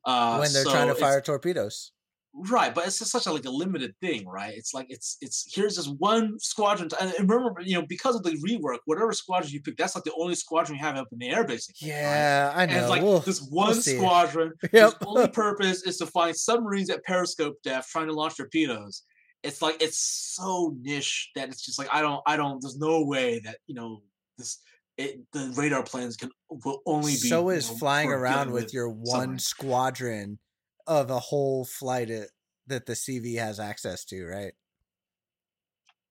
Uh, 0.06 0.38
when 0.38 0.52
they're 0.52 0.64
so 0.64 0.72
trying 0.72 0.88
to 0.90 0.96
fire 0.96 1.22
torpedoes. 1.22 1.92
Right, 2.36 2.74
but 2.74 2.88
it's 2.88 2.98
just 2.98 3.12
such 3.12 3.28
a 3.28 3.32
like 3.32 3.46
a 3.46 3.50
limited 3.52 3.94
thing, 4.02 4.26
right? 4.28 4.54
It's 4.58 4.74
like 4.74 4.88
it's 4.90 5.18
it's 5.22 5.46
here's 5.54 5.76
this 5.76 5.88
one 5.88 6.40
squadron, 6.40 6.90
and 7.00 7.14
remember, 7.30 7.62
you 7.62 7.76
know, 7.80 7.86
because 7.88 8.16
of 8.16 8.24
the 8.24 8.32
rework, 8.32 8.80
whatever 8.86 9.14
squadron 9.14 9.52
you 9.54 9.62
pick, 9.62 9.78
that's 9.78 9.94
like 9.94 10.04
the 10.04 10.14
only 10.20 10.34
squadron 10.34 10.78
you 10.80 10.84
have 10.84 10.96
up 10.98 11.08
in 11.12 11.20
the 11.20 11.30
air, 11.30 11.44
basically. 11.46 11.92
right? 11.92 11.98
Yeah, 11.98 12.52
I 12.56 12.64
And 12.64 12.72
know. 12.72 12.80
it's 12.80 12.90
like 12.90 13.02
We'll- 13.04 13.20
this 13.20 13.40
we'll 13.52 13.68
one 13.68 13.76
see. 13.82 13.98
squadron 13.98 14.52
whose 14.72 14.96
only 15.06 15.28
purpose 15.28 15.84
is 15.84 15.98
to 15.98 16.08
find 16.08 16.36
submarines 16.36 16.90
at 16.90 17.04
periscope 17.04 17.56
depth 17.64 17.90
trying 17.90 18.08
to 18.08 18.14
launch 18.14 18.38
torpedoes. 18.38 19.04
It's 19.44 19.62
like 19.62 19.80
it's 19.80 20.00
so 20.36 20.76
niche 20.82 21.30
that 21.36 21.50
it's 21.50 21.64
just 21.64 21.78
like 21.78 21.90
I 21.92 22.02
don't 22.02 22.22
I 22.26 22.36
don't 22.36 22.60
there's 22.64 22.78
no 22.80 23.04
way 23.04 23.42
that 23.46 23.58
you 23.68 23.76
know 23.76 24.02
this 24.40 24.58
it 24.98 25.20
the 25.34 25.54
radar 25.56 25.84
planes 25.84 26.16
can 26.18 26.32
will 26.50 26.82
only 26.88 27.12
be 27.12 27.18
so 27.18 27.50
you 27.52 27.58
is 27.58 27.70
know, 27.70 27.78
flying 27.78 28.10
around 28.10 28.48
dealing 28.48 28.54
with 28.64 28.74
your 28.74 28.90
one 28.90 29.06
submarines. 29.06 29.46
squadron 29.46 30.40
of 30.88 31.10
a 31.10 31.20
whole 31.20 31.66
flight 31.66 32.10
it, 32.10 32.30
that 32.68 32.86
the 32.86 32.94
CV 32.94 33.38
has 33.40 33.60
access 33.60 34.06
to, 34.06 34.26
right? 34.26 34.54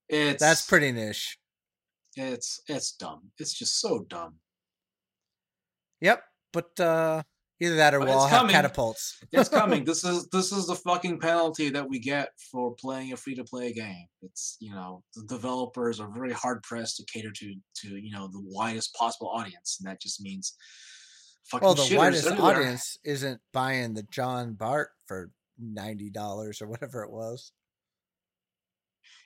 It's 0.08 0.42
That's 0.42 0.66
pretty 0.66 0.92
niche. 0.92 1.38
it's 2.16 2.60
it's 2.68 2.92
dumb. 2.92 3.30
It's 3.38 3.54
just 3.54 3.80
so 3.80 4.04
dumb. 4.08 4.34
Yep, 6.00 6.22
but 6.52 6.80
uh 6.80 7.22
either 7.62 7.76
that 7.76 7.94
or 7.94 8.00
But 8.00 8.08
we'll 8.08 8.18
all 8.18 8.26
have 8.26 8.50
catapults. 8.50 9.18
It's 9.30 9.48
coming. 9.60 9.84
this 9.84 10.04
is 10.04 10.28
this 10.28 10.52
is 10.52 10.66
the 10.66 10.74
fucking 10.74 11.20
penalty 11.20 11.70
that 11.70 11.88
we 11.88 11.98
get 11.98 12.30
for 12.50 12.74
playing 12.74 13.12
a 13.12 13.16
free 13.16 13.36
to 13.36 13.44
play 13.44 13.72
game. 13.72 14.06
It's 14.20 14.56
you 14.60 14.74
know 14.74 15.02
the 15.14 15.24
developers 15.24 16.00
are 16.00 16.10
very 16.12 16.32
hard 16.32 16.62
pressed 16.62 16.96
to 16.96 17.04
cater 17.04 17.30
to 17.30 17.54
to 17.76 17.96
you 17.96 18.12
know 18.12 18.28
the 18.28 18.42
widest 18.44 18.94
possible 18.94 19.30
audience, 19.30 19.78
and 19.80 19.90
that 19.90 20.00
just 20.00 20.20
means 20.20 20.54
fucking 21.44 21.64
Well, 21.66 21.74
the 21.74 21.96
widest 21.96 22.26
everywhere. 22.26 22.56
audience 22.56 22.98
isn't 23.04 23.40
buying 23.52 23.94
the 23.94 24.02
Jean 24.04 24.54
Bart 24.54 24.90
for 25.06 25.30
ninety 25.58 26.10
dollars 26.10 26.60
or 26.62 26.68
whatever 26.68 27.02
it 27.02 27.10
was. 27.10 27.52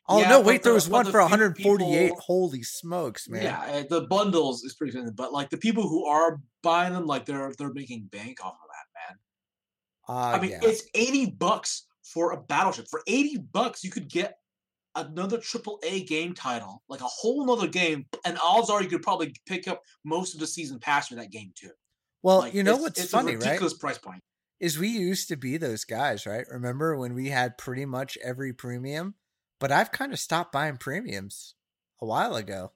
Oh 0.09 0.21
Yeah, 0.21 0.29
no! 0.31 0.41
Wait, 0.41 0.63
there 0.63 0.71
the- 0.71 0.75
was 0.75 0.89
one 0.89 1.11
for 1.11 1.21
148. 1.21 2.09
people- 2.11 2.21
Holy 2.21 2.63
smokes, 2.63 3.29
man! 3.29 3.43
Yeah, 3.43 3.61
uh, 3.61 3.83
the 3.89 4.03
bundles 4.03 4.63
is 4.63 4.75
pretty 4.75 4.91
expensive, 4.91 5.17
but 5.17 5.33
like 5.33 5.51
the 5.51 5.57
people 5.57 5.89
who 5.89 6.07
are 6.07 6.41
buying 6.63 6.93
them, 6.93 7.07
like 7.07 7.27
they're 7.27 7.53
they're 7.59 7.73
making 7.73 8.05
bank 8.13 8.39
off 8.45 8.55
of 8.55 8.69
that, 8.69 8.87
man. 9.11 9.19
Uh, 10.09 10.37
I 10.37 10.41
mean, 10.41 10.51
yeah. 10.53 10.61
it's 10.63 10.85
eighty 10.95 11.27
bucks 11.27 11.87
for 12.05 12.33
a 12.33 12.41
battleship. 12.41 12.87
For 12.89 13.03
eighty 13.09 13.37
bucks, 13.39 13.83
you 13.83 13.91
could 13.91 14.09
get 14.09 14.39
another 14.95 15.39
triple 15.39 15.81
A 15.83 16.05
game 16.05 16.35
title, 16.35 16.83
like 16.89 17.01
a 17.01 17.05
whole 17.09 17.45
nother 17.45 17.67
game, 17.67 18.07
and 18.25 18.39
odds 18.41 18.71
are 18.71 18.81
you 18.83 18.89
could 18.89 19.03
probably 19.03 19.35
pick 19.45 19.67
up 19.67 19.83
most 20.05 20.35
of 20.35 20.41
the 20.41 20.47
season 20.47 20.79
pass 20.79 21.09
for 21.09 21.17
that 21.17 21.33
game 21.33 21.53
too. 21.57 21.73
Well, 22.27 22.39
Like, 22.41 22.55
you 22.55 22.65
know 22.65 22.77
what's 22.77 23.01
it's 23.01 23.13
funny, 23.13 23.35
a 23.35 23.37
right? 23.37 23.45
ridiculous 23.45 23.75
price 23.75 23.99
point. 23.99 24.21
Is 24.59 24.79
we 24.79 24.89
used 24.89 25.29
to 25.29 25.37
be 25.37 25.59
those 25.59 25.85
guys, 25.85 26.27
right? 26.27 26.45
Remember 26.51 26.97
when 26.97 27.15
we 27.15 27.29
had 27.29 27.57
pretty 27.57 27.85
much 27.85 28.19
every 28.21 28.53
premium? 28.53 29.15
But 29.61 29.71
I've 29.71 29.93
kind 29.93 30.13
of 30.13 30.19
stopped 30.19 30.51
buying 30.51 30.77
premiums 30.77 31.55
a 32.03 32.07
while 32.07 32.35
ago. 32.35 32.73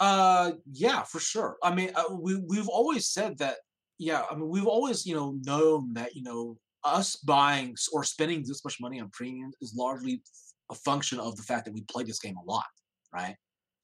Uh, 0.00 0.52
yeah, 0.72 1.04
for 1.04 1.20
sure. 1.20 1.58
I 1.62 1.72
mean, 1.72 1.92
uh, 1.94 2.12
we 2.12 2.36
we've 2.36 2.68
always 2.68 3.08
said 3.08 3.38
that. 3.38 3.58
Yeah, 3.98 4.22
I 4.28 4.34
mean, 4.34 4.48
we've 4.48 4.66
always 4.66 5.06
you 5.06 5.14
know 5.14 5.38
known 5.44 5.92
that 5.94 6.16
you 6.16 6.22
know 6.22 6.56
us 6.82 7.16
buying 7.16 7.76
or 7.92 8.02
spending 8.02 8.42
this 8.44 8.64
much 8.64 8.80
money 8.80 9.00
on 9.00 9.10
premiums 9.10 9.54
is 9.60 9.74
largely 9.76 10.22
a 10.70 10.74
function 10.74 11.20
of 11.20 11.36
the 11.36 11.42
fact 11.44 11.66
that 11.66 11.74
we 11.74 11.82
play 11.82 12.02
this 12.02 12.18
game 12.18 12.36
a 12.36 12.50
lot, 12.50 12.64
right? 13.14 13.36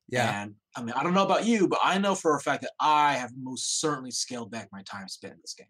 Yeah, 0.08 0.42
And 0.42 0.54
I 0.76 0.82
mean, 0.82 0.94
I 0.96 1.02
don't 1.02 1.14
know 1.14 1.24
about 1.24 1.46
you, 1.46 1.66
but 1.66 1.80
I 1.82 1.98
know 1.98 2.14
for 2.14 2.36
a 2.36 2.40
fact 2.40 2.62
that 2.62 2.72
I 2.78 3.14
have 3.14 3.32
most 3.40 3.80
certainly 3.80 4.12
scaled 4.12 4.50
back 4.50 4.68
my 4.72 4.82
time 4.82 5.08
spent 5.08 5.34
in 5.34 5.40
this 5.42 5.54
game. 5.54 5.66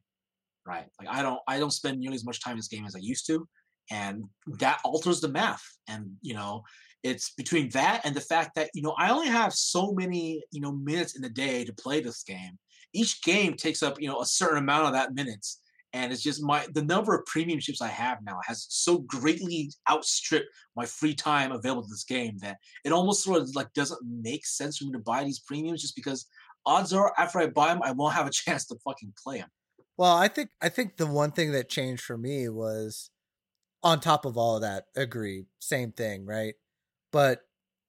Right? 0.66 0.86
Like 0.98 1.08
I 1.08 1.22
don't 1.22 1.40
I 1.46 1.58
don't 1.58 1.70
spend 1.70 2.00
nearly 2.00 2.16
as 2.16 2.24
much 2.24 2.42
time 2.42 2.52
in 2.52 2.58
this 2.58 2.68
game 2.68 2.84
as 2.84 2.96
I 2.96 3.00
used 3.00 3.26
to. 3.28 3.48
And 3.90 4.24
mm-hmm. 4.24 4.54
that 4.58 4.80
alters 4.84 5.20
the 5.20 5.28
math. 5.28 5.62
And 5.88 6.16
you 6.20 6.34
know, 6.34 6.64
it's 7.02 7.30
between 7.30 7.68
that 7.70 8.00
and 8.04 8.14
the 8.14 8.20
fact 8.20 8.56
that, 8.56 8.70
you 8.74 8.82
know, 8.82 8.94
I 8.98 9.10
only 9.10 9.28
have 9.28 9.52
so 9.52 9.92
many, 9.92 10.42
you 10.50 10.60
know, 10.60 10.72
minutes 10.72 11.14
in 11.14 11.22
the 11.22 11.28
day 11.28 11.64
to 11.64 11.72
play 11.72 12.00
this 12.00 12.22
game. 12.24 12.58
Each 12.92 13.22
game 13.22 13.54
takes 13.54 13.82
up, 13.82 14.00
you 14.00 14.08
know, 14.08 14.20
a 14.20 14.26
certain 14.26 14.58
amount 14.58 14.86
of 14.86 14.92
that 14.94 15.14
minutes. 15.14 15.60
And 15.96 16.12
it's 16.12 16.22
just 16.22 16.42
my 16.42 16.66
the 16.74 16.82
number 16.82 17.14
of 17.14 17.24
premium 17.24 17.58
ships 17.58 17.80
I 17.80 17.88
have 17.88 18.18
now 18.22 18.38
has 18.46 18.66
so 18.68 18.98
greatly 18.98 19.72
outstripped 19.90 20.48
my 20.76 20.84
free 20.84 21.14
time 21.14 21.52
available 21.52 21.84
to 21.84 21.88
this 21.88 22.04
game 22.04 22.36
that 22.42 22.58
it 22.84 22.92
almost 22.92 23.24
sort 23.24 23.40
of 23.40 23.48
like 23.54 23.72
doesn't 23.72 24.00
make 24.04 24.44
sense 24.44 24.76
for 24.76 24.84
me 24.84 24.92
to 24.92 24.98
buy 24.98 25.24
these 25.24 25.40
premiums 25.40 25.80
just 25.80 25.96
because 25.96 26.26
odds 26.66 26.92
are 26.92 27.14
after 27.16 27.38
I 27.38 27.46
buy 27.46 27.68
them, 27.68 27.82
I 27.82 27.92
won't 27.92 28.12
have 28.12 28.26
a 28.26 28.30
chance 28.44 28.66
to 28.66 28.76
fucking 28.84 29.14
play 29.22 29.38
them. 29.38 29.48
Well, 29.96 30.14
I 30.14 30.28
think 30.28 30.50
I 30.60 30.68
think 30.68 30.98
the 30.98 31.06
one 31.06 31.32
thing 31.32 31.52
that 31.52 31.70
changed 31.70 32.02
for 32.02 32.18
me 32.18 32.50
was 32.50 33.10
on 33.82 34.00
top 34.00 34.26
of 34.26 34.36
all 34.36 34.56
of 34.56 34.62
that, 34.62 34.84
agree, 34.94 35.46
same 35.60 35.92
thing, 35.92 36.26
right? 36.26 36.54
But 37.10 37.40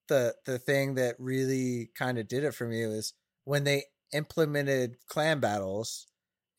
the 0.08 0.36
the 0.46 0.60
thing 0.60 0.96
that 0.96 1.16
really 1.20 1.92
kind 1.94 2.18
of 2.18 2.30
did 2.30 2.46
it 2.46 2.54
for 2.54 2.68
me 2.70 2.86
was 2.86 3.14
when 3.44 3.66
they 3.66 3.84
implemented 4.14 4.96
clan 5.10 5.42
battles 5.42 6.08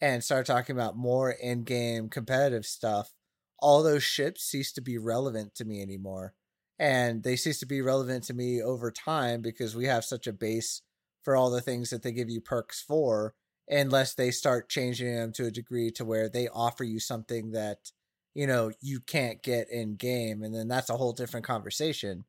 and 0.01 0.23
start 0.23 0.47
talking 0.47 0.77
about 0.77 0.97
more 0.97 1.31
in-game 1.31 2.09
competitive 2.09 2.67
stuff, 2.67 3.13
all 3.59 3.83
those 3.83 4.03
ships 4.03 4.45
cease 4.45 4.73
to 4.73 4.81
be 4.81 4.99
relevant 4.99 5.55
to 5.57 5.65
me 5.65 5.83
anymore. 5.83 6.35
And 6.79 7.25
they 7.25 7.35
cease 7.35 7.59
to 7.61 7.67
be 7.67 7.83
relevant 7.83 8.25
to 8.25 8.35
me 8.35 8.63
over 8.63 8.93
time 8.93 9.43
because 9.43 9.75
we 9.75 9.87
have 9.87 10.05
such 10.05 10.29
a 10.29 10.33
base 10.33 10.83
for 11.25 11.35
all 11.35 11.51
the 11.51 11.61
things 11.61 11.91
that 11.91 12.03
they 12.03 12.13
give 12.13 12.31
you 12.31 12.41
perks 12.41 12.81
for 12.81 13.35
unless 13.69 14.15
they 14.15 14.31
start 14.31 14.69
changing 14.69 15.15
them 15.15 15.33
to 15.33 15.47
a 15.47 15.51
degree 15.51 15.91
to 15.91 16.05
where 16.05 16.29
they 16.29 16.49
offer 16.49 16.85
you 16.85 17.01
something 17.01 17.51
that 17.53 17.91
you 18.35 18.47
know 18.47 18.71
you 18.81 19.01
can't 19.01 19.43
get 19.43 19.69
in 19.71 19.97
game 19.97 20.43
and 20.43 20.55
then 20.55 20.69
that's 20.69 20.91
a 20.91 20.97
whole 20.97 21.13
different 21.13 21.45
conversation 21.45 22.25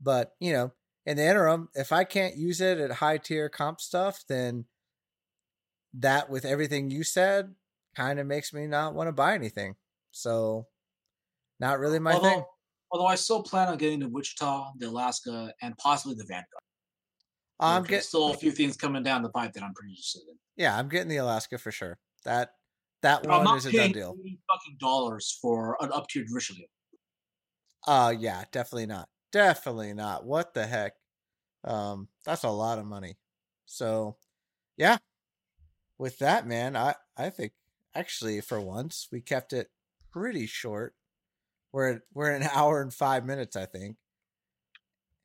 but 0.00 0.32
you 0.40 0.52
know 0.52 0.72
in 1.04 1.16
the 1.16 1.26
interim 1.26 1.68
if 1.74 1.92
i 1.92 2.04
can't 2.04 2.36
use 2.36 2.60
it 2.60 2.78
at 2.78 2.92
high 2.92 3.18
tier 3.18 3.48
comp 3.48 3.80
stuff 3.80 4.24
then 4.28 4.64
that 5.94 6.28
with 6.30 6.44
everything 6.44 6.90
you 6.90 7.02
said 7.02 7.54
kind 7.96 8.18
of 8.18 8.26
makes 8.26 8.52
me 8.52 8.66
not 8.66 8.94
want 8.94 9.08
to 9.08 9.12
buy 9.12 9.34
anything 9.34 9.74
so 10.12 10.66
not 11.60 11.78
really 11.78 11.98
my 11.98 12.12
although, 12.12 12.28
thing 12.28 12.44
although 12.92 13.06
I 13.06 13.14
still 13.16 13.42
plan 13.42 13.68
on 13.68 13.76
getting 13.78 13.98
the 14.00 14.08
Wichita, 14.08 14.72
the 14.78 14.88
Alaska, 14.88 15.52
and 15.62 15.76
possibly 15.78 16.14
the 16.14 16.24
Vanguard. 16.24 16.46
i'm 17.60 17.82
getting 17.82 18.00
still 18.00 18.30
a 18.30 18.34
few 18.34 18.52
things 18.52 18.76
coming 18.76 19.02
down 19.02 19.22
the 19.22 19.30
pipe 19.30 19.52
that 19.54 19.62
I'm 19.62 19.74
pretty 19.74 19.92
interested 19.92 20.22
in. 20.28 20.36
yeah 20.56 20.76
i'm 20.78 20.88
getting 20.88 21.08
the 21.08 21.16
alaska 21.16 21.58
for 21.58 21.72
sure 21.72 21.98
that 22.24 22.52
that 23.02 23.22
But 23.22 23.44
one 23.44 23.56
is 23.56 23.66
a 23.66 23.72
done 23.72 23.92
deal 23.92 24.14
fucking 24.14 24.76
dollars 24.80 25.38
for 25.40 25.76
an 25.80 25.90
up 25.92 26.08
tiered 26.08 26.26
Richelieu. 26.32 26.64
Uh 27.86 28.12
yeah, 28.18 28.44
definitely 28.52 28.86
not. 28.86 29.08
Definitely 29.30 29.94
not. 29.94 30.24
What 30.24 30.52
the 30.54 30.66
heck? 30.66 30.94
Um, 31.64 32.08
that's 32.24 32.44
a 32.44 32.50
lot 32.50 32.78
of 32.78 32.86
money. 32.86 33.16
So, 33.66 34.16
yeah. 34.76 34.98
With 35.98 36.18
that, 36.18 36.46
man, 36.46 36.76
I 36.76 36.94
I 37.16 37.30
think 37.30 37.52
actually 37.94 38.40
for 38.40 38.60
once 38.60 39.08
we 39.10 39.20
kept 39.20 39.52
it 39.52 39.70
pretty 40.10 40.46
short. 40.46 40.94
We're 41.72 42.00
we're 42.14 42.30
an 42.30 42.42
hour 42.54 42.80
and 42.80 42.92
five 42.92 43.24
minutes, 43.26 43.56
I 43.56 43.66
think, 43.66 43.96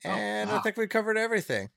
Oh, 0.05 0.09
and 0.09 0.49
I 0.49 0.59
think 0.59 0.77
we 0.77 0.87
covered 0.87 1.17
everything. 1.17 1.69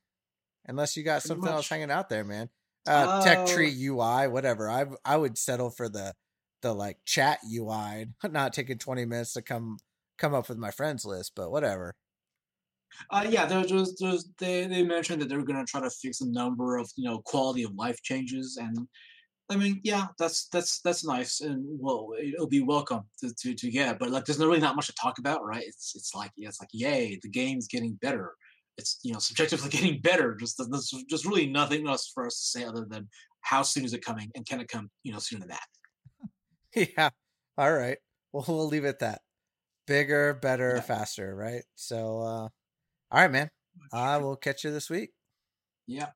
Unless 0.67 0.97
you 0.97 1.05
got 1.05 1.23
Pretty 1.23 1.29
something 1.29 1.49
else 1.49 1.69
hanging 1.69 1.91
out 1.91 2.09
there, 2.09 2.25
man. 2.25 2.51
Uh, 2.87 3.23
Tech 3.23 3.39
Uh, 3.39 3.47
Tree 3.47 3.73
UI, 3.87 4.27
whatever. 4.29 4.69
I 4.69 4.87
I 5.05 5.17
would 5.17 5.39
settle 5.39 5.71
for 5.71 5.89
the 5.89 6.15
the 6.63 6.75
like 6.75 6.99
chat 7.05 7.39
UI, 7.49 8.07
not 8.31 8.53
taking 8.53 8.79
twenty 8.79 9.05
minutes 9.05 9.35
to 9.35 9.43
come 9.43 9.79
come 10.19 10.35
up 10.35 10.49
with 10.49 10.59
my 10.59 10.71
friends 10.71 11.05
list, 11.05 11.33
but 11.37 11.51
whatever. 11.51 11.95
Uh, 13.11 13.27
yeah, 13.29 13.47
was, 13.71 13.97
there's, 14.01 14.29
they 14.39 14.67
they 14.67 14.83
mentioned 14.83 15.23
that 15.23 15.29
they're 15.29 15.43
gonna 15.43 15.65
try 15.65 15.81
to 15.81 15.91
fix 15.91 16.21
a 16.21 16.31
number 16.31 16.77
of 16.77 16.91
you 16.97 17.09
know 17.09 17.21
quality 17.21 17.63
of 17.63 17.75
life 17.75 18.01
changes, 18.03 18.59
and 18.61 18.87
I 19.49 19.57
mean, 19.57 19.81
yeah, 19.85 20.07
that's 20.19 20.49
that's 20.49 20.81
that's 20.81 21.05
nice, 21.05 21.41
and 21.41 21.65
well, 21.81 22.11
it'll 22.21 22.49
be 22.49 22.63
welcome 22.63 23.03
to, 23.21 23.33
to 23.35 23.55
to 23.55 23.71
get. 23.71 23.99
But 23.99 24.11
like, 24.11 24.25
there's 24.25 24.39
not 24.39 24.49
really 24.49 24.61
not 24.61 24.77
much 24.77 24.87
to 24.89 24.95
talk 25.01 25.19
about, 25.19 25.45
right? 25.45 25.65
It's 25.65 25.95
it's 25.95 26.15
like 26.15 26.33
yeah, 26.37 26.49
it's 26.49 26.61
like 26.61 26.71
yay, 26.73 27.19
the 27.23 27.29
game's 27.29 27.69
getting 27.69 27.95
better. 28.03 28.35
It's 28.77 28.99
you 29.03 29.13
know 29.13 29.21
subjectively 29.21 29.69
getting 29.71 30.01
better. 30.01 30.35
Just 30.35 30.63
there's 30.69 30.93
just 31.09 31.27
really 31.27 31.47
nothing 31.47 31.87
else 31.87 32.11
for 32.13 32.27
us 32.27 32.35
to 32.35 32.59
say 32.59 32.65
other 32.65 32.87
than 32.89 33.09
how 33.43 33.63
soon 33.63 33.85
is 33.85 33.95
it 33.95 34.05
coming, 34.05 34.31
and 34.35 34.45
can 34.47 34.61
it 34.61 34.69
come 34.69 34.91
you 35.05 35.13
know 35.13 35.19
sooner 35.21 35.47
than 35.47 35.51
that? 35.51 35.67
yeah. 36.97 37.11
All 37.57 37.73
right. 37.73 37.99
Well, 38.33 38.45
we'll 38.49 38.67
leave 38.67 38.85
it 38.85 38.89
at 38.89 38.99
that. 39.01 39.21
Bigger, 39.87 40.35
better, 40.35 40.75
Yeah. 40.77 40.81
faster, 40.83 41.35
right? 41.35 41.63
So, 41.77 42.21
uh, 42.21 42.49
all 43.11 43.21
right, 43.21 43.31
man. 43.31 43.51
I 43.93 44.19
will 44.19 44.37
catch 44.37 44.65
you 44.65 44.71
this 44.71 44.91
week. 44.91 45.11
Yeah. 45.87 46.11